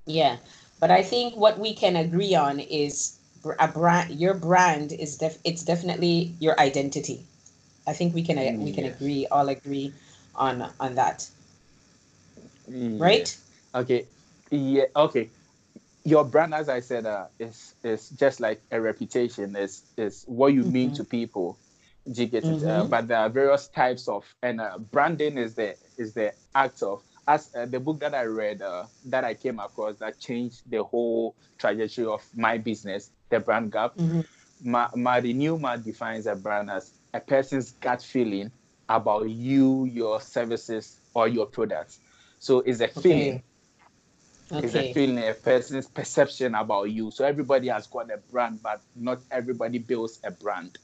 yeah 0.07 0.37
but 0.81 0.91
i 0.91 1.03
think 1.03 1.37
what 1.37 1.59
we 1.59 1.75
can 1.75 1.97
agree 1.97 2.35
on 2.35 2.61
is 2.61 3.19
a 3.59 3.69
brand 3.69 4.11
your 4.15 4.35
brand 4.35 4.93
is 4.93 5.17
def 5.19 5.39
it's 5.45 5.65
definitely 5.65 6.35
your 6.41 6.59
identity 6.61 7.27
i 7.87 7.93
think 7.93 8.15
we 8.15 8.23
can 8.23 8.39
uh, 8.39 8.53
we 8.59 8.73
can 8.73 8.85
agree 8.85 9.27
all 9.31 9.49
agree 9.49 9.93
on 10.35 10.67
on 10.81 10.95
that 10.95 11.29
right 12.99 13.37
Okay. 13.75 14.07
Yeah. 14.51 14.87
Okay. 14.97 15.31
Your 16.05 16.25
brand, 16.25 16.55
as 16.55 16.69
I 16.69 16.81
said, 16.81 17.07
uh, 17.07 17.27
is 17.39 17.75
is 17.85 18.11
just 18.11 18.41
like 18.41 18.63
a 18.71 18.81
reputation. 18.81 19.55
Is 19.57 19.83
is 19.97 20.25
what 20.27 20.53
you 20.55 20.63
mm-hmm. 20.63 20.73
mean 20.73 20.95
to 20.95 21.05
people. 21.05 21.59
Do 22.11 22.23
you 22.23 22.29
get 22.29 22.45
it? 22.45 22.49
Uh, 22.49 22.57
mm-hmm. 22.57 22.69
Uh, 22.69 22.85
but 22.85 23.09
there 23.09 23.19
are 23.19 23.29
various 23.29 23.69
types 23.69 24.09
of, 24.09 24.25
and 24.43 24.61
uh, 24.61 24.79
branding 24.79 25.37
is 25.37 25.55
the 25.55 25.77
is 25.99 26.15
the 26.15 26.33
act 26.55 26.83
of. 26.83 27.03
As 27.29 27.55
uh, 27.55 27.67
the 27.67 27.79
book 27.79 28.01
that 28.01 28.15
I 28.15 28.25
read, 28.25 28.63
uh, 28.63 28.87
that 29.07 29.25
I 29.25 29.35
came 29.35 29.61
across, 29.61 29.97
that 29.99 30.19
changed 30.19 30.63
the 30.69 30.83
whole 30.83 31.37
trajectory 31.59 32.07
of 32.07 32.25
my 32.35 32.57
business, 32.59 33.11
the 33.29 33.39
brand 33.39 33.71
gap. 33.71 33.95
Mm-hmm. 33.97 34.23
Ma- 34.65 34.91
Marty 34.97 35.33
Newman 35.33 35.83
defines 35.83 36.27
a 36.27 36.35
brand 36.35 36.71
as 36.71 36.91
a 37.15 37.21
person's 37.21 37.73
gut 37.73 38.03
feeling 38.03 38.51
about 38.89 39.29
you, 39.29 39.85
your 39.85 40.21
services, 40.21 40.99
or 41.15 41.29
your 41.29 41.47
products. 41.47 42.01
So 42.39 42.61
it's 42.61 42.81
a 42.81 42.89
feeling. 42.89 43.35
Okay 43.35 43.45
okay. 44.53 44.67
is 44.67 44.75
a 44.75 44.93
feeling, 44.93 45.19
a 45.19 45.35
person's 45.35 45.87
perception 45.87 46.55
about 46.55 46.91
you. 46.91 47.11
So 47.11 47.25
everybody 47.25 47.69
has 47.69 47.87
got 47.87 48.11
a 48.11 48.19
brand, 48.31 48.63
but 48.63 48.81
not 48.97 49.21
everybody 49.31 49.79
builds 49.79 50.21
a 50.25 50.31
brand. 50.31 50.79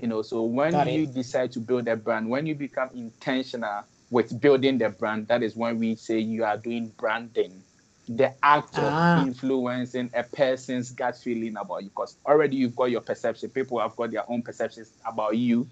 You 0.00 0.08
know, 0.08 0.22
so 0.22 0.42
when 0.42 0.72
got 0.72 0.92
you 0.92 1.04
it. 1.04 1.14
decide 1.14 1.52
to 1.52 1.60
build 1.60 1.88
a 1.88 1.96
brand, 1.96 2.28
when 2.28 2.46
you 2.46 2.54
become 2.54 2.90
intentional 2.94 3.82
with 4.10 4.40
building 4.40 4.78
the 4.78 4.90
brand, 4.90 5.28
that 5.28 5.42
is 5.42 5.56
when 5.56 5.78
we 5.78 5.94
say 5.96 6.18
you 6.18 6.44
are 6.44 6.56
doing 6.56 6.92
branding. 6.98 7.62
The 8.08 8.34
act 8.42 8.74
ah. 8.74 9.20
of 9.20 9.26
influencing 9.26 10.10
a 10.14 10.22
person's 10.22 10.92
gut 10.92 11.16
feeling 11.16 11.56
about 11.56 11.82
you, 11.82 11.88
because 11.88 12.16
already 12.24 12.56
you've 12.56 12.76
got 12.76 12.90
your 12.90 13.00
perception. 13.00 13.50
People 13.50 13.80
have 13.80 13.96
got 13.96 14.12
their 14.12 14.30
own 14.30 14.42
perceptions 14.42 14.92
about 15.04 15.36
you. 15.36 15.66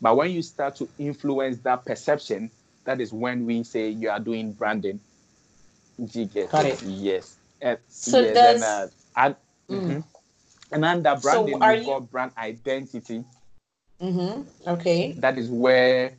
But 0.00 0.16
when 0.16 0.30
you 0.30 0.42
start 0.42 0.76
to 0.76 0.88
influence 0.98 1.58
that 1.58 1.84
perception, 1.84 2.50
that 2.84 3.00
is 3.00 3.12
when 3.12 3.46
we 3.46 3.62
say 3.62 3.88
you 3.88 4.10
are 4.10 4.20
doing 4.20 4.52
branding. 4.52 5.00
It. 6.82 6.82
Yes. 6.82 7.36
Uh, 7.62 7.76
so 7.88 8.20
yes. 8.20 8.54
And, 8.54 8.64
uh, 8.64 8.88
and, 9.16 9.36
mm. 9.68 9.82
mm-hmm. 9.82 10.74
and 10.74 10.84
under 10.84 11.16
branding, 11.16 11.58
so 11.58 11.60
are 11.60 11.74
you... 11.74 11.84
got 11.84 12.10
brand 12.10 12.32
identity. 12.38 13.24
Mm-hmm. 14.00 14.68
Okay. 14.68 15.12
That 15.12 15.38
is 15.38 15.48
where 15.48 16.12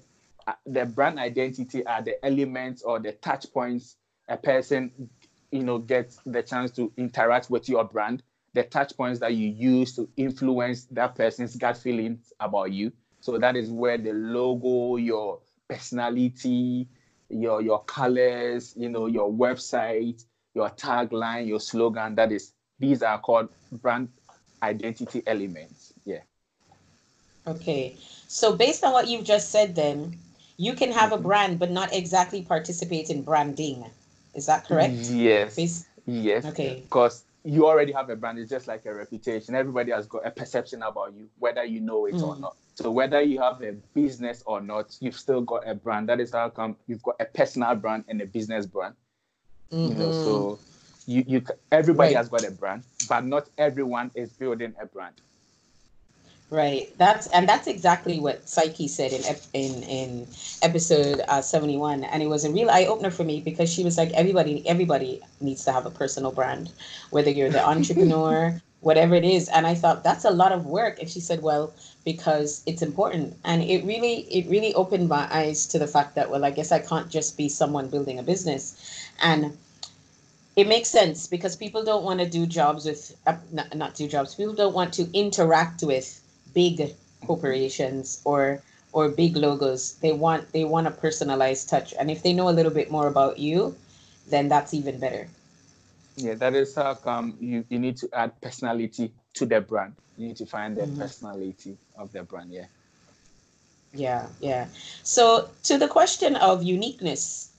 uh, 0.47 0.53
the 0.65 0.85
brand 0.85 1.19
identity 1.19 1.85
are 1.85 2.01
the 2.01 2.23
elements 2.23 2.83
or 2.83 2.99
the 2.99 3.13
touch 3.13 3.51
points 3.51 3.95
a 4.29 4.37
person, 4.37 5.09
you 5.51 5.63
know, 5.63 5.77
gets 5.77 6.19
the 6.25 6.43
chance 6.43 6.71
to 6.71 6.91
interact 6.97 7.49
with 7.49 7.67
your 7.67 7.83
brand. 7.83 8.23
The 8.53 8.63
touch 8.63 8.95
points 8.95 9.19
that 9.19 9.33
you 9.33 9.47
use 9.47 9.95
to 9.95 10.09
influence 10.17 10.85
that 10.91 11.15
person's 11.15 11.55
gut 11.55 11.77
feelings 11.77 12.33
about 12.39 12.71
you. 12.71 12.91
So 13.21 13.37
that 13.37 13.55
is 13.55 13.69
where 13.69 13.97
the 13.97 14.13
logo, 14.13 14.97
your 14.97 15.39
personality, 15.69 16.87
your 17.31 17.61
your 17.61 17.83
colors, 17.83 18.73
you 18.77 18.89
know, 18.89 19.07
your 19.07 19.31
website, 19.31 20.23
your 20.53 20.69
tagline, 20.69 21.47
your 21.47 21.59
slogan. 21.59 22.15
That 22.15 22.31
is, 22.31 22.53
these 22.79 23.01
are 23.01 23.19
called 23.19 23.49
brand 23.71 24.09
identity 24.61 25.23
elements. 25.25 25.93
Yeah. 26.05 26.21
Okay. 27.47 27.95
So 28.27 28.55
based 28.55 28.83
on 28.83 28.93
what 28.93 29.07
you've 29.07 29.25
just 29.25 29.49
said, 29.49 29.75
then 29.75 30.17
you 30.57 30.73
can 30.73 30.91
have 30.91 31.11
a 31.11 31.15
mm-hmm. 31.15 31.23
brand 31.23 31.59
but 31.59 31.71
not 31.71 31.93
exactly 31.93 32.43
participate 32.43 33.09
in 33.09 33.23
branding. 33.23 33.85
Is 34.35 34.45
that 34.45 34.65
correct? 34.65 34.93
Yes. 34.93 35.55
Based... 35.55 35.87
Yes. 36.05 36.45
Okay. 36.45 36.81
Because 36.83 37.23
you 37.43 37.67
already 37.67 37.91
have 37.91 38.09
a 38.09 38.15
brand. 38.15 38.39
It's 38.39 38.49
just 38.49 38.67
like 38.67 38.85
a 38.85 38.93
reputation. 38.93 39.55
Everybody 39.55 39.91
has 39.91 40.05
got 40.05 40.25
a 40.25 40.31
perception 40.31 40.83
about 40.83 41.13
you, 41.13 41.29
whether 41.39 41.63
you 41.63 41.79
know 41.79 42.05
it 42.05 42.15
mm. 42.15 42.27
or 42.27 42.37
not. 42.37 42.55
So 42.75 42.91
whether 42.91 43.21
you 43.21 43.41
have 43.41 43.61
a 43.61 43.73
business 43.93 44.43
or 44.45 44.61
not, 44.61 44.95
you've 44.99 45.17
still 45.17 45.41
got 45.41 45.67
a 45.67 45.75
brand. 45.75 46.09
That 46.09 46.19
is 46.19 46.31
how 46.31 46.49
come 46.49 46.75
you've 46.87 47.03
got 47.03 47.15
a 47.19 47.25
personal 47.25 47.75
brand 47.75 48.05
and 48.07 48.21
a 48.21 48.25
business 48.25 48.65
brand. 48.65 48.95
Mm-hmm. 49.71 49.91
You 49.91 49.97
know, 49.97 50.11
so 50.11 50.39
mm-hmm. 50.51 51.11
you 51.11 51.23
you 51.27 51.45
everybody 51.71 52.13
right. 52.13 52.17
has 52.17 52.29
got 52.29 52.45
a 52.45 52.51
brand, 52.51 52.83
but 53.09 53.25
not 53.25 53.49
everyone 53.57 54.11
is 54.15 54.31
building 54.31 54.73
a 54.79 54.85
brand. 54.85 55.15
Right. 56.51 56.93
That's 56.97 57.27
and 57.27 57.47
that's 57.47 57.65
exactly 57.65 58.19
what 58.19 58.47
Psyche 58.49 58.89
said 58.89 59.13
in 59.13 59.23
in 59.53 59.83
in 59.83 60.27
episode 60.61 61.21
uh, 61.29 61.41
seventy 61.41 61.77
one, 61.77 62.03
and 62.03 62.21
it 62.21 62.27
was 62.27 62.43
a 62.43 62.51
real 62.51 62.69
eye 62.69 62.85
opener 62.85 63.09
for 63.09 63.23
me 63.23 63.39
because 63.39 63.71
she 63.71 63.85
was 63.85 63.97
like, 63.97 64.11
everybody 64.11 64.67
everybody 64.67 65.21
needs 65.39 65.63
to 65.63 65.71
have 65.71 65.85
a 65.85 65.89
personal 65.89 66.29
brand, 66.33 66.73
whether 67.09 67.31
you're 67.31 67.49
the 67.49 67.65
entrepreneur, 67.73 68.61
whatever 68.81 69.15
it 69.15 69.23
is. 69.23 69.47
And 69.47 69.65
I 69.65 69.75
thought 69.75 70.03
that's 70.03 70.25
a 70.25 70.29
lot 70.29 70.51
of 70.51 70.65
work, 70.65 70.99
and 70.99 71.09
she 71.09 71.21
said, 71.21 71.41
well, 71.41 71.73
because 72.03 72.63
it's 72.65 72.81
important 72.81 73.37
and 73.45 73.61
it 73.63 73.85
really 73.85 74.27
it 74.29 74.45
really 74.49 74.73
opened 74.73 75.07
my 75.07 75.27
eyes 75.31 75.65
to 75.67 75.79
the 75.79 75.87
fact 75.87 76.15
that 76.15 76.31
well 76.31 76.43
i 76.43 76.49
guess 76.49 76.71
i 76.71 76.79
can't 76.79 77.09
just 77.09 77.37
be 77.37 77.47
someone 77.47 77.87
building 77.87 78.17
a 78.17 78.23
business 78.23 78.75
and 79.21 79.55
it 80.55 80.67
makes 80.67 80.89
sense 80.89 81.27
because 81.27 81.55
people 81.55 81.83
don't 81.83 82.03
want 82.03 82.19
to 82.19 82.27
do 82.27 82.47
jobs 82.47 82.85
with 82.85 83.15
uh, 83.27 83.35
not, 83.51 83.73
not 83.75 83.93
do 83.93 84.07
jobs 84.07 84.33
people 84.33 84.55
don't 84.55 84.73
want 84.73 84.91
to 84.91 85.07
interact 85.13 85.83
with 85.83 86.21
big 86.53 86.95
corporations 87.25 88.21
or 88.25 88.61
or 88.93 89.09
big 89.09 89.37
logos. 89.37 89.95
They 90.01 90.11
want 90.11 90.51
they 90.51 90.65
want 90.65 90.87
a 90.87 90.91
personalized 90.91 91.69
touch. 91.69 91.93
And 91.97 92.11
if 92.11 92.23
they 92.23 92.33
know 92.33 92.49
a 92.49 92.55
little 92.55 92.71
bit 92.71 92.91
more 92.91 93.07
about 93.07 93.39
you 93.39 93.75
then 94.27 94.47
that's 94.47 94.73
even 94.73 94.99
better. 94.99 95.27
Yeah 96.15 96.35
that 96.35 96.53
is 96.53 96.75
how 96.75 96.93
come 96.95 97.35
you, 97.39 97.65
you 97.69 97.79
need 97.79 97.97
to 97.97 98.09
add 98.13 98.39
personality 98.41 99.11
to 99.33 99.45
the 99.45 99.61
brand. 99.61 99.93
You 100.17 100.27
need 100.27 100.37
to 100.37 100.45
find 100.45 100.75
the 100.77 100.83
mm-hmm. 100.83 101.01
personality 101.01 101.77
of 101.97 102.11
the 102.11 102.23
brand 102.23 102.51
yeah. 102.51 102.65
Yeah 103.93 104.27
yeah. 104.39 104.67
So 105.03 105.49
to 105.63 105.77
the 105.77 105.87
question 105.87 106.35
of 106.35 106.63
uniqueness 106.63 107.49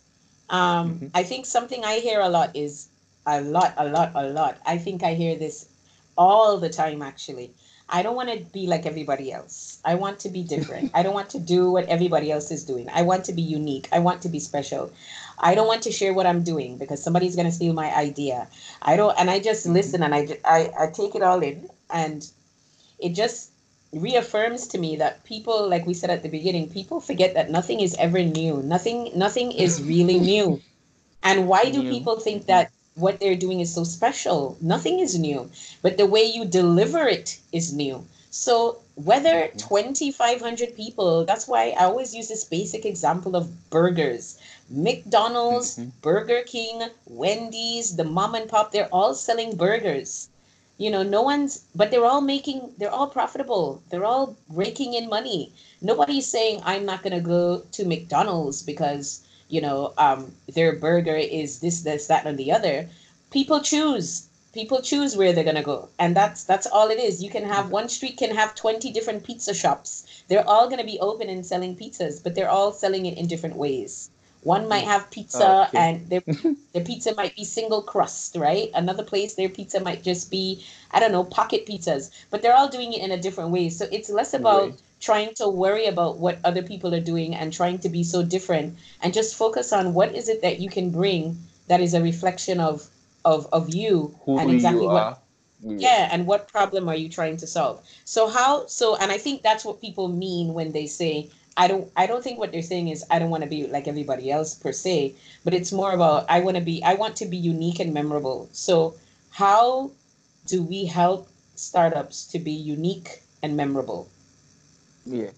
um 0.51 0.99
mm-hmm. 0.99 1.07
i 1.15 1.23
think 1.23 1.47
something 1.47 1.85
i 1.85 2.01
hear 2.01 2.21
a 2.21 2.29
lot 2.29 2.51
is 2.55 2.89
a 3.27 3.41
lot 3.41 3.73
a 3.77 3.87
lot 3.89 4.11
a 4.15 4.29
lot. 4.29 4.59
I 4.67 4.77
think 4.77 5.03
i 5.03 5.15
hear 5.15 5.37
this 5.37 5.69
all 6.19 6.59
the 6.59 6.69
time 6.69 7.01
actually 7.01 7.53
i 7.93 8.03
don't 8.03 8.17
want 8.17 8.31
to 8.31 8.39
be 8.53 8.67
like 8.67 8.87
everybody 8.87 9.31
else. 9.31 9.79
I 9.85 9.95
want 9.95 10.19
to 10.21 10.29
be 10.29 10.43
different. 10.43 10.91
I 10.95 11.03
don't 11.03 11.15
want 11.15 11.31
to 11.31 11.39
do 11.39 11.71
what 11.71 11.87
everybody 11.87 12.33
else 12.33 12.51
is 12.51 12.65
doing. 12.65 12.89
I 12.93 13.03
want 13.03 13.25
to 13.27 13.33
be 13.33 13.43
unique. 13.43 13.89
I 13.93 13.99
want 13.99 14.23
to 14.23 14.29
be 14.29 14.41
special. 14.41 14.93
I 15.39 15.55
don't 15.55 15.67
want 15.67 15.83
to 15.83 15.93
share 15.93 16.15
what 16.15 16.27
i'm 16.27 16.43
doing 16.43 16.79
because 16.79 17.03
somebody's 17.03 17.37
going 17.37 17.47
to 17.47 17.53
steal 17.53 17.75
my 17.75 17.95
idea. 17.95 18.49
I 18.81 18.97
don't 18.97 19.15
and 19.19 19.31
i 19.31 19.39
just 19.39 19.65
mm-hmm. 19.65 19.75
listen 19.75 20.03
and 20.03 20.15
I, 20.15 20.39
I 20.45 20.71
i 20.79 20.87
take 20.87 21.15
it 21.15 21.23
all 21.23 21.41
in 21.43 21.69
and 21.91 22.29
it 22.99 23.15
just 23.15 23.51
reaffirms 23.93 24.67
to 24.69 24.79
me 24.79 24.97
that 24.97 25.23
people 25.25 25.69
like 25.69 25.87
we 25.87 25.93
said 25.93 26.09
at 26.09 26.23
the 26.23 26.29
beginning 26.29 26.71
people 26.71 26.99
forget 27.01 27.35
that 27.35 27.51
nothing 27.51 27.81
is 27.81 27.95
ever 27.99 28.23
new. 28.23 28.63
Nothing 28.63 29.11
nothing 29.15 29.53
is 29.53 29.83
really 29.83 30.19
new. 30.33 30.61
And 31.23 31.47
why 31.47 31.71
do 31.71 31.83
people 31.83 32.19
think 32.19 32.47
that 32.47 32.73
what 32.95 33.21
they're 33.21 33.37
doing 33.37 33.61
is 33.61 33.75
so 33.75 33.85
special. 33.85 34.57
Nothing 34.61 35.01
is 35.01 35.19
new 35.19 35.51
but 35.83 35.97
the 35.97 36.07
way 36.07 36.25
you 36.25 36.45
deliver 36.45 37.09
it 37.09 37.39
is 37.53 37.73
new. 37.73 38.07
So 38.31 38.79
whether 38.95 39.49
2500 39.57 40.77
people 40.77 41.25
that's 41.25 41.49
why 41.49 41.75
i 41.79 41.85
always 41.85 42.15
use 42.15 42.29
this 42.29 42.45
basic 42.45 42.85
example 42.85 43.37
of 43.37 43.71
burgers. 43.71 44.39
Mcdonald's 44.71 45.77
mm-hmm. 45.77 45.91
burger 46.03 46.43
king 46.43 46.83
wendy's 47.07 47.97
the 47.97 48.05
mom 48.05 48.35
and 48.35 48.49
pop 48.49 48.73
they're 48.73 48.93
all 48.93 49.15
selling 49.15 49.57
burgers. 49.57 50.29
You 50.79 50.91
know 50.91 51.03
no 51.03 51.23
one's 51.23 51.65
but 51.75 51.91
they're 51.91 52.05
all 52.05 52.21
making 52.21 52.73
they're 52.79 52.91
all 52.91 53.09
profitable. 53.09 53.83
They're 53.91 54.05
all 54.05 54.37
raking 54.49 54.95
in 54.95 55.09
money. 55.09 55.53
Nobody's 55.81 56.27
saying 56.27 56.61
i'm 56.65 56.85
not 56.85 57.03
going 57.03 57.15
to 57.15 57.21
go 57.21 57.63
to 57.73 57.85
mcdonald's 57.85 58.63
because 58.63 59.21
you 59.53 59.61
know 59.61 59.93
um, 59.99 60.21
their 60.57 60.73
burger 60.73 61.17
is 61.17 61.61
this 61.61 61.83
this 61.83 62.07
that 62.09 62.27
and 62.27 62.39
the 62.39 62.53
other. 62.53 62.89
People 63.31 63.61
choose 63.61 64.29
people 64.53 64.83
choose 64.83 65.17
where 65.17 65.33
they're 65.33 65.45
going 65.45 65.57
to 65.57 65.63
go. 65.63 65.89
And 65.99 66.17
that's 66.17 66.45
that's 66.45 66.67
all 66.67 66.89
it 66.91 66.99
is. 66.99 67.23
You 67.23 67.31
can 67.31 67.45
have 67.45 67.71
one 67.71 67.89
street 67.89 68.17
can 68.19 68.35
have 68.35 68.55
20 68.55 68.93
different 68.93 69.25
pizza 69.25 69.55
shops. 69.55 70.25
They're 70.29 70.49
all 70.49 70.67
going 70.69 70.79
to 70.81 70.93
be 70.93 71.01
open 71.01 71.29
and 71.29 71.45
selling 71.45 71.77
pizzas 71.77 72.23
but 72.23 72.35
they're 72.35 72.51
all 72.51 72.73
selling 72.73 73.07
it 73.07 73.19
in 73.19 73.27
different 73.27 73.57
ways 73.57 74.11
one 74.43 74.69
might 74.69 74.85
have 74.85 75.11
pizza 75.11 75.69
okay. 75.69 75.79
and 75.79 76.09
their, 76.09 76.23
their 76.73 76.85
pizza 76.85 77.15
might 77.15 77.35
be 77.37 77.45
single 77.45 77.83
crust, 77.83 78.37
right? 78.37 78.71
Another 78.75 79.05
place, 79.05 79.35
their 79.35 79.49
pizza 79.49 79.81
might 79.81 80.03
just 80.03 80.31
be, 80.31 80.65
I 80.91 81.01
don't 81.01 81.13
know, 81.13 81.25
pocket 81.25 81.65
pizzas, 81.65 82.11
but 82.31 82.43
they're 82.43 82.57
all 82.57 82.69
doing 82.69 82.93
it 82.93 83.03
in 83.03 83.13
a 83.13 83.21
different 83.21 83.51
way. 83.51 83.69
So 83.69 83.87
it's 83.93 84.11
less 84.11 84.35
about 84.35 84.71
right. 84.71 84.83
trying 85.01 85.35
to 85.35 85.49
worry 85.49 85.87
about 85.87 86.19
what 86.19 86.39
other 86.45 86.63
people 86.63 86.93
are 86.95 87.01
doing 87.01 87.35
and 87.35 87.53
trying 87.53 87.79
to 87.81 87.89
be 87.89 88.03
so 88.03 88.25
different 88.25 88.77
and 89.01 89.15
just 89.15 89.37
focus 89.37 89.73
on 89.73 89.95
what 89.95 90.15
is 90.15 90.29
it 90.29 90.43
that 90.43 90.59
you 90.59 90.69
can 90.69 90.91
bring 90.91 91.39
that 91.69 91.81
is 91.81 91.95
a 91.95 92.03
reflection 92.03 92.61
of 92.61 92.89
of 93.25 93.47
of 93.53 93.73
you 93.73 94.15
Who 94.25 94.39
and 94.39 94.51
exactly 94.51 94.87
what 94.87 95.23
yeah. 95.63 95.77
yeah 95.79 96.09
and 96.13 96.27
what 96.27 96.49
problem 96.49 96.89
are 96.89 96.97
you 96.97 97.09
trying 97.09 97.37
to 97.37 97.47
solve 97.47 97.81
so 98.05 98.29
how 98.29 98.67
so 98.67 98.97
and 98.97 99.13
i 99.13 99.19
think 99.19 99.43
that's 99.43 99.65
what 99.65 99.81
people 99.81 100.09
mean 100.09 100.55
when 100.55 100.73
they 100.73 100.87
say 100.87 101.31
I 101.57 101.69
don't 101.69 101.91
I 101.97 102.07
don't 102.07 102.25
think 102.25 102.39
what 102.39 102.53
they're 102.53 102.63
saying 102.63 102.89
is 102.89 103.05
I 103.11 103.19
don't 103.19 103.31
want 103.31 103.43
to 103.43 103.49
be 103.49 103.67
like 103.67 103.89
everybody 103.89 104.31
else 104.31 104.55
per 104.55 104.73
se, 104.73 105.15
but 105.45 105.55
it's 105.55 105.73
more 105.73 105.93
about 105.93 106.27
I 106.29 106.41
want 106.41 106.57
to 106.57 106.63
be 106.63 106.83
I 106.83 106.95
want 106.95 107.17
to 107.17 107.27
be 107.27 107.37
unique 107.37 107.81
and 107.81 107.93
memorable. 107.93 108.49
So 108.53 108.95
how 109.31 109.91
do 110.47 110.63
we 110.63 110.87
help 110.87 111.29
startups 111.55 112.27
to 112.29 112.39
be 112.39 112.53
unique 112.53 113.23
and 113.43 113.57
memorable? 113.57 114.09
Yeah. 115.05 115.31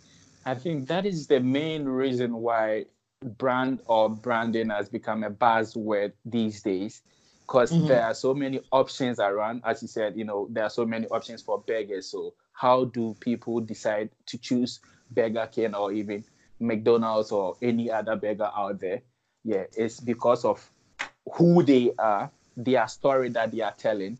I 0.46 0.54
think 0.54 0.88
that 0.88 1.06
is 1.06 1.26
the 1.26 1.40
main 1.40 1.86
reason 1.86 2.34
why 2.36 2.86
brand 3.22 3.80
or 3.86 4.10
branding 4.10 4.70
has 4.70 4.88
become 4.88 5.24
a 5.24 5.30
buzzword 5.30 6.12
these 6.24 6.62
days 6.62 7.02
because 7.46 7.72
mm-hmm. 7.72 7.86
there 7.86 8.02
are 8.02 8.14
so 8.14 8.34
many 8.34 8.60
options 8.70 9.18
around 9.18 9.62
as 9.64 9.80
you 9.80 9.88
said 9.88 10.14
you 10.16 10.24
know 10.24 10.46
there 10.50 10.64
are 10.64 10.70
so 10.70 10.84
many 10.84 11.06
options 11.06 11.40
for 11.40 11.60
beggars 11.66 12.06
so 12.06 12.34
how 12.52 12.84
do 12.84 13.16
people 13.20 13.60
decide 13.60 14.10
to 14.26 14.36
choose 14.36 14.80
Burger 15.10 15.48
King 15.52 15.74
or 15.74 15.92
even 15.92 16.24
McDonald's 16.60 17.32
or 17.32 17.56
any 17.62 17.90
other 17.90 18.16
burger 18.16 18.50
out 18.56 18.80
there. 18.80 19.02
Yeah, 19.44 19.64
it's 19.76 20.00
because 20.00 20.44
of 20.44 20.70
who 21.34 21.62
they 21.62 21.92
are, 21.98 22.30
their 22.56 22.88
story 22.88 23.28
that 23.30 23.52
they 23.52 23.60
are 23.60 23.74
telling. 23.76 24.18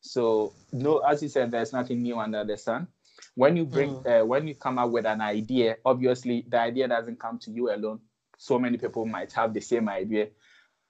So 0.00 0.52
no, 0.72 0.98
as 0.98 1.22
you 1.22 1.28
said, 1.28 1.50
there's 1.50 1.72
nothing 1.72 2.02
new 2.02 2.18
under 2.18 2.44
the 2.44 2.56
sun. 2.56 2.88
When 3.34 3.56
you 3.56 3.64
bring, 3.64 3.94
mm. 3.96 4.22
uh, 4.22 4.26
when 4.26 4.48
you 4.48 4.54
come 4.54 4.78
up 4.78 4.90
with 4.90 5.06
an 5.06 5.20
idea, 5.20 5.76
obviously 5.84 6.44
the 6.48 6.58
idea 6.58 6.88
doesn't 6.88 7.20
come 7.20 7.38
to 7.40 7.50
you 7.50 7.72
alone. 7.72 8.00
So 8.38 8.58
many 8.58 8.76
people 8.78 9.06
might 9.06 9.32
have 9.32 9.54
the 9.54 9.60
same 9.60 9.88
idea. 9.88 10.28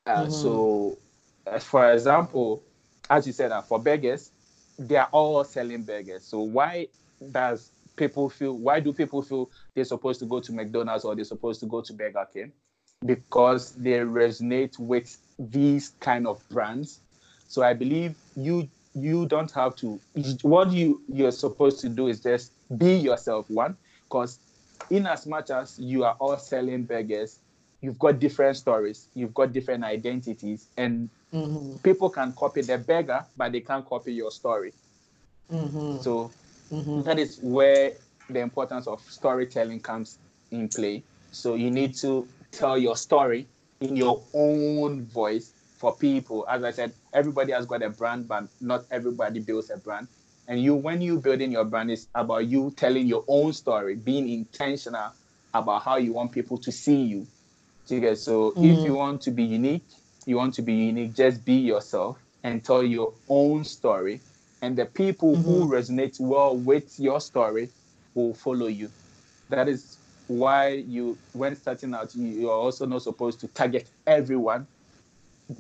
Uh, 0.07 0.23
mm-hmm. 0.23 0.31
So, 0.31 0.99
uh, 1.47 1.59
for 1.59 1.93
example, 1.93 2.63
as 3.11 3.27
you 3.27 3.33
said, 3.33 3.53
uh, 3.53 3.63
for 3.63 3.79
beggars, 3.79 4.31
they 4.79 4.97
are 4.97 5.09
all 5.13 5.45
selling 5.45 5.83
burgers. 5.83 6.25
So 6.25 6.41
why 6.41 6.89
does 7.31 7.71
people 7.97 8.29
feel 8.29 8.57
why 8.57 8.81
do 8.81 8.93
people 8.93 9.23
feel 9.23 9.51
they're 9.75 9.85
supposed 9.85 10.21
to 10.21 10.27
go 10.27 10.41
to 10.41 10.53
McDonald's 10.53 11.05
or 11.05 11.15
they're 11.15 11.25
supposed 11.25 11.61
to 11.61 11.67
go 11.67 11.81
to 11.81 11.93
Burger 11.93 12.27
King? 12.33 12.53
Because 13.05 13.73
they 13.73 13.99
resonate 13.99 14.79
with 14.79 15.19
these 15.39 15.91
kind 16.01 16.27
of 16.27 16.47
brands. 16.49 17.01
So 17.49 17.63
I 17.63 17.75
believe 17.75 18.15
you 18.37 18.69
you 18.95 19.27
don't 19.27 19.51
have 19.53 19.75
to 19.77 19.99
what 20.43 20.71
you 20.71 21.01
you're 21.09 21.33
supposed 21.33 21.81
to 21.81 21.89
do 21.89 22.09
is 22.09 22.21
just 22.21 22.53
be 22.79 22.95
yourself 22.97 23.49
one 23.49 23.77
because 24.05 24.39
in 24.91 25.07
as 25.07 25.27
much 25.27 25.51
as 25.51 25.79
you 25.79 26.05
are 26.05 26.17
all 26.19 26.37
selling 26.37 26.83
burgers 26.85 27.39
you've 27.81 27.99
got 27.99 28.19
different 28.19 28.57
stories 28.57 29.09
you've 29.15 29.33
got 29.33 29.53
different 29.53 29.83
identities 29.83 30.69
and 30.77 31.09
mm-hmm. 31.33 31.77
people 31.79 32.11
can 32.11 32.33
copy 32.33 32.61
the 32.61 32.77
burger 32.77 33.25
but 33.37 33.53
they 33.53 33.61
can't 33.61 33.87
copy 33.87 34.13
your 34.13 34.31
story 34.31 34.73
mm-hmm. 35.51 35.99
so 36.03 36.31
Mm-hmm. 36.71 37.03
That 37.03 37.19
is 37.19 37.39
where 37.43 37.93
the 38.31 38.41
importance 38.41 38.87
of 38.87 39.01
storytelling 39.03 39.81
comes 39.81 40.19
in 40.51 40.69
play. 40.69 41.03
So 41.31 41.55
you 41.55 41.71
need 41.71 41.95
to 41.97 42.29
tell 42.51 42.79
your 42.79 42.97
story 42.97 43.47
in 43.81 43.97
your 43.97 44.23
own 44.35 45.05
voice 45.07 45.53
for 45.77 45.95
people. 45.97 46.47
As 46.49 46.63
I 46.63 46.71
said, 46.71 46.93
everybody 47.13 47.53
has 47.53 47.67
got 47.67 47.83
a 47.83 47.91
brand, 47.91 48.29
but 48.29 48.45
not 48.61 48.85
everybody 48.91 49.41
builds 49.41 49.71
a 49.71 49.77
brand. 49.77 50.09
And 50.49 50.63
you, 50.63 50.75
when 50.75 51.01
you 51.01 51.19
building 51.19 51.53
your 51.53 51.65
brand, 51.65 51.91
is 51.91 52.09
about 52.15 52.47
you 52.47 52.73
telling 52.77 53.07
your 53.07 53.25
own 53.29 53.53
story, 53.53 53.95
being 53.95 54.29
intentional 54.29 55.13
about 55.55 55.83
how 55.83 55.97
you 55.97 56.13
want 56.13 56.33
people 56.33 56.59
to 56.59 56.73
see 56.73 57.03
you. 57.03 57.27
Okay, 57.91 58.15
so 58.15 58.53
mm-hmm. 58.53 58.65
if 58.65 58.79
you 58.85 58.95
want 58.95 59.21
to 59.23 59.31
be 59.31 59.43
unique, 59.43 59.85
you 60.25 60.37
want 60.37 60.55
to 60.55 60.63
be 60.63 60.73
unique, 60.73 61.15
just 61.15 61.45
be 61.45 61.55
yourself 61.55 62.19
and 62.45 62.65
tell 62.65 62.83
your 62.83 63.13
own 63.29 63.65
story 63.65 64.21
and 64.63 64.77
the 64.77 64.87
people 64.87 65.35
mm-hmm. 65.35 65.43
who 65.43 65.69
resonate 65.69 66.19
well 66.21 66.57
with 66.57 66.99
your 66.99 67.21
story 67.21 67.69
will 68.15 68.33
follow 68.33 68.69
you. 68.69 68.91
That 69.51 69.69
is 69.69 69.99
why 70.29 70.69
you, 70.69 71.19
when 71.33 71.57
starting 71.57 71.93
out, 71.95 72.15
you, 72.15 72.49
are 72.49 72.57
also 72.57 72.87
not 72.87 73.03
supposed 73.03 73.41
to 73.41 73.49
target 73.49 73.89
everyone. 74.07 74.67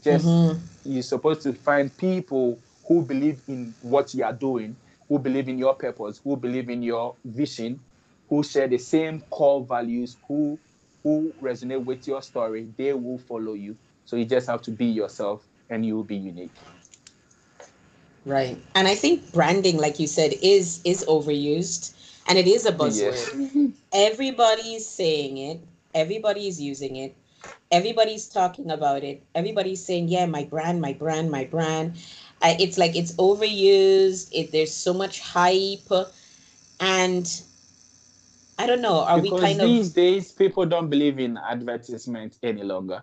Just 0.02 0.24
mm-hmm. 0.24 0.58
you're 0.84 1.02
supposed 1.02 1.42
to 1.42 1.52
find 1.52 1.94
people 1.98 2.58
who 2.86 3.02
believe 3.02 3.40
in 3.48 3.74
what 3.82 4.14
you 4.14 4.24
are 4.24 4.32
doing, 4.32 4.76
who 5.08 5.18
believe 5.18 5.48
in 5.48 5.58
your 5.58 5.74
purpose, 5.74 6.20
who 6.22 6.36
believe 6.36 6.70
in 6.70 6.82
your 6.82 7.14
vision, 7.24 7.80
who 8.28 8.42
share 8.42 8.68
the 8.68 8.78
same 8.78 9.20
core 9.30 9.62
values, 9.64 10.16
who 10.26 10.58
who 11.02 11.34
resonate 11.42 11.84
with 11.84 12.06
your 12.06 12.22
story. 12.22 12.68
They 12.76 12.92
will 12.92 13.18
follow 13.18 13.54
you. 13.54 13.76
So 14.04 14.14
you 14.14 14.24
just 14.24 14.46
have 14.46 14.62
to 14.62 14.70
be 14.70 14.86
yourself, 14.86 15.44
and 15.68 15.84
you 15.84 15.96
will 15.96 16.04
be 16.04 16.16
unique. 16.16 16.52
Right. 18.24 18.56
And 18.74 18.86
I 18.86 18.94
think 18.94 19.32
branding, 19.32 19.78
like 19.78 19.98
you 19.98 20.06
said, 20.06 20.34
is 20.42 20.80
is 20.84 21.04
overused 21.06 21.94
and 22.28 22.38
it 22.38 22.46
is 22.46 22.66
a 22.66 22.72
buzzword. 22.72 23.18
Yes. 23.18 23.72
Everybody's 23.92 24.86
saying 24.86 25.38
it, 25.38 25.60
everybody's 25.94 26.60
using 26.60 26.96
it, 26.96 27.14
everybody's 27.70 28.28
talking 28.28 28.70
about 28.70 29.02
it, 29.02 29.22
everybody's 29.34 29.84
saying, 29.84 30.08
Yeah, 30.08 30.26
my 30.26 30.44
brand, 30.44 30.80
my 30.80 30.92
brand, 30.92 31.30
my 31.30 31.44
brand. 31.44 31.96
Uh, 32.40 32.54
it's 32.58 32.76
like 32.78 32.96
it's 32.96 33.12
overused, 33.16 34.28
it 34.32 34.50
there's 34.50 34.72
so 34.72 34.92
much 34.92 35.20
hype 35.20 35.90
and 36.80 37.42
I 38.58 38.66
don't 38.66 38.80
know. 38.80 39.00
Are 39.00 39.20
because 39.20 39.40
we 39.40 39.46
kind 39.46 39.60
these 39.60 39.64
of... 39.64 39.68
These 39.68 39.92
days 39.92 40.32
people 40.32 40.66
don't 40.66 40.88
believe 40.88 41.18
in 41.18 41.36
advertisement 41.36 42.38
any 42.42 42.62
longer 42.62 43.02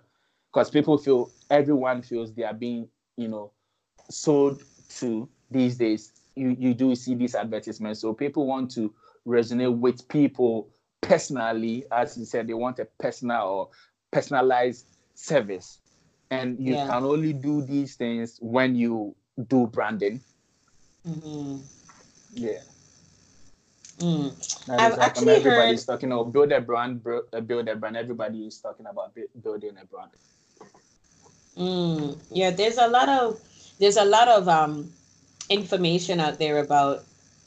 because 0.51 0.69
people 0.69 0.97
feel 0.97 1.32
everyone 1.49 2.01
feels 2.01 2.34
they 2.34 2.43
are 2.43 2.53
being, 2.53 2.88
you 3.17 3.27
know, 3.27 3.51
sold 4.10 4.63
to 4.97 5.30
these 5.52 5.78
days, 5.78 6.12
you, 6.36 6.56
you 6.60 6.73
do 6.73 6.95
see 6.95 7.15
these 7.15 7.36
advertisements. 7.36 7.99
So 7.99 8.13
people 8.13 8.45
want 8.45 8.71
to 8.71 8.93
resonate 9.28 9.78
with 9.78 10.08
people 10.08 10.69
personally, 11.02 11.86
as 11.91 12.17
you 12.17 12.25
said, 12.25 12.47
they 12.47 12.54
want 12.54 12.80
a 12.80 12.86
personal 12.99 13.47
or 13.47 13.69
personalized 14.12 14.86
service. 15.15 15.80
And 16.32 16.60
you 16.60 16.75
yeah. 16.75 16.88
can 16.88 17.04
only 17.04 17.34
do 17.34 17.62
these 17.62 17.95
things 17.95 18.38
when 18.41 18.75
you 18.75 19.15
do 19.47 19.67
branding. 19.67 20.21
Mm-hmm. 21.08 21.58
Yeah. 22.34 22.60
Mm. 23.97 24.69
I've 24.69 24.99
actually 24.99 25.34
everybody's 25.34 25.86
heard... 25.86 25.93
talking 25.93 26.12
about 26.12 26.32
build 26.32 26.52
a 26.52 26.62
brand, 26.62 27.06
uh, 27.34 27.41
build 27.41 27.67
a 27.67 27.75
brand. 27.75 27.97
Everybody 27.97 28.47
is 28.47 28.60
talking 28.60 28.86
about 28.86 29.17
building 29.43 29.75
a 29.82 29.86
brand. 29.86 30.12
Mm. 31.57 32.18
Yeah, 32.32 32.51
there's 32.51 32.78
a 32.78 32.88
lot 32.88 33.09
of 33.09 33.41
there's 33.80 33.97
a 33.97 34.05
lot 34.05 34.27
of 34.27 34.47
um, 34.47 34.91
information 35.49 36.19
out 36.19 36.38
there 36.38 36.59
about 36.59 37.03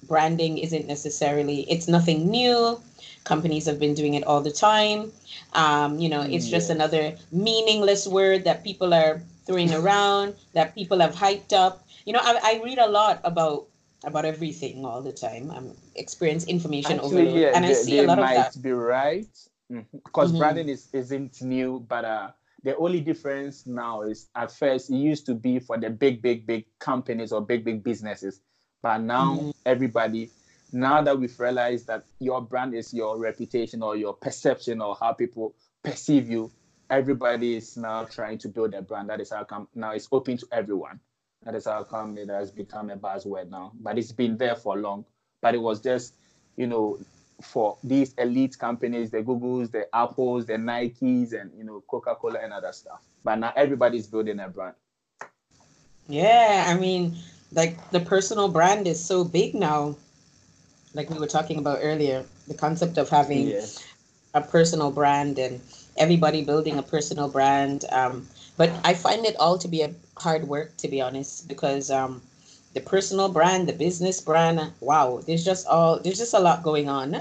branding 0.09 0.59
isn't 0.59 0.87
necessarily 0.87 1.63
it's 1.71 1.89
nothing 1.89 2.29
new. 2.31 2.81
Companies 3.25 3.67
have 3.67 3.79
been 3.79 3.95
doing 3.95 4.15
it 4.15 4.25
all 4.25 4.41
the 4.41 4.51
time. 4.51 5.13
Um, 5.55 5.99
you 5.99 6.09
know 6.09 6.23
it's 6.23 6.47
yeah. 6.47 6.59
just 6.59 6.71
another 6.71 7.15
meaningless 7.31 8.07
word 8.07 8.45
that 8.45 8.65
people 8.65 8.93
are 8.93 9.23
throwing 9.47 9.73
around 9.81 10.35
that 10.55 10.75
people 10.75 10.99
have 10.99 11.15
hyped 11.15 11.53
up. 11.53 11.87
You 12.05 12.13
know 12.15 12.21
I, 12.23 12.59
I 12.59 12.61
read 12.65 12.79
a 12.79 12.89
lot 12.89 13.21
about 13.25 13.67
about 14.05 14.25
everything 14.25 14.85
all 14.85 15.01
the 15.03 15.13
time. 15.13 15.51
I'm 15.51 15.77
experience 15.95 16.45
information 16.47 16.99
Actually, 16.99 17.29
overload 17.29 17.41
yeah, 17.41 17.53
and 17.55 17.65
i 17.65 17.69
they, 17.69 17.75
see 17.75 17.99
a 17.99 18.03
lot 18.03 18.19
of 18.19 18.27
that. 18.27 18.61
be 18.61 18.73
right. 18.73 19.27
Because 19.71 20.31
mm-hmm. 20.31 20.39
branding 20.39 20.69
is 20.69 20.89
isn't 20.93 21.41
new 21.41 21.85
but 21.89 22.05
uh 22.05 22.31
the 22.63 22.77
only 22.77 23.01
difference 23.01 23.67
now 23.67 24.03
is 24.03 24.29
at 24.37 24.53
first 24.53 24.91
it 24.91 24.97
used 24.97 25.27
to 25.27 25.35
be 25.35 25.59
for 25.59 25.79
the 25.79 25.91
big, 25.91 26.23
big, 26.23 26.47
big 26.47 26.65
companies 26.79 27.33
or 27.33 27.41
big, 27.41 27.65
big 27.65 27.83
businesses. 27.83 28.41
But 28.83 28.99
now 28.99 29.37
mm-hmm. 29.37 29.51
everybody, 29.67 30.31
now 30.73 31.03
that 31.03 31.19
we've 31.19 31.39
realized 31.39 31.87
that 31.89 32.05
your 32.19 32.41
brand 32.41 32.75
is 32.75 32.95
your 32.95 33.19
reputation 33.19 33.83
or 33.83 33.97
your 33.97 34.15
perception 34.15 34.81
or 34.81 34.97
how 34.99 35.13
people 35.13 35.55
perceive 35.83 36.31
you, 36.31 36.51
everybody 36.89 37.57
is 37.57 37.77
now 37.77 38.05
trying 38.05 38.39
to 38.39 38.49
build 38.49 38.75
a 38.75 38.83
brand 38.83 39.09
that 39.09 39.21
is 39.21 39.31
how 39.31 39.45
come 39.45 39.67
now 39.75 39.93
it's 39.93 40.09
open 40.13 40.37
to 40.37 40.47
everyone. 40.53 41.01
That 41.45 41.57
is 41.57 41.65
how 41.65 41.83
come 41.83 42.17
it 42.19 42.29
has 42.29 42.53
become 42.53 42.91
a 42.91 42.97
buzzword 42.97 43.51
now. 43.51 43.73
But 43.75 43.99
it's 43.99 44.13
been 44.13 44.37
there 44.37 44.55
for 44.55 44.79
long. 44.79 45.05
But 45.41 45.57
it 45.57 45.59
was 45.59 45.81
just, 45.81 46.15
you 46.57 46.69
know, 46.69 47.01
for 47.43 47.77
these 47.83 48.15
elite 48.15 48.59
companies, 48.59 49.11
the 49.11 49.23
Googles, 49.23 49.71
the 49.71 49.87
Apples, 49.95 50.47
the 50.47 50.55
Nikes, 50.55 51.39
and 51.39 51.51
you 51.57 51.65
know, 51.65 51.83
Coca-Cola 51.89 52.39
and 52.43 52.53
other 52.53 52.73
stuff. 52.73 53.01
But 53.25 53.37
now 53.37 53.53
everybody's 53.57 54.07
building 54.07 54.41
a 54.41 54.49
brand. 54.49 54.75
Yeah, 56.09 56.65
I 56.69 56.79
mean, 56.79 57.17
like 57.53 57.91
the 57.91 58.01
personal 58.01 58.49
brand 58.49 58.87
is 58.87 59.03
so 59.03 59.25
big 59.25 59.55
now. 59.55 59.97
Like 60.95 61.11
we 61.11 61.19
were 61.19 61.27
talking 61.27 61.59
about 61.59 61.79
earlier, 61.83 62.25
the 62.49 62.55
concept 62.55 62.99
of 62.99 63.09
having 63.09 63.49
yes. 63.49 63.83
a 64.35 64.41
personal 64.41 64.91
brand 64.91 65.39
and 65.39 65.61
everybody 65.97 66.45
building 66.45 66.79
a 66.79 66.83
personal 66.83 67.29
brand. 67.29 67.85
Um, 67.91 68.29
but 68.57 68.71
I 68.85 68.95
find 68.95 69.25
it 69.25 69.37
all 69.37 69.59
to 69.59 69.69
be 69.69 69.83
a 69.83 69.95
hard 70.19 70.45
work, 70.45 70.77
to 70.79 70.89
be 70.89 71.01
honest, 71.01 71.49
because 71.49 71.91
um, 71.91 72.21
the 72.75 72.81
personal 72.81 73.29
brand, 73.29 73.69
the 73.69 73.73
business 73.73 74.21
brand, 74.21 74.73
wow, 74.81 75.21
there's 75.27 75.45
just 75.45 75.67
all 75.67 75.99
there's 76.01 76.19
just 76.19 76.35
a 76.35 76.39
lot 76.39 76.63
going 76.63 76.89
on. 76.89 77.17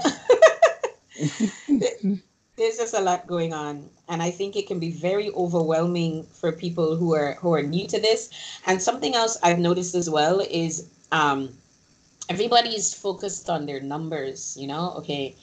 there's 2.56 2.76
just 2.76 2.94
a 2.94 3.00
lot 3.00 3.26
going 3.26 3.52
on 3.52 3.88
and 4.08 4.22
i 4.22 4.30
think 4.30 4.56
it 4.56 4.66
can 4.66 4.78
be 4.78 4.90
very 4.90 5.30
overwhelming 5.30 6.24
for 6.32 6.52
people 6.52 6.96
who 6.96 7.14
are 7.14 7.34
who 7.34 7.52
are 7.52 7.62
new 7.62 7.86
to 7.86 8.00
this. 8.00 8.30
And 8.66 8.80
something 8.80 9.14
else 9.14 9.38
i've 9.42 9.58
noticed 9.58 9.94
as 9.94 10.08
well 10.08 10.40
is 10.40 10.88
um 11.12 11.48
everybody's 12.28 12.94
focused 12.94 13.50
on 13.50 13.66
their 13.66 13.80
numbers 13.80 14.56
you 14.58 14.66
know? 14.66 14.94
Okay 14.98 15.34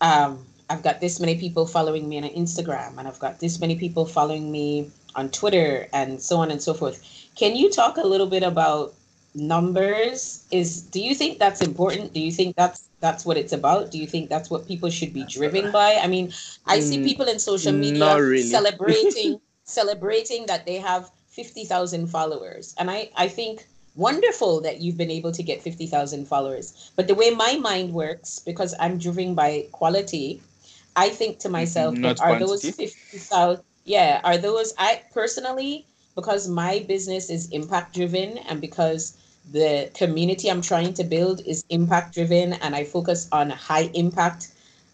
um 0.00 0.44
i've 0.68 0.82
got 0.82 1.00
this 1.00 1.20
many 1.20 1.36
people 1.38 1.66
following 1.66 2.08
me 2.08 2.18
on 2.18 2.24
instagram 2.30 2.98
and 2.98 3.06
i've 3.08 3.18
got 3.18 3.38
this 3.40 3.60
many 3.60 3.76
people 3.76 4.06
following 4.06 4.50
me 4.50 4.90
on 5.14 5.28
twitter 5.30 5.88
and 5.92 6.20
so 6.20 6.36
on 6.36 6.50
and 6.50 6.62
so 6.62 6.74
forth. 6.74 7.02
Can 7.34 7.56
you 7.56 7.70
talk 7.70 7.96
a 7.96 8.06
little 8.06 8.26
bit 8.26 8.42
about 8.42 8.94
numbers 9.34 10.44
is 10.50 10.82
do 10.82 11.00
you 11.00 11.14
think 11.14 11.38
that's 11.38 11.60
important 11.60 12.12
do 12.12 12.20
you 12.20 12.32
think 12.32 12.56
that's 12.56 12.90
that's 13.00 13.24
what 13.24 13.36
it's 13.36 13.52
about? 13.52 13.90
Do 13.90 13.98
you 13.98 14.06
think 14.06 14.28
that's 14.28 14.50
what 14.50 14.68
people 14.68 14.90
should 14.90 15.12
be 15.12 15.24
driven 15.24 15.72
by? 15.72 15.98
I 16.00 16.06
mean, 16.06 16.32
I 16.66 16.80
see 16.80 16.98
mm, 16.98 17.04
people 17.04 17.26
in 17.26 17.38
social 17.38 17.72
media 17.72 18.20
really. 18.20 18.42
celebrating 18.56 19.40
celebrating 19.64 20.46
that 20.46 20.66
they 20.66 20.76
have 20.76 21.10
50,000 21.30 22.06
followers. 22.06 22.74
And 22.78 22.90
I 22.90 23.10
I 23.16 23.28
think 23.28 23.66
wonderful 23.96 24.60
that 24.60 24.80
you've 24.80 24.96
been 24.96 25.10
able 25.10 25.32
to 25.32 25.42
get 25.42 25.62
50,000 25.62 26.26
followers. 26.26 26.92
But 26.94 27.08
the 27.08 27.14
way 27.14 27.30
my 27.30 27.56
mind 27.56 27.92
works 27.92 28.38
because 28.38 28.74
I'm 28.78 28.98
driven 28.98 29.34
by 29.34 29.66
quality, 29.72 30.40
I 30.94 31.08
think 31.08 31.38
to 31.40 31.48
myself, 31.48 31.96
Not 31.96 32.20
are 32.20 32.38
those 32.38 32.62
50,000 32.62 33.64
yeah, 33.84 34.20
are 34.24 34.36
those 34.36 34.74
I 34.78 35.02
personally 35.12 35.86
because 36.14 36.48
my 36.48 36.84
business 36.86 37.30
is 37.30 37.48
impact 37.50 37.94
driven 37.94 38.36
and 38.38 38.60
because 38.60 39.16
the 39.50 39.90
community 39.94 40.48
I'm 40.48 40.62
trying 40.62 40.94
to 40.94 41.04
build 41.04 41.42
is 41.44 41.64
impact 41.70 42.14
driven 42.14 42.52
and 42.54 42.74
I 42.74 42.84
focus 42.84 43.28
on 43.32 43.50
high 43.50 43.90
impact 43.94 44.48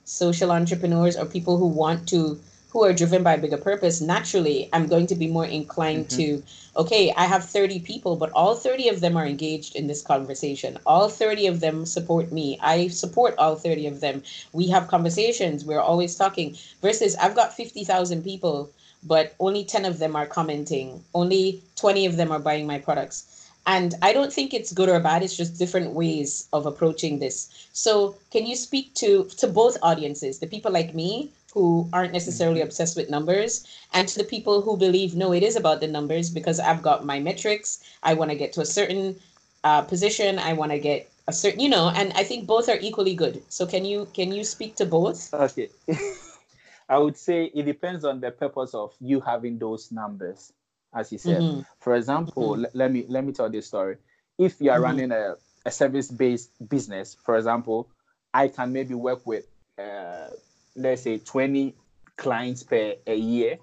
social 0.05 0.51
entrepreneurs 0.53 1.17
or 1.17 1.27
people 1.27 1.59
who 1.59 1.67
want 1.67 2.09
to 2.09 2.39
who 2.71 2.85
are 2.85 2.93
driven 2.93 3.23
by 3.23 3.35
a 3.35 3.39
bigger 3.39 3.57
purpose 3.57 4.01
naturally 4.01 4.69
i'm 4.73 4.87
going 4.87 5.07
to 5.07 5.15
be 5.15 5.27
more 5.27 5.47
inclined 5.47 6.07
mm-hmm. 6.07 6.39
to 6.39 6.43
okay 6.77 7.13
i 7.17 7.25
have 7.25 7.45
30 7.45 7.81
people 7.81 8.17
but 8.17 8.31
all 8.33 8.55
30 8.55 8.89
of 8.89 9.01
them 9.01 9.17
are 9.17 9.27
engaged 9.27 9.75
in 9.75 9.87
this 9.87 10.03
conversation. 10.03 10.79
All 10.87 11.09
30 11.09 11.47
of 11.49 11.61
them 11.61 11.87
support 11.87 12.31
me. 12.31 12.59
I 12.63 12.89
support 12.89 13.35
all 13.39 13.57
30 13.57 13.87
of 13.87 14.01
them. 14.01 14.23
We 14.53 14.69
have 14.69 14.89
conversations. 14.89 15.65
We're 15.65 15.81
always 15.81 16.17
talking. 16.17 16.57
Versus 16.83 17.17
i've 17.17 17.35
got 17.35 17.57
50000 17.57 18.23
people 18.23 18.71
but 19.03 19.35
only 19.39 19.65
10 19.65 19.85
of 19.85 19.99
them 19.99 20.17
are 20.17 20.27
commenting. 20.27 21.03
Only 21.15 21.63
20 21.77 22.07
of 22.07 22.17
them 22.17 22.33
are 22.33 22.41
buying 22.41 22.67
my 22.67 22.79
products 22.79 23.46
and 23.67 23.95
I 24.01 24.12
don't 24.12 24.33
think 24.33 24.55
it's 24.55 24.73
good 24.73 24.89
or 24.89 25.01
bad. 25.01 25.23
It's 25.23 25.37
just 25.37 25.59
different 25.59 25.91
ways 25.91 26.49
of 26.53 26.67
approaching 26.67 27.19
this. 27.19 27.69
So, 27.73 28.17
can 28.31 28.47
you 28.47 28.57
speak 28.57 28.95
to 28.95 29.25
to 29.39 29.47
both 29.47 29.77
audiences, 29.83 30.39
the 30.39 30.47
people 30.47 30.73
like 30.73 30.95
me 30.95 31.31
who 31.53 31.89
aren't 31.93 32.12
necessarily 32.12 32.61
mm-hmm. 32.61 32.69
obsessed 32.69 32.97
with 32.97 33.11
numbers, 33.11 33.67
and 33.93 34.07
to 34.09 34.19
the 34.19 34.25
people 34.25 34.62
who 34.62 34.77
believe 34.77 35.17
no, 35.17 35.33
it 35.33 35.43
is 35.43 35.57
about 35.57 35.81
the 35.81 35.89
numbers 35.89 36.31
because 36.31 36.61
I've 36.61 36.83
got 36.83 37.05
my 37.05 37.19
metrics. 37.19 37.83
I 38.03 38.14
want 38.14 38.31
to 38.31 38.37
get 38.37 38.53
to 38.55 38.61
a 38.61 38.67
certain 38.67 39.17
uh, 39.64 39.83
position. 39.83 40.39
I 40.39 40.53
want 40.53 40.71
to 40.73 40.79
get 40.79 41.11
a 41.27 41.33
certain, 41.33 41.61
you 41.61 41.69
know, 41.69 41.91
and 41.97 42.12
I 42.14 42.23
think 42.23 42.47
both 42.47 42.69
are 42.69 42.79
equally 42.81 43.14
good. 43.14 43.43
So, 43.49 43.67
can 43.67 43.85
you 43.85 44.07
can 44.14 44.31
you 44.33 44.45
speak 44.45 44.77
to 44.77 44.87
both? 44.87 45.35
Okay. 45.35 45.69
I 46.89 46.99
would 46.99 47.17
say 47.17 47.51
it 47.53 47.64
depends 47.64 48.05
on 48.05 48.21
the 48.21 48.31
purpose 48.31 48.73
of 48.73 48.95
you 49.01 49.19
having 49.21 49.59
those 49.59 49.91
numbers 49.91 50.53
as 50.95 51.12
you 51.12 51.18
said. 51.18 51.41
Mm-hmm. 51.41 51.61
For 51.80 51.95
example, 51.97 52.55
mm-hmm. 52.55 52.64
l- 52.64 52.70
let 52.74 52.93
me 52.93 53.05
let 53.09 53.24
me 53.24 53.32
tell 53.32 53.51
this 53.51 53.66
story. 53.66 53.97
If 54.39 54.61
you 54.61 54.70
are 54.70 54.76
mm-hmm. 54.76 54.84
running 54.84 55.12
a, 55.12 55.37
a 55.64 55.70
service-based 55.70 56.68
business, 56.68 57.16
for 57.24 57.37
example, 57.37 57.89
I 58.34 58.49
can 58.49 58.72
maybe 58.72 58.95
work 58.95 59.26
with 59.26 59.47
uh, 59.78 60.28
let's 60.76 61.03
say 61.03 61.18
20 61.18 61.74
clients 62.16 62.62
per 62.62 62.95
a 63.07 63.14
year. 63.14 63.59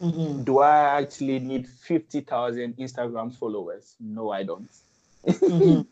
Mm-hmm. 0.00 0.42
Do 0.42 0.58
I 0.58 1.00
actually 1.00 1.38
need 1.38 1.68
50,000 1.68 2.76
Instagram 2.76 3.32
followers? 3.36 3.94
No, 4.00 4.30
I 4.30 4.42
don't. 4.42 4.68
Mm-hmm. 5.26 5.82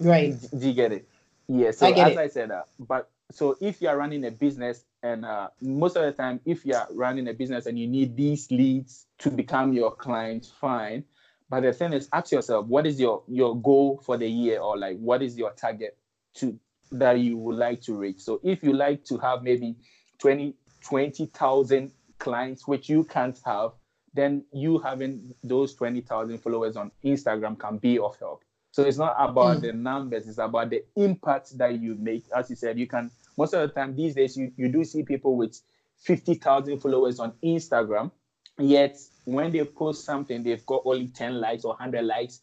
right. 0.08 0.34
Do 0.58 0.66
you 0.66 0.72
get 0.72 0.92
it? 0.92 1.08
Yeah. 1.46 1.72
So 1.72 1.86
I 1.86 1.90
as 1.90 2.12
it. 2.12 2.18
I 2.18 2.28
said, 2.28 2.50
uh, 2.50 2.62
but 2.78 3.10
so 3.30 3.56
if 3.60 3.82
you 3.82 3.88
are 3.88 3.98
running 3.98 4.24
a 4.24 4.30
business 4.30 4.84
and 5.04 5.24
uh, 5.24 5.48
most 5.60 5.96
of 5.96 6.02
the 6.02 6.12
time 6.12 6.40
if 6.44 6.64
you 6.64 6.74
are 6.74 6.88
running 6.92 7.28
a 7.28 7.32
business 7.32 7.66
and 7.66 7.78
you 7.78 7.86
need 7.86 8.16
these 8.16 8.50
leads 8.50 9.06
to 9.18 9.30
become 9.30 9.72
your 9.72 9.94
clients, 9.94 10.50
fine 10.60 11.04
but 11.50 11.60
the 11.60 11.72
thing 11.72 11.92
is 11.92 12.08
ask 12.12 12.32
yourself 12.32 12.66
what 12.66 12.86
is 12.86 12.98
your 12.98 13.22
your 13.28 13.56
goal 13.60 14.00
for 14.04 14.16
the 14.16 14.26
year 14.26 14.60
or 14.60 14.76
like 14.76 14.98
what 14.98 15.22
is 15.22 15.36
your 15.36 15.52
target 15.52 15.96
to 16.34 16.58
that 16.90 17.18
you 17.18 17.36
would 17.36 17.56
like 17.56 17.80
to 17.80 17.94
reach 17.94 18.20
so 18.20 18.40
if 18.42 18.62
you 18.62 18.72
like 18.72 19.04
to 19.04 19.18
have 19.18 19.42
maybe 19.42 19.76
20 20.18 20.54
20,000 20.82 21.90
clients 22.18 22.66
which 22.66 22.88
you 22.88 23.04
can't 23.04 23.38
have 23.44 23.72
then 24.14 24.44
you 24.52 24.78
having 24.78 25.34
those 25.42 25.74
20,000 25.74 26.38
followers 26.38 26.76
on 26.76 26.90
Instagram 27.04 27.58
can 27.58 27.78
be 27.78 27.98
of 27.98 28.16
help 28.18 28.42
so 28.74 28.82
it's 28.82 28.98
not 28.98 29.14
about 29.16 29.58
mm. 29.58 29.60
the 29.60 29.72
numbers, 29.72 30.26
it's 30.26 30.38
about 30.38 30.70
the 30.70 30.82
impact 30.96 31.56
that 31.58 31.80
you 31.80 31.94
make. 31.94 32.24
As 32.36 32.50
you 32.50 32.56
said, 32.56 32.76
you 32.76 32.88
can 32.88 33.08
most 33.36 33.54
of 33.54 33.68
the 33.68 33.74
time 33.74 33.96
these 33.96 34.14
days 34.14 34.36
you, 34.36 34.52
you 34.56 34.68
do 34.68 34.84
see 34.84 35.02
people 35.02 35.36
with 35.36 35.60
50,000 35.98 36.78
followers 36.80 37.18
on 37.18 37.32
Instagram, 37.42 38.10
yet 38.58 38.98
when 39.24 39.52
they 39.52 39.64
post 39.64 40.04
something, 40.04 40.42
they've 40.42 40.64
got 40.66 40.82
only 40.84 41.08
10 41.08 41.40
likes 41.40 41.64
or 41.64 41.70
100 41.70 42.04
likes 42.04 42.40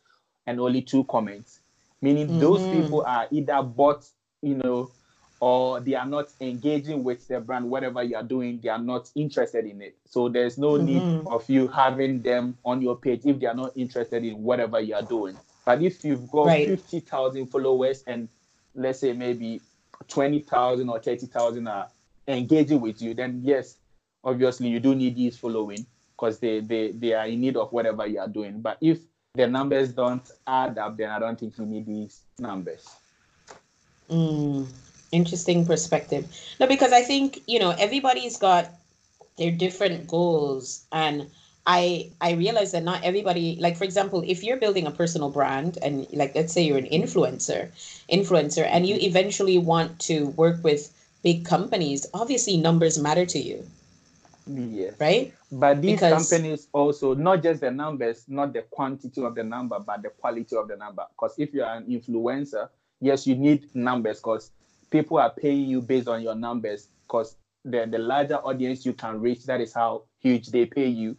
and 0.48 0.60
only 0.60 0.82
two 0.82 1.04
comments. 1.06 1.60
Meaning 2.02 2.28
mm-hmm. 2.28 2.40
those 2.40 2.62
people 2.64 3.04
are 3.06 3.28
either 3.32 3.62
bought, 3.62 4.08
you 4.42 4.56
know, 4.56 4.92
or 5.40 5.80
they 5.80 5.96
are 5.96 6.06
not 6.06 6.30
engaging 6.40 7.04
with 7.04 7.28
the 7.28 7.40
brand, 7.40 7.70
whatever 7.70 8.04
you 8.04 8.16
are 8.16 8.24
doing, 8.24 8.60
they 8.62 8.70
are 8.70 8.80
not 8.80 9.10
interested 9.16 9.66
in 9.66 9.82
it. 9.82 9.98
So 10.06 10.30
there's 10.30 10.58
no 10.58 10.74
mm-hmm. 10.74 10.86
need 10.86 11.28
of 11.28 11.48
you 11.50 11.68
having 11.68 12.22
them 12.22 12.58
on 12.64 12.82
your 12.82 12.96
page 12.96 13.22
if 13.26 13.40
they 13.40 13.48
are 13.48 13.56
not 13.56 13.72
interested 13.76 14.24
in 14.24 14.42
whatever 14.44 14.80
you 14.80 14.96
are 14.96 15.02
doing. 15.02 15.38
But 15.66 15.82
if 15.82 16.04
you've 16.04 16.30
got 16.32 16.48
right. 16.48 16.68
50,000 16.68 17.48
followers 17.48 18.04
and 18.06 18.30
let's 18.76 19.00
say 19.00 19.14
maybe 19.14 19.62
20,000 20.08 20.90
or 20.90 21.00
30,000 21.00 21.68
are 21.68 21.88
engaging 22.28 22.82
with 22.82 23.02
you, 23.02 23.14
then 23.14 23.42
yes, 23.44 23.78
obviously 24.24 24.70
you 24.70 24.80
do 24.80 24.96
need 24.96 25.16
these 25.16 25.38
following 25.38 25.86
because 26.16 26.40
they, 26.40 26.60
they, 26.60 26.92
they 26.92 27.14
are 27.14 27.26
in 27.28 27.42
need 27.42 27.58
of 27.58 27.72
whatever 27.72 28.06
you 28.06 28.20
are 28.20 28.28
doing. 28.28 28.62
But 28.62 28.78
if 28.82 29.00
the 29.34 29.48
numbers 29.48 29.94
don't 29.94 30.30
add 30.46 30.78
up, 30.78 30.98
then 30.98 31.10
I 31.10 31.20
don't 31.20 31.40
think 31.40 31.58
you 31.58 31.66
need 31.66 31.86
these 31.86 32.22
numbers. 32.38 32.88
Mm, 34.10 34.68
interesting 35.12 35.66
perspective. 35.66 36.28
No, 36.60 36.68
because 36.68 36.92
I 36.92 37.02
think, 37.02 37.42
you 37.48 37.60
know, 37.60 37.72
everybody's 37.80 38.38
got 38.38 38.70
their 39.38 39.52
different 39.52 40.08
goals 40.08 40.86
and 40.92 41.28
I 41.66 42.10
I 42.20 42.32
realize 42.34 42.72
that 42.72 42.84
not 42.84 43.04
everybody 43.04 43.58
like 43.60 43.78
for 43.78 43.84
example 43.84 44.24
if 44.26 44.44
you're 44.44 44.58
building 44.58 44.88
a 44.88 44.92
personal 44.92 45.30
brand 45.30 45.78
and 45.82 46.08
like 46.12 46.34
let's 46.34 46.54
say 46.54 46.64
you're 46.64 46.78
an 46.78 46.88
influencer 46.88 47.70
influencer 48.12 48.66
and 48.66 48.88
you 48.88 48.96
eventually 48.96 49.58
want 49.58 50.00
to 50.00 50.28
work 50.30 50.64
with 50.64 50.92
big 51.24 51.46
companies 51.46 52.08
obviously 52.14 52.58
numbers 52.58 52.98
matter 52.98 53.26
to 53.26 53.40
you. 53.40 53.64
Yes. 54.48 54.96
Right? 55.00 55.34
But 55.52 55.84
these 55.84 56.00
because, 56.00 56.30
companies 56.30 56.68
also 56.74 57.14
not 57.14 57.44
just 57.44 57.62
the 57.62 57.70
numbers 57.70 58.26
not 58.28 58.54
the 58.54 58.64
quantity 58.64 59.24
of 59.24 59.36
the 59.36 59.44
number 59.44 59.80
but 59.80 60.02
the 60.02 60.10
quality 60.10 60.56
of 60.56 60.68
the 60.68 60.78
number. 60.78 61.06
Because 61.16 61.36
if 61.38 61.54
you're 61.54 61.70
an 61.70 61.86
influencer 61.86 62.70
yes 63.02 63.28
you 63.28 63.36
need 63.36 63.70
numbers 63.76 64.18
because 64.18 64.50
people 64.90 65.20
are 65.20 65.30
paying 65.32 65.70
you 65.70 65.82
based 65.82 66.08
on 66.08 66.24
your 66.24 66.36
numbers 66.36 66.88
because 67.08 67.36
the, 67.64 67.86
the 67.86 68.00
larger 68.00 68.38
audience 68.38 68.84
you 68.84 68.94
can 68.94 69.22
reach 69.22 69.46
that 69.46 69.62
is 69.62 69.74
how 69.74 70.02
huge 70.20 70.48
they 70.48 70.66
pay 70.66 70.88
you 70.88 71.16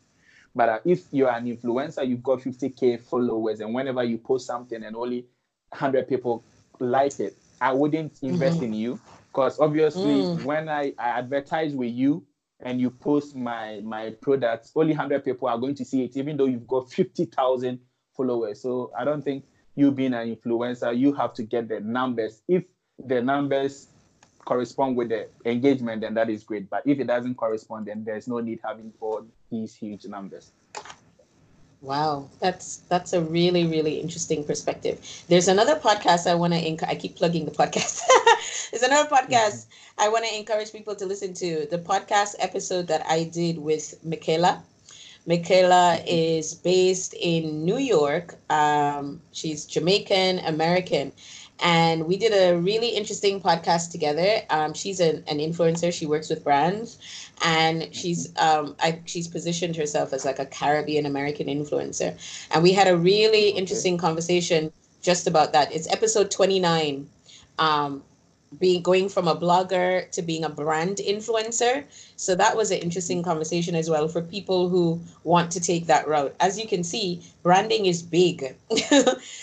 but 0.55 0.68
uh, 0.68 0.78
if 0.84 1.05
you're 1.11 1.30
an 1.30 1.46
influencer, 1.46 2.07
you've 2.07 2.22
got 2.22 2.40
50k 2.40 3.00
followers, 3.00 3.61
and 3.61 3.74
whenever 3.74 4.05
you 4.05 4.18
post 4.18 4.46
something 4.46 4.82
and 4.82 4.96
only 4.96 5.26
100 5.70 6.09
people 6.09 6.44
like 6.78 7.18
it, 7.20 7.36
I 7.61 7.72
wouldn't 7.72 8.18
invest 8.22 8.57
mm-hmm. 8.57 8.64
in 8.64 8.74
you 8.74 9.00
because 9.28 9.59
obviously 9.61 10.22
mm. 10.22 10.44
when 10.44 10.68
I, 10.68 10.92
I 10.98 11.11
advertise 11.18 11.72
with 11.74 11.92
you 11.92 12.24
and 12.61 12.80
you 12.80 12.90
post 12.90 13.34
my 13.34 13.80
my 13.82 14.11
products, 14.20 14.72
only 14.76 14.92
100 14.92 15.24
people 15.24 15.48
are 15.48 15.59
going 15.59 15.74
to 15.76 15.84
see 15.84 16.05
it, 16.05 16.16
even 16.16 16.36
though 16.36 16.46
you've 16.46 16.66
got 16.66 16.90
50,000 16.90 17.78
followers. 18.16 18.61
So 18.61 18.92
I 18.98 19.05
don't 19.05 19.22
think 19.22 19.44
you 19.74 19.90
being 19.90 20.12
an 20.12 20.34
influencer, 20.36 20.96
you 20.96 21.14
have 21.14 21.32
to 21.34 21.42
get 21.42 21.68
the 21.68 21.80
numbers. 21.80 22.42
If 22.46 22.64
the 22.98 23.22
numbers 23.22 23.88
correspond 24.44 24.96
with 24.96 25.09
the 25.09 25.28
engagement, 25.44 26.03
then 26.03 26.14
that 26.14 26.28
is 26.28 26.44
great. 26.44 26.68
But 26.68 26.82
if 26.84 26.98
it 26.98 27.07
doesn't 27.07 27.36
correspond, 27.36 27.86
then 27.86 28.05
there's 28.05 28.28
no 28.28 28.38
need 28.40 28.61
having 28.62 28.92
all 29.00 29.24
these 29.53 29.74
huge 29.74 30.05
numbers. 30.07 30.50
Wow, 31.82 32.30
that's 32.40 32.78
that's 32.88 33.12
a 33.12 33.20
really 33.20 33.66
really 33.66 34.00
interesting 34.00 34.44
perspective. 34.44 34.98
There's 35.28 35.48
another 35.48 35.76
podcast 35.76 36.30
I 36.30 36.34
want 36.34 36.55
to 36.55 36.88
I 36.88 36.94
keep 36.94 37.16
plugging 37.16 37.44
the 37.44 37.50
podcast. 37.50 38.00
There's 38.70 38.84
another 38.84 39.09
podcast 39.09 39.66
mm-hmm. 39.66 40.00
I 40.00 40.09
want 40.09 40.24
to 40.24 40.36
encourage 40.36 40.72
people 40.72 40.94
to 40.94 41.07
listen 41.07 41.34
to. 41.34 41.66
The 41.70 41.78
podcast 41.78 42.36
episode 42.38 42.86
that 42.86 43.05
I 43.07 43.24
did 43.24 43.59
with 43.59 43.98
Michaela. 44.05 44.62
Michaela 45.26 45.98
is 46.07 46.55
based 46.55 47.14
in 47.18 47.64
New 47.64 47.78
York. 47.78 48.38
Um, 48.50 49.20
she's 49.32 49.66
Jamaican 49.66 50.40
American, 50.40 51.12
and 51.62 52.06
we 52.06 52.16
did 52.16 52.32
a 52.32 52.58
really 52.58 52.88
interesting 52.88 53.40
podcast 53.40 53.92
together. 53.92 54.42
Um, 54.50 54.74
she's 54.74 55.00
an, 55.00 55.24
an 55.28 55.38
influencer. 55.38 55.92
She 55.92 56.06
works 56.06 56.28
with 56.28 56.42
brands, 56.44 56.98
and 57.42 57.88
she's 57.94 58.36
um, 58.38 58.76
I, 58.80 59.00
she's 59.04 59.28
positioned 59.28 59.76
herself 59.76 60.12
as 60.12 60.24
like 60.24 60.40
a 60.40 60.46
Caribbean 60.46 61.06
American 61.06 61.46
influencer. 61.46 62.18
And 62.50 62.62
we 62.62 62.72
had 62.72 62.88
a 62.88 62.96
really 62.96 63.50
interesting 63.50 63.96
conversation 63.96 64.72
just 65.00 65.26
about 65.26 65.52
that. 65.52 65.72
It's 65.72 65.88
episode 65.90 66.30
twenty 66.30 66.58
nine. 66.58 67.08
Um, 67.58 68.02
being 68.59 68.82
going 68.82 69.09
from 69.09 69.28
a 69.28 69.34
blogger 69.34 70.11
to 70.11 70.22
being 70.22 70.44
a 70.44 70.48
brand 70.48 70.98
influencer. 70.98 71.84
So 72.16 72.34
that 72.34 72.57
was 72.57 72.70
an 72.70 72.78
interesting 72.78 73.22
conversation 73.22 73.74
as 73.74 73.88
well 73.88 74.09
for 74.09 74.22
people 74.22 74.68
who 74.68 75.00
want 75.24 75.50
to 75.53 75.61
take 75.61 75.86
that 75.86 76.07
route. 76.09 76.34
As 76.40 76.59
you 76.59 76.66
can 76.66 76.84
see, 76.84 77.22
branding 77.42 77.86
is 77.86 78.03
big. 78.03 78.55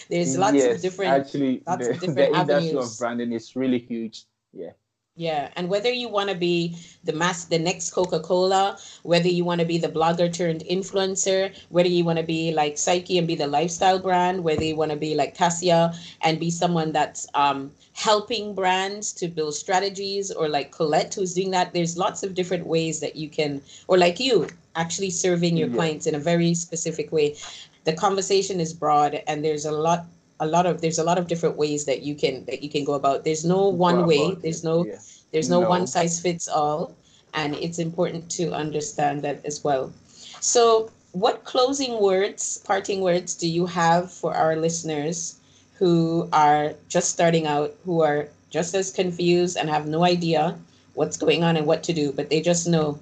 There's 0.10 0.38
lots 0.38 0.56
yes, 0.56 0.76
of 0.76 0.82
different 0.82 1.12
actually 1.12 1.64
lots 1.68 1.86
the, 1.86 1.92
of 1.94 2.00
different 2.00 2.16
the 2.18 2.26
industry 2.28 2.56
avenues. 2.56 2.94
of 2.94 3.00
branding 3.00 3.32
is 3.34 3.56
really 3.56 3.80
huge. 3.80 4.26
Yeah. 4.54 4.72
Yeah, 5.20 5.50
and 5.58 5.68
whether 5.68 5.92
you 5.92 6.08
want 6.08 6.30
to 6.30 6.36
be 6.36 6.78
the 7.04 7.12
mass, 7.12 7.44
the 7.44 7.60
next 7.60 7.92
Coca 7.92 8.22
Cola, 8.22 8.78
whether 9.04 9.28
you 9.28 9.44
want 9.44 9.60
to 9.60 9.68
be 9.68 9.78
the 9.78 9.90
blogger 9.90 10.32
turned 10.32 10.62
influencer, 10.62 11.54
whether 11.68 11.90
you 11.90 12.06
want 12.06 12.20
to 12.20 12.24
be 12.24 12.54
like 12.54 12.78
Psyche 12.78 13.18
and 13.18 13.28
be 13.28 13.36
the 13.36 13.46
lifestyle 13.46 14.00
brand, 14.00 14.46
whether 14.46 14.64
you 14.64 14.78
want 14.78 14.92
to 14.92 14.98
be 14.98 15.16
like 15.16 15.36
Cassia 15.36 15.94
and 16.22 16.40
be 16.40 16.50
someone 16.50 16.94
that's 16.94 17.28
um, 17.34 17.70
helping 17.92 18.56
brands 18.56 19.12
to 19.12 19.28
build 19.28 19.56
strategies, 19.56 20.32
or 20.32 20.48
like 20.48 20.72
Colette 20.72 21.16
who's 21.16 21.34
doing 21.34 21.52
that. 21.52 21.74
There's 21.74 21.98
lots 21.98 22.24
of 22.24 22.34
different 22.34 22.66
ways 22.66 23.02
that 23.02 23.18
you 23.18 23.28
can, 23.28 23.62
or 23.90 23.98
like 23.98 24.22
you, 24.22 24.48
actually 24.78 25.10
serving 25.10 25.58
your 25.58 25.68
yeah. 25.68 25.76
clients 25.76 26.08
in 26.08 26.16
a 26.16 26.20
very 26.20 26.54
specific 26.54 27.12
way. 27.12 27.36
The 27.84 27.92
conversation 27.92 28.62
is 28.62 28.72
broad, 28.72 29.22
and 29.28 29.44
there's 29.44 29.66
a 29.66 29.72
lot 29.74 30.06
a 30.40 30.48
lot 30.48 30.66
of 30.66 30.82
there's 30.82 31.00
a 31.00 31.04
lot 31.04 31.18
of 31.18 31.28
different 31.28 31.58
ways 31.58 31.86
that 31.86 32.02
you 32.02 32.16
can 32.16 32.46
that 32.46 32.64
you 32.64 32.70
can 32.70 32.84
go 32.84 32.94
about. 32.94 33.24
There's 33.24 33.46
no 33.46 33.68
one 33.68 34.06
way. 34.06 34.36
there's 34.36 34.64
no 34.64 34.86
yeah. 34.86 35.00
there's 35.32 35.50
no, 35.50 35.62
no. 35.62 35.70
one 35.70 35.88
size 35.88 36.20
fits 36.20 36.48
all. 36.48 36.96
And 37.34 37.56
it's 37.56 37.78
important 37.78 38.30
to 38.42 38.54
understand 38.54 39.22
that 39.22 39.46
as 39.46 39.64
well. 39.64 39.94
So 40.40 40.90
what 41.12 41.44
closing 41.44 42.00
words 42.00 42.60
parting 42.66 43.02
words 43.02 43.36
do 43.36 43.48
you 43.48 43.66
have 43.66 44.12
for 44.12 44.36
our 44.36 44.56
listeners 44.56 45.40
who 45.74 46.30
are 46.34 46.74
just 46.88 47.10
starting 47.10 47.48
out 47.48 47.74
who 47.84 48.02
are 48.02 48.28
just 48.50 48.76
as 48.76 48.92
confused 48.92 49.58
and 49.58 49.70
have 49.70 49.88
no 49.88 50.04
idea 50.04 50.58
what's 50.94 51.18
going 51.18 51.44
on 51.44 51.58
and 51.58 51.66
what 51.66 51.82
to 51.82 51.94
do 51.94 52.12
but 52.12 52.30
they 52.30 52.42
just 52.42 52.68
know 52.68 53.00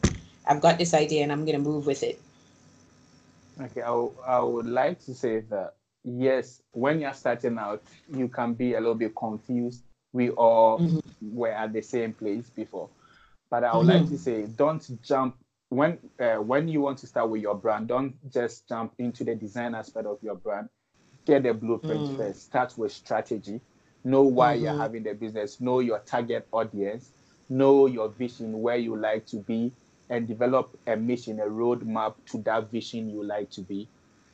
i've 0.48 0.62
got 0.62 0.78
this 0.78 0.94
idea 0.94 1.22
and 1.22 1.32
i'm 1.32 1.44
going 1.44 1.58
to 1.58 1.70
move 1.70 1.86
with 1.86 2.02
it 2.02 2.20
okay 3.60 3.82
I, 3.82 3.88
w- 3.92 4.14
I 4.26 4.40
would 4.40 4.68
like 4.68 5.04
to 5.06 5.14
say 5.14 5.42
that 5.50 5.74
yes, 6.08 6.62
when 6.72 7.02
you're 7.02 7.14
starting 7.14 7.58
out, 7.58 7.84
you 8.14 8.28
can 8.28 8.54
be 8.54 8.74
a 8.76 8.80
little 8.80 8.96
bit 8.96 9.16
confused. 9.16 9.84
We 10.14 10.30
all 10.32 10.80
mm-hmm. 10.80 11.36
were 11.36 11.52
at 11.52 11.74
the 11.74 11.82
same 11.82 12.14
place 12.14 12.50
before. 12.50 12.90
But 13.50 13.64
I 13.64 13.76
would 13.76 13.88
mm-hmm. 13.88 14.02
like 14.02 14.10
to 14.10 14.18
say, 14.18 14.46
don't 14.46 15.02
jump 15.04 15.36
when 15.70 15.98
uh, 16.20 16.36
when 16.36 16.68
you 16.70 16.82
want 16.82 17.00
to 17.00 17.08
start 17.08 17.30
with 17.30 17.42
your 17.42 17.56
brand. 17.56 17.90
Don't 17.90 18.16
just 18.32 18.68
jump 18.68 18.94
into 19.00 19.24
the 19.24 19.36
design 19.36 19.76
aspect 19.76 20.06
of 20.06 20.18
your 20.22 20.36
brand. 20.36 20.70
Get 21.26 21.44
the 21.44 21.54
blueprint 21.54 22.00
mm. 22.00 22.18
first. 22.18 22.44
Start 22.44 22.78
with 22.78 22.94
strategy. 22.94 23.60
Know 24.06 24.24
why 24.24 24.56
mm-hmm. 24.56 24.64
you're 24.64 24.78
having 24.78 25.04
the 25.04 25.14
business. 25.14 25.60
Know 25.60 25.80
your 25.80 26.00
target 26.00 26.48
audience. 26.54 27.10
Know 27.50 27.86
your 27.86 28.10
vision, 28.10 28.62
where 28.62 28.78
you 28.78 28.96
like 28.96 29.26
to 29.28 29.38
be, 29.38 29.74
and 30.10 30.28
develop 30.28 30.78
a 30.86 30.96
mission, 30.96 31.40
a 31.40 31.46
roadmap 31.46 32.16
to 32.32 32.38
that 32.40 32.72
vision 32.72 33.10
you 33.10 33.24
like 33.24 33.50
to 33.52 33.62
be 33.62 33.88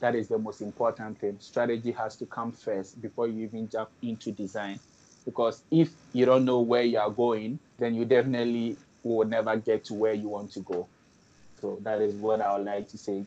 that 0.03 0.15
is 0.15 0.27
the 0.27 0.37
most 0.37 0.59
important 0.59 1.17
thing. 1.17 1.37
Strategy 1.39 1.93
has 1.93 2.17
to 2.17 2.25
come 2.25 2.51
first 2.51 3.01
before 3.01 3.25
you 3.29 3.45
even 3.45 3.69
jump 3.69 3.89
into 4.01 4.33
design. 4.33 4.77
Because 5.23 5.63
if 5.71 5.91
you 6.11 6.25
don't 6.25 6.43
know 6.43 6.59
where 6.59 6.83
you 6.83 6.99
are 6.99 7.09
going, 7.09 7.57
then 7.77 7.95
you 7.95 8.03
definitely 8.03 8.75
will 9.03 9.25
never 9.25 9.55
get 9.55 9.85
to 9.85 9.93
where 9.93 10.13
you 10.13 10.27
want 10.27 10.51
to 10.51 10.59
go. 10.59 10.87
So 11.61 11.77
that 11.83 12.01
is 12.01 12.15
what 12.15 12.41
I 12.41 12.53
would 12.57 12.65
like 12.65 12.89
to 12.89 12.97
say 12.97 13.23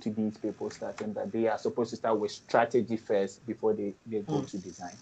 to 0.00 0.10
these 0.10 0.38
people 0.38 0.70
starting 0.70 1.12
that 1.14 1.32
they 1.32 1.48
are 1.48 1.58
supposed 1.58 1.90
to 1.90 1.96
start 1.96 2.20
with 2.20 2.30
strategy 2.30 2.96
first 2.96 3.44
before 3.44 3.74
they, 3.74 3.92
they 4.06 4.20
go 4.20 4.34
mm. 4.34 4.50
to 4.52 4.58
design. 4.58 4.94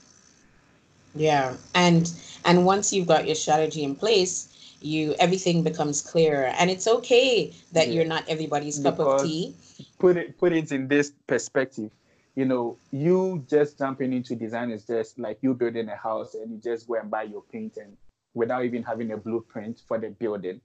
Yeah. 1.15 1.55
And 1.75 2.11
and 2.47 2.65
once 2.65 2.95
you've 2.95 3.09
got 3.09 3.27
your 3.27 3.35
strategy 3.35 3.85
in 3.85 3.95
place, 3.95 4.49
you 4.81 5.15
everything 5.19 5.65
becomes 5.65 6.01
clearer. 6.01 6.47
And 6.59 6.71
it's 6.71 6.89
okay 6.89 7.53
that 7.73 7.89
yeah. 7.89 7.93
you're 7.93 8.07
not 8.07 8.27
everybody's 8.27 8.79
cup 8.79 8.99
of 8.99 9.23
tea 9.23 9.55
put 10.01 10.17
it 10.17 10.39
put 10.39 10.53
it 10.53 10.73
in 10.73 10.89
this 10.89 11.13
perspective 11.27 11.91
you 12.35 12.45
know 12.45 12.77
you 12.91 13.45
just 13.49 13.79
jumping 13.79 14.13
into 14.13 14.35
design 14.35 14.71
is 14.71 14.85
just 14.85 15.19
like 15.19 15.39
you 15.43 15.55
building 15.55 15.89
a 15.89 15.97
house 15.97 16.35
and 16.35 16.51
you 16.51 16.59
just 16.59 16.89
go 16.89 16.95
and 16.95 17.11
buy 17.11 17.23
your 17.23 17.43
paint 17.53 17.77
and 17.77 17.97
without 18.35 18.65
even 18.65 18.83
having 18.83 19.13
a 19.13 19.17
blueprint 19.17 19.81
for 19.87 19.99
the 19.99 20.09
building 20.09 20.61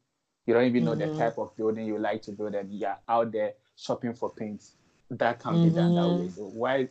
you 0.45 0.53
don't 0.53 0.65
even 0.65 0.85
know 0.85 0.95
mm-hmm. 0.95 1.11
the 1.11 1.17
type 1.17 1.37
of 1.37 1.55
building 1.57 1.85
you 1.85 1.97
like 1.97 2.21
to 2.21 2.31
build 2.31 2.55
and 2.55 2.71
you're 2.71 2.97
out 3.09 3.31
there 3.31 3.53
shopping 3.75 4.13
for 4.13 4.29
paints 4.29 4.71
that 5.11 5.39
can 5.39 5.53
mm-hmm. 5.53 5.69
be 5.69 5.75
done 5.75 5.95
that 5.95 6.07
way 6.07 6.27
mm-hmm. 6.27 6.29
so 6.29 6.43
why 6.43 6.87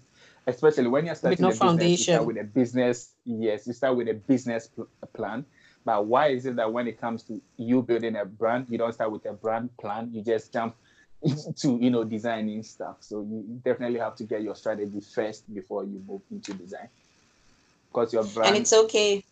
especially 0.47 0.89
when 0.89 1.07
you're 1.07 1.15
starting 1.15 1.45
with 1.45 1.59
no 1.59 1.67
a 1.67 1.69
foundation. 1.69 1.87
business 1.87 2.07
you 2.07 2.15
start 2.15 2.27
with 2.27 2.37
a 2.37 2.45
business 2.45 3.11
yes 3.25 3.67
you 3.67 3.73
start 3.73 3.97
with 3.97 4.09
a 4.09 4.15
business 4.15 4.67
pl- 4.67 4.89
plan 5.15 5.45
but 5.85 6.07
why 6.07 6.29
is 6.29 6.47
it 6.47 6.57
that 6.57 6.71
when 6.71 6.87
it 6.87 7.01
comes 7.01 7.23
to 7.23 7.41
you 7.57 7.81
building 7.81 8.17
a 8.17 8.25
brand 8.25 8.67
you 8.69 8.77
don't 8.77 8.93
start 8.93 9.11
with 9.11 9.25
a 9.27 9.33
brand 9.33 9.71
plan 9.79 10.11
you 10.13 10.23
just 10.23 10.53
jump 10.53 10.75
to 11.57 11.79
you 11.81 11.91
know 11.91 12.05
designing 12.05 12.63
stuff. 12.63 12.97
So 13.01 13.21
you 13.23 13.61
definitely 13.65 13.99
have 13.99 14.17
to 14.17 14.25
get 14.25 14.43
your 14.43 14.55
strategy 14.55 15.01
first 15.01 15.53
before 15.53 15.85
you 15.85 16.03
move 16.07 16.23
into 16.31 16.53
design. 16.55 16.89
Because 17.89 18.13
your 18.13 18.25
brand 18.25 18.49
and 18.49 18.57
it's 18.57 18.73
okay. 18.73 19.23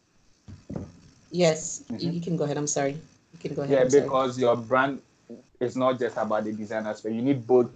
Yes, 1.31 1.85
mm-hmm. 1.91 2.11
you 2.11 2.21
can 2.21 2.37
go 2.37 2.45
ahead. 2.45 2.57
I'm 2.57 2.67
sorry. 2.67 2.93
You 2.93 3.39
can 3.41 3.55
go 3.55 3.63
ahead. 3.63 3.77
Yeah, 3.77 3.85
I'm 3.85 4.05
because 4.05 4.35
sorry. 4.35 4.43
your 4.43 4.57
brand 4.57 5.01
is 5.61 5.77
not 5.77 5.99
just 5.99 6.17
about 6.17 6.45
the 6.45 6.53
design 6.53 6.87
aspect. 6.87 7.15
You 7.15 7.23
need 7.23 7.47
both 7.47 7.71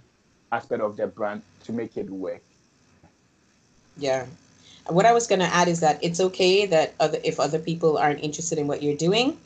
aspect 0.51 0.81
of 0.81 0.97
the 0.97 1.07
brand 1.07 1.41
to 1.65 1.73
make 1.73 1.97
it 1.97 2.09
work. 2.09 2.41
Yeah. 3.97 4.25
What 4.87 5.05
I 5.05 5.11
was 5.11 5.27
going 5.27 5.39
to 5.39 5.47
add 5.53 5.67
is 5.67 5.81
that 5.81 6.01
it's 6.03 6.19
okay 6.19 6.65
that 6.67 6.93
other 6.99 7.19
if 7.23 7.39
other 7.39 7.59
people 7.59 7.97
aren't 7.97 8.23
interested 8.23 8.57
in 8.57 8.67
what 8.67 8.81
you're 8.81 8.95
doing, 8.95 9.37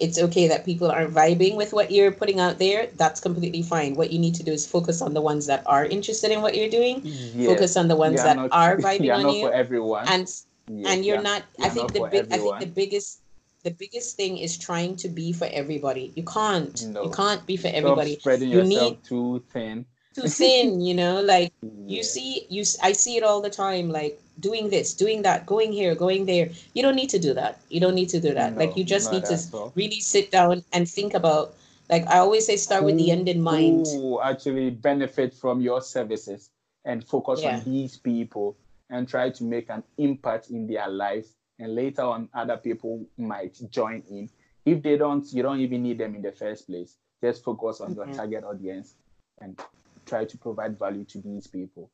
it's 0.00 0.18
okay 0.18 0.48
that 0.48 0.64
people 0.64 0.90
aren't 0.90 1.14
vibing 1.14 1.56
with 1.56 1.72
what 1.72 1.90
you're 1.90 2.10
putting 2.10 2.40
out 2.40 2.58
there. 2.58 2.88
That's 2.96 3.20
completely 3.20 3.62
fine. 3.62 3.94
What 3.94 4.10
you 4.10 4.18
need 4.18 4.34
to 4.36 4.42
do 4.42 4.50
is 4.50 4.66
focus 4.66 5.02
on 5.02 5.14
the 5.14 5.20
ones 5.20 5.46
that 5.46 5.62
are 5.66 5.84
interested 5.84 6.30
in 6.30 6.40
what 6.40 6.56
you're 6.56 6.70
doing. 6.70 7.02
Yes. 7.04 7.46
Focus 7.46 7.76
on 7.76 7.88
the 7.88 7.96
ones 7.96 8.22
that 8.22 8.36
not, 8.36 8.48
are 8.52 8.76
vibing 8.86 9.14
on 9.14 9.34
you. 9.34 9.46
for 9.46 9.52
everyone. 9.52 10.08
And 10.08 10.26
yes, 10.68 10.86
and 10.88 11.04
you're 11.04 11.22
not. 11.22 11.42
I 11.60 11.68
think 11.68 11.92
the 11.92 12.08
big. 12.10 12.32
I 12.32 12.38
think 12.38 12.60
the 12.60 12.66
biggest. 12.66 13.20
The 13.62 13.72
biggest 13.72 14.16
thing 14.16 14.38
is 14.38 14.56
trying 14.56 14.96
to 14.96 15.08
be 15.10 15.34
for 15.34 15.46
everybody. 15.52 16.14
You 16.16 16.22
can't. 16.22 16.82
No. 16.86 17.04
You 17.04 17.10
can't 17.10 17.44
be 17.44 17.58
for 17.58 17.68
everybody. 17.68 18.12
Stop 18.12 18.20
spreading 18.20 18.48
you 18.48 18.60
yourself 18.60 18.92
need, 18.92 19.04
too 19.04 19.44
thin. 19.52 19.84
Too 20.14 20.28
thin. 20.28 20.80
You 20.80 20.94
know, 20.94 21.20
like 21.20 21.52
yeah. 21.62 21.98
you 21.98 22.02
see, 22.02 22.46
you. 22.48 22.64
I 22.82 22.92
see 22.92 23.18
it 23.18 23.22
all 23.22 23.42
the 23.42 23.50
time. 23.50 23.90
Like 23.90 24.18
doing 24.40 24.70
this, 24.70 24.94
doing 24.94 25.22
that, 25.22 25.46
going 25.46 25.72
here, 25.72 25.94
going 25.94 26.26
there. 26.26 26.50
You 26.74 26.82
don't 26.82 26.96
need 26.96 27.10
to 27.10 27.18
do 27.18 27.34
that. 27.34 27.60
You 27.68 27.80
don't 27.80 27.94
need 27.94 28.08
to 28.10 28.20
do 28.20 28.34
that. 28.34 28.54
No, 28.54 28.58
like 28.58 28.76
you 28.76 28.84
just 28.84 29.12
need 29.12 29.24
to 29.26 29.38
all. 29.52 29.72
really 29.74 30.00
sit 30.00 30.30
down 30.30 30.64
and 30.72 30.88
think 30.88 31.14
about 31.14 31.54
like 31.88 32.06
I 32.06 32.18
always 32.18 32.46
say 32.46 32.56
start 32.56 32.84
with 32.84 32.96
the 32.96 33.10
end 33.10 33.28
in 33.28 33.42
mind. 33.42 33.86
Who 33.86 34.20
actually 34.20 34.70
benefit 34.70 35.34
from 35.34 35.60
your 35.60 35.82
services 35.82 36.50
and 36.84 37.04
focus 37.04 37.42
yeah. 37.42 37.56
on 37.56 37.64
these 37.64 37.96
people 37.96 38.56
and 38.88 39.08
try 39.08 39.30
to 39.30 39.44
make 39.44 39.70
an 39.70 39.82
impact 39.98 40.50
in 40.50 40.66
their 40.66 40.88
life 40.88 41.26
and 41.58 41.74
later 41.74 42.02
on 42.02 42.28
other 42.34 42.56
people 42.56 43.04
might 43.18 43.60
join 43.70 44.02
in. 44.10 44.28
If 44.64 44.82
they 44.82 44.96
don't, 44.96 45.30
you 45.32 45.42
don't 45.42 45.60
even 45.60 45.82
need 45.82 45.98
them 45.98 46.14
in 46.14 46.22
the 46.22 46.32
first 46.32 46.66
place. 46.66 46.96
Just 47.22 47.44
focus 47.44 47.80
on 47.80 47.94
mm-hmm. 47.94 48.08
your 48.08 48.14
target 48.14 48.44
audience 48.44 48.94
and 49.40 49.58
try 50.06 50.24
to 50.24 50.38
provide 50.38 50.78
value 50.78 51.04
to 51.04 51.18
these 51.18 51.46
people. 51.46 51.90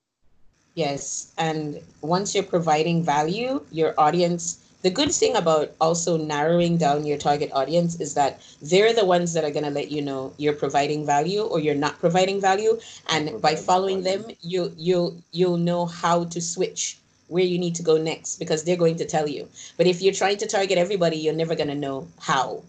Yes. 0.76 1.32
And 1.38 1.80
once 2.02 2.34
you're 2.34 2.44
providing 2.44 3.02
value, 3.02 3.64
your 3.72 3.94
audience, 3.98 4.62
the 4.82 4.90
good 4.90 5.10
thing 5.10 5.34
about 5.34 5.72
also 5.80 6.18
narrowing 6.18 6.76
down 6.76 7.06
your 7.06 7.16
target 7.16 7.50
audience 7.52 7.98
is 7.98 8.12
that 8.14 8.40
they're 8.60 8.92
the 8.92 9.04
ones 9.04 9.32
that 9.32 9.42
are 9.42 9.50
going 9.50 9.64
to 9.64 9.70
let 9.70 9.90
you 9.90 10.02
know 10.02 10.32
you're 10.36 10.52
providing 10.52 11.04
value 11.04 11.42
or 11.42 11.58
you're 11.58 11.74
not 11.74 11.98
providing 11.98 12.40
value 12.40 12.78
and 13.08 13.40
by 13.40 13.56
following 13.56 14.02
them 14.02 14.22
you 14.42 14.70
you 14.76 15.20
you'll 15.32 15.56
know 15.56 15.86
how 15.86 16.24
to 16.24 16.40
switch 16.40 16.98
where 17.28 17.42
you 17.42 17.58
need 17.58 17.74
to 17.74 17.82
go 17.82 17.96
next 17.96 18.36
because 18.38 18.62
they're 18.62 18.76
going 18.76 18.94
to 18.94 19.04
tell 19.04 19.26
you 19.26 19.48
but 19.76 19.88
if 19.88 20.00
you're 20.02 20.14
trying 20.14 20.36
to 20.36 20.46
target 20.46 20.78
everybody 20.78 21.16
you're 21.16 21.34
never 21.34 21.56
going 21.56 21.72
to 21.72 21.74
know 21.74 22.06
how 22.20 22.62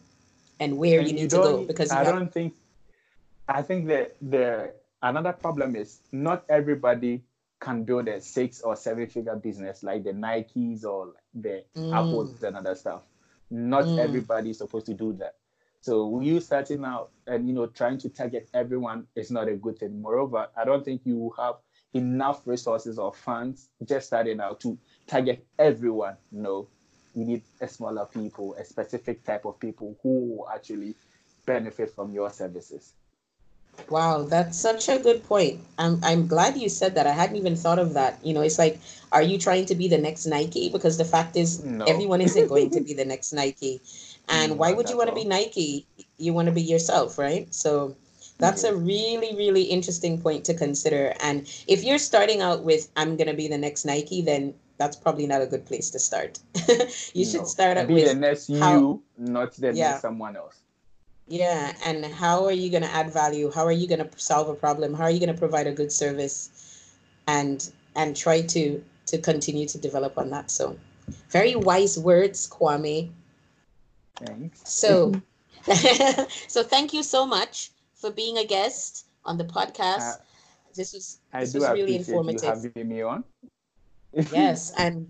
and 0.59 0.75
where 0.75 0.99
and 0.99 1.09
you 1.09 1.13
need 1.13 1.29
to 1.29 1.35
go 1.35 1.65
because 1.65 1.91
i 1.91 2.03
don't 2.03 2.33
think 2.33 2.55
i 3.47 3.61
think 3.61 3.85
that 3.85 4.15
the 4.21 4.73
another 5.03 5.33
problem 5.33 5.75
is 5.75 5.99
not 6.11 6.43
everybody 6.49 7.21
can 7.59 7.83
build 7.83 8.07
a 8.07 8.21
six 8.21 8.61
or 8.61 8.75
seven 8.75 9.07
figure 9.07 9.35
business 9.35 9.83
like 9.83 10.03
the 10.03 10.11
Nikes 10.11 10.83
or 10.83 11.13
the 11.33 11.63
mm. 11.75 11.93
Apples 11.93 12.43
and 12.43 12.55
other 12.55 12.75
stuff. 12.75 13.01
Not 13.49 13.85
mm. 13.85 13.99
everybody 13.99 14.51
is 14.51 14.59
supposed 14.59 14.85
to 14.87 14.93
do 14.93 15.13
that. 15.13 15.35
So 15.81 16.19
you 16.21 16.39
starting 16.39 16.83
out 16.83 17.11
and 17.27 17.47
you 17.47 17.53
know 17.53 17.67
trying 17.67 17.97
to 17.99 18.09
target 18.09 18.49
everyone 18.53 19.07
is 19.15 19.31
not 19.31 19.47
a 19.47 19.55
good 19.55 19.79
thing. 19.79 20.01
Moreover, 20.01 20.47
I 20.57 20.65
don't 20.65 20.83
think 20.83 21.01
you 21.05 21.33
have 21.37 21.55
enough 21.93 22.41
resources 22.45 22.99
or 22.99 23.13
funds 23.13 23.69
just 23.85 24.07
starting 24.07 24.39
out 24.39 24.59
to 24.61 24.77
target 25.07 25.45
everyone. 25.57 26.17
No, 26.31 26.67
you 27.15 27.25
need 27.25 27.43
a 27.61 27.67
smaller 27.67 28.05
people, 28.05 28.55
a 28.55 28.65
specific 28.65 29.23
type 29.23 29.45
of 29.45 29.59
people 29.59 29.97
who 30.03 30.45
actually 30.53 30.95
benefit 31.45 31.95
from 31.95 32.11
your 32.11 32.29
services. 32.29 32.93
Wow, 33.89 34.23
that's 34.23 34.57
such 34.57 34.89
a 34.89 34.99
good 34.99 35.23
point. 35.23 35.61
I'm 35.78 35.99
I'm 36.03 36.28
glad 36.28 36.57
you 36.57 36.69
said 36.69 36.95
that. 36.95 37.07
I 37.07 37.11
hadn't 37.11 37.38
even 37.38 37.55
thought 37.55 37.80
of 37.80 37.93
that. 37.93 38.19
You 38.23 38.34
know, 38.34 38.41
it's 38.41 38.59
like, 38.59 38.80
are 39.11 39.21
you 39.21 39.38
trying 39.38 39.65
to 39.67 39.75
be 39.75 39.88
the 39.88 39.97
next 39.97 40.25
Nike? 40.25 40.69
Because 40.69 40.97
the 40.97 41.05
fact 41.05 41.36
is, 41.38 41.63
no. 41.63 41.86
everyone 41.86 42.21
isn't 42.21 42.47
going 42.53 42.69
to 42.71 42.82
be 42.82 42.93
the 42.93 43.05
next 43.05 43.32
Nike. 43.34 43.82
And 44.30 44.59
why 44.59 44.73
would 44.73 44.89
you 44.89 44.97
want 44.97 45.09
to 45.09 45.15
be 45.15 45.23
Nike? 45.23 45.88
You 46.17 46.34
want 46.34 46.47
to 46.47 46.51
be 46.51 46.61
yourself, 46.61 47.17
right? 47.17 47.53
So 47.53 47.95
that's 48.39 48.63
a 48.63 48.75
really, 48.75 49.36
really 49.36 49.63
interesting 49.63 50.21
point 50.21 50.45
to 50.45 50.53
consider. 50.53 51.13
And 51.21 51.47
if 51.67 51.84
you're 51.84 51.97
starting 51.97 52.41
out 52.41 52.63
with, 52.63 52.89
I'm 52.95 53.15
going 53.15 53.28
to 53.28 53.34
be 53.34 53.47
the 53.47 53.57
next 53.57 53.86
Nike, 53.86 54.21
then 54.21 54.53
that's 54.78 54.95
probably 54.95 55.28
not 55.28 55.41
a 55.41 55.47
good 55.47 55.65
place 55.65 55.89
to 55.91 55.99
start. 55.99 56.39
you 57.13 57.25
no. 57.25 57.32
should 57.32 57.47
start 57.47 57.78
out 57.78 57.88
be 57.88 57.95
with 57.95 58.07
the 58.07 58.15
next 58.15 58.53
how, 58.59 58.80
you, 58.80 59.03
not 59.17 59.53
the 59.53 59.73
yeah. 59.73 59.91
next 59.91 60.01
someone 60.01 60.36
else. 60.36 60.61
Yeah, 61.28 61.73
and 61.84 62.05
how 62.05 62.45
are 62.45 62.53
you 62.53 62.69
going 62.69 62.84
to 62.84 62.89
add 62.89 63.11
value? 63.11 63.51
How 63.51 63.65
are 63.65 63.71
you 63.71 63.88
going 63.88 63.99
to 63.99 64.09
solve 64.17 64.47
a 64.47 64.55
problem? 64.55 64.93
How 64.93 65.03
are 65.03 65.11
you 65.11 65.19
going 65.19 65.34
to 65.34 65.38
provide 65.38 65.67
a 65.67 65.73
good 65.73 65.91
service, 65.91 66.49
and 67.28 67.69
and 67.95 68.15
try 68.15 68.41
to 68.41 68.82
to 69.07 69.17
continue 69.17 69.65
to 69.67 69.78
develop 69.78 70.17
on 70.17 70.30
that. 70.30 70.51
So, 70.51 70.78
very 71.30 71.55
wise 71.55 71.97
words, 71.97 72.47
Kwame. 72.47 73.09
Thanks. 74.25 74.61
So, 74.69 75.13
so 76.47 76.63
thank 76.63 76.93
you 76.93 77.03
so 77.03 77.25
much 77.25 77.71
for 77.95 78.11
being 78.11 78.38
a 78.38 78.45
guest 78.45 79.05
on 79.25 79.38
the 79.38 79.45
podcast. 79.45 80.15
Uh, 80.15 80.23
this 80.75 80.93
was 80.93 81.19
this 81.34 81.53
was 81.53 81.69
really 81.71 81.95
informative. 81.95 82.43
You 82.43 82.49
having 82.49 82.88
me 82.88 83.01
on. 83.01 83.23
yes, 84.32 84.71
and 84.78 85.09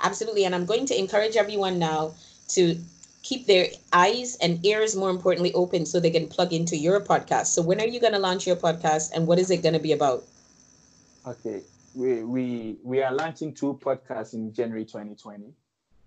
absolutely, 0.00 0.44
and 0.44 0.54
I'm 0.54 0.66
going 0.66 0.86
to 0.86 0.98
encourage 0.98 1.36
everyone 1.36 1.78
now 1.78 2.14
to 2.48 2.78
keep 3.26 3.46
their 3.46 3.66
eyes 3.92 4.36
and 4.40 4.64
ears 4.64 4.94
more 4.94 5.10
importantly 5.10 5.52
open 5.54 5.84
so 5.84 5.98
they 5.98 6.10
can 6.10 6.28
plug 6.28 6.52
into 6.52 6.76
your 6.76 7.00
podcast. 7.00 7.46
So 7.46 7.60
when 7.60 7.80
are 7.80 7.86
you 7.86 8.00
going 8.00 8.12
to 8.12 8.20
launch 8.20 8.46
your 8.46 8.56
podcast 8.56 9.10
and 9.12 9.26
what 9.26 9.38
is 9.38 9.50
it 9.50 9.62
going 9.62 9.74
to 9.74 9.80
be 9.80 9.92
about? 9.92 10.24
Okay. 11.26 11.62
We 11.94 12.22
we 12.22 12.76
we 12.84 13.02
are 13.02 13.12
launching 13.12 13.54
two 13.54 13.80
podcasts 13.82 14.34
in 14.34 14.52
january 14.52 14.84
2020 14.84 15.54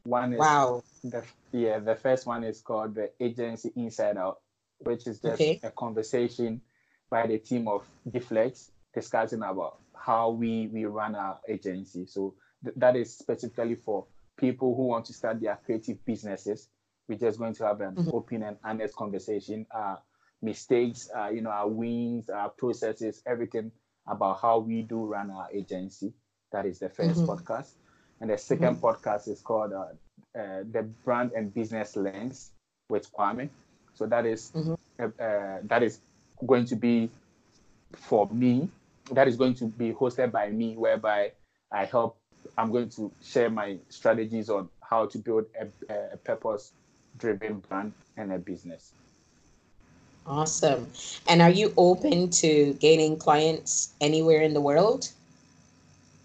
one 0.03 0.33
is 0.33 0.39
wow. 0.39 0.83
the 1.03 1.23
yeah 1.51 1.79
the 1.79 1.95
first 1.95 2.27
one 2.27 2.43
is 2.43 2.61
called 2.61 2.93
the 2.93 3.09
agency 3.19 3.71
inside 3.75 4.17
out 4.17 4.37
which 4.79 5.07
is 5.07 5.19
just 5.19 5.41
okay. 5.41 5.59
a 5.63 5.71
conversation 5.71 6.61
by 7.09 7.27
the 7.27 7.37
team 7.37 7.67
of 7.67 7.83
Deflex 8.09 8.69
discussing 8.93 9.41
about 9.41 9.79
how 9.95 10.29
we 10.31 10.67
we 10.67 10.85
run 10.85 11.15
our 11.15 11.39
agency. 11.47 12.05
So 12.05 12.35
th- 12.63 12.75
that 12.77 12.95
is 12.95 13.17
specifically 13.17 13.75
for 13.75 14.05
people 14.37 14.75
who 14.75 14.87
want 14.87 15.05
to 15.05 15.13
start 15.13 15.41
their 15.41 15.57
creative 15.65 16.03
businesses 16.05 16.69
we're 17.09 17.17
just 17.17 17.39
going 17.39 17.55
to 17.55 17.65
have 17.65 17.81
an 17.81 17.95
mm-hmm. 17.95 18.09
open 18.13 18.43
and 18.43 18.55
honest 18.63 18.95
conversation. 18.95 19.65
Uh, 19.75 19.95
mistakes, 20.41 21.09
uh, 21.17 21.29
you 21.29 21.41
know, 21.41 21.49
our 21.49 21.67
wins, 21.67 22.29
our 22.29 22.49
processes, 22.49 23.21
everything 23.25 23.71
about 24.07 24.39
how 24.39 24.59
we 24.59 24.83
do 24.83 25.03
run 25.05 25.31
our 25.31 25.49
agency. 25.51 26.13
That 26.51 26.65
is 26.65 26.79
the 26.79 26.87
1st 26.87 27.15
mm-hmm. 27.15 27.25
podcast. 27.25 27.71
And 28.21 28.29
the 28.29 28.35
2nd 28.35 28.59
mm-hmm. 28.59 28.85
podcast 28.85 29.27
is 29.27 29.41
called 29.41 29.73
uh, 29.73 29.87
uh, 30.39 30.63
The 30.71 30.83
Brand 31.03 31.31
and 31.35 31.53
Business 31.53 31.95
Lens 31.95 32.51
with 32.89 33.11
Kwame. 33.11 33.49
So 33.95 34.05
that 34.05 34.25
is, 34.25 34.51
mm-hmm. 34.55 34.75
uh, 34.99 35.23
uh, 35.23 35.59
that 35.63 35.83
is 35.83 35.99
going 36.45 36.65
to 36.65 36.75
be 36.75 37.09
for 37.95 38.27
me. 38.31 38.69
That 39.11 39.27
is 39.27 39.35
going 39.35 39.55
to 39.55 39.65
be 39.65 39.91
hosted 39.91 40.31
by 40.31 40.49
me, 40.49 40.77
whereby 40.77 41.31
I 41.71 41.85
help. 41.85 42.17
I'm 42.57 42.71
going 42.71 42.89
to 42.91 43.11
share 43.21 43.49
my 43.49 43.77
strategies 43.89 44.49
on 44.49 44.69
how 44.81 45.07
to 45.07 45.17
build 45.17 45.45
a, 45.59 45.93
a 46.13 46.17
purpose 46.17 46.71
driven 47.19 47.59
brand 47.59 47.93
and 48.17 48.31
a 48.31 48.39
business. 48.39 48.93
Awesome. 50.25 50.87
And 51.27 51.41
are 51.41 51.49
you 51.49 51.73
open 51.77 52.29
to 52.29 52.73
gaining 52.79 53.17
clients 53.17 53.93
anywhere 53.99 54.41
in 54.41 54.53
the 54.53 54.61
world? 54.61 55.09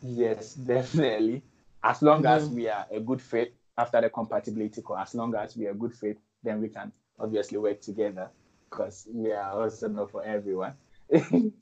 Yes, 0.03 0.55
definitely. 0.75 1.43
As 1.83 2.03
long 2.03 2.23
mm-hmm. 2.23 2.45
as 2.45 2.49
we 2.49 2.69
are 2.69 2.87
a 2.91 3.01
good 3.01 3.21
fit 3.21 3.55
after 3.79 4.01
the 4.01 4.11
compatibility 4.11 4.83
call, 4.83 4.97
as 4.97 5.15
long 5.15 5.35
as 5.35 5.57
we 5.57 5.67
are 5.67 5.71
a 5.71 5.75
good 5.75 5.95
fit, 5.95 6.19
then 6.43 6.61
we 6.61 6.69
can 6.69 6.93
obviously 7.19 7.59
work 7.59 7.81
together 7.81 8.29
because 8.69 9.09
we 9.13 9.33
are 9.33 9.63
also 9.63 9.89
not 9.89 10.11
for 10.11 10.23
everyone. 10.25 10.75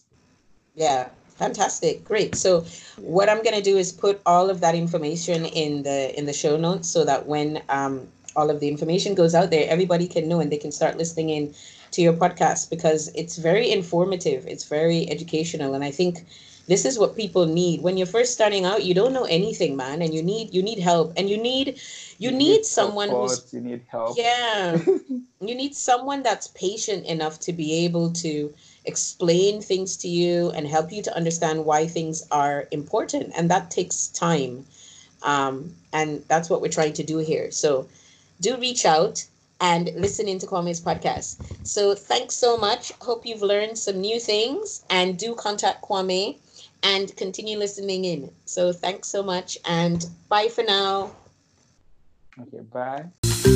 yeah, 0.75 1.09
fantastic. 1.29 2.05
Great. 2.05 2.35
So 2.35 2.65
what 2.97 3.29
I'm 3.29 3.43
gonna 3.43 3.63
do 3.63 3.77
is 3.77 3.93
put 3.93 4.21
all 4.27 4.51
of 4.51 4.61
that 4.61 4.75
information 4.75 5.45
in 5.45 5.83
the 5.83 6.17
in 6.19 6.27
the 6.27 6.33
show 6.33 6.57
notes 6.57 6.89
so 6.89 7.05
that 7.05 7.27
when 7.27 7.63
um 7.69 8.09
all 8.37 8.51
of 8.51 8.61
the 8.61 8.69
information 8.69 9.15
goes 9.15 9.35
out 9.35 9.51
there, 9.51 9.69
everybody 9.69 10.07
can 10.07 10.29
know 10.29 10.41
and 10.41 10.51
they 10.51 10.59
can 10.59 10.73
start 10.73 10.97
listening 10.97 11.31
in 11.31 11.55
to 11.93 12.03
your 12.03 12.13
podcast 12.15 12.71
because 12.71 13.09
it's 13.15 13.37
very 13.37 13.71
informative, 13.71 14.47
it's 14.47 14.65
very 14.65 15.09
educational, 15.11 15.75
and 15.75 15.85
I 15.85 15.91
think 15.91 16.25
this 16.67 16.85
is 16.85 16.99
what 16.99 17.17
people 17.17 17.47
need. 17.47 17.83
When 17.83 17.97
you're 17.97 18.07
first 18.07 18.33
starting 18.33 18.65
out 18.65 18.85
you 18.85 18.95
don't 18.95 19.13
know 19.13 19.25
anything 19.25 19.77
man 19.77 20.03
and 20.03 20.15
you 20.15 20.23
need 20.23 20.55
you 20.55 20.63
need 20.63 20.79
help 20.79 21.13
and 21.17 21.29
you 21.29 21.37
need 21.37 21.69
you, 22.19 22.31
you 22.31 22.31
need, 22.31 22.39
need, 22.39 22.65
someone 22.65 23.09
support, 23.09 23.31
who's 23.31 23.55
you 23.55 23.61
need 23.61 23.83
help. 23.89 24.17
Yeah. 24.19 24.79
You 25.43 25.57
need 25.57 25.75
someone 25.75 26.23
that's 26.23 26.47
patient 26.47 27.05
enough 27.07 27.41
to 27.41 27.53
be 27.53 27.85
able 27.85 28.13
to 28.13 28.55
explain 28.85 29.61
things 29.61 29.97
to 29.97 30.09
you 30.09 30.51
and 30.51 30.69
help 30.69 30.93
you 30.93 31.03
to 31.03 31.17
understand 31.17 31.65
why 31.65 31.89
things 31.89 32.25
are 32.31 32.69
important 32.71 33.33
and 33.37 33.51
that 33.51 33.69
takes 33.69 34.07
time. 34.07 34.65
Um, 35.25 35.75
and 35.93 36.23
that's 36.29 36.49
what 36.49 36.63
we're 36.63 36.69
trying 36.69 36.93
to 36.93 37.03
do 37.03 37.19
here. 37.19 37.51
So 37.51 37.89
do 38.43 38.59
reach 38.59 38.85
out 38.85 39.25
and 39.61 39.91
listen 39.95 40.29
into 40.29 40.47
Kwame's 40.47 40.81
podcast. 40.81 41.37
So 41.67 41.95
thanks 41.95 42.35
so 42.35 42.59
much. 42.59 42.93
Hope 43.01 43.25
you've 43.25 43.43
learned 43.43 43.79
some 43.79 44.01
new 44.01 44.19
things 44.19 44.85
and 44.91 45.17
do 45.17 45.35
contact 45.35 45.83
Kwame 45.83 46.37
and 46.83 47.17
continue 47.17 47.57
listening 47.57 48.05
in. 48.05 48.31
So 48.45 48.73
thanks 48.73 49.09
so 49.09 49.23
much 49.23 49.57
and 49.65 50.05
bye 50.29 50.49
for 50.49 50.65
now. 50.65 51.13
Okay, 52.41 52.61
bye. 52.73 53.52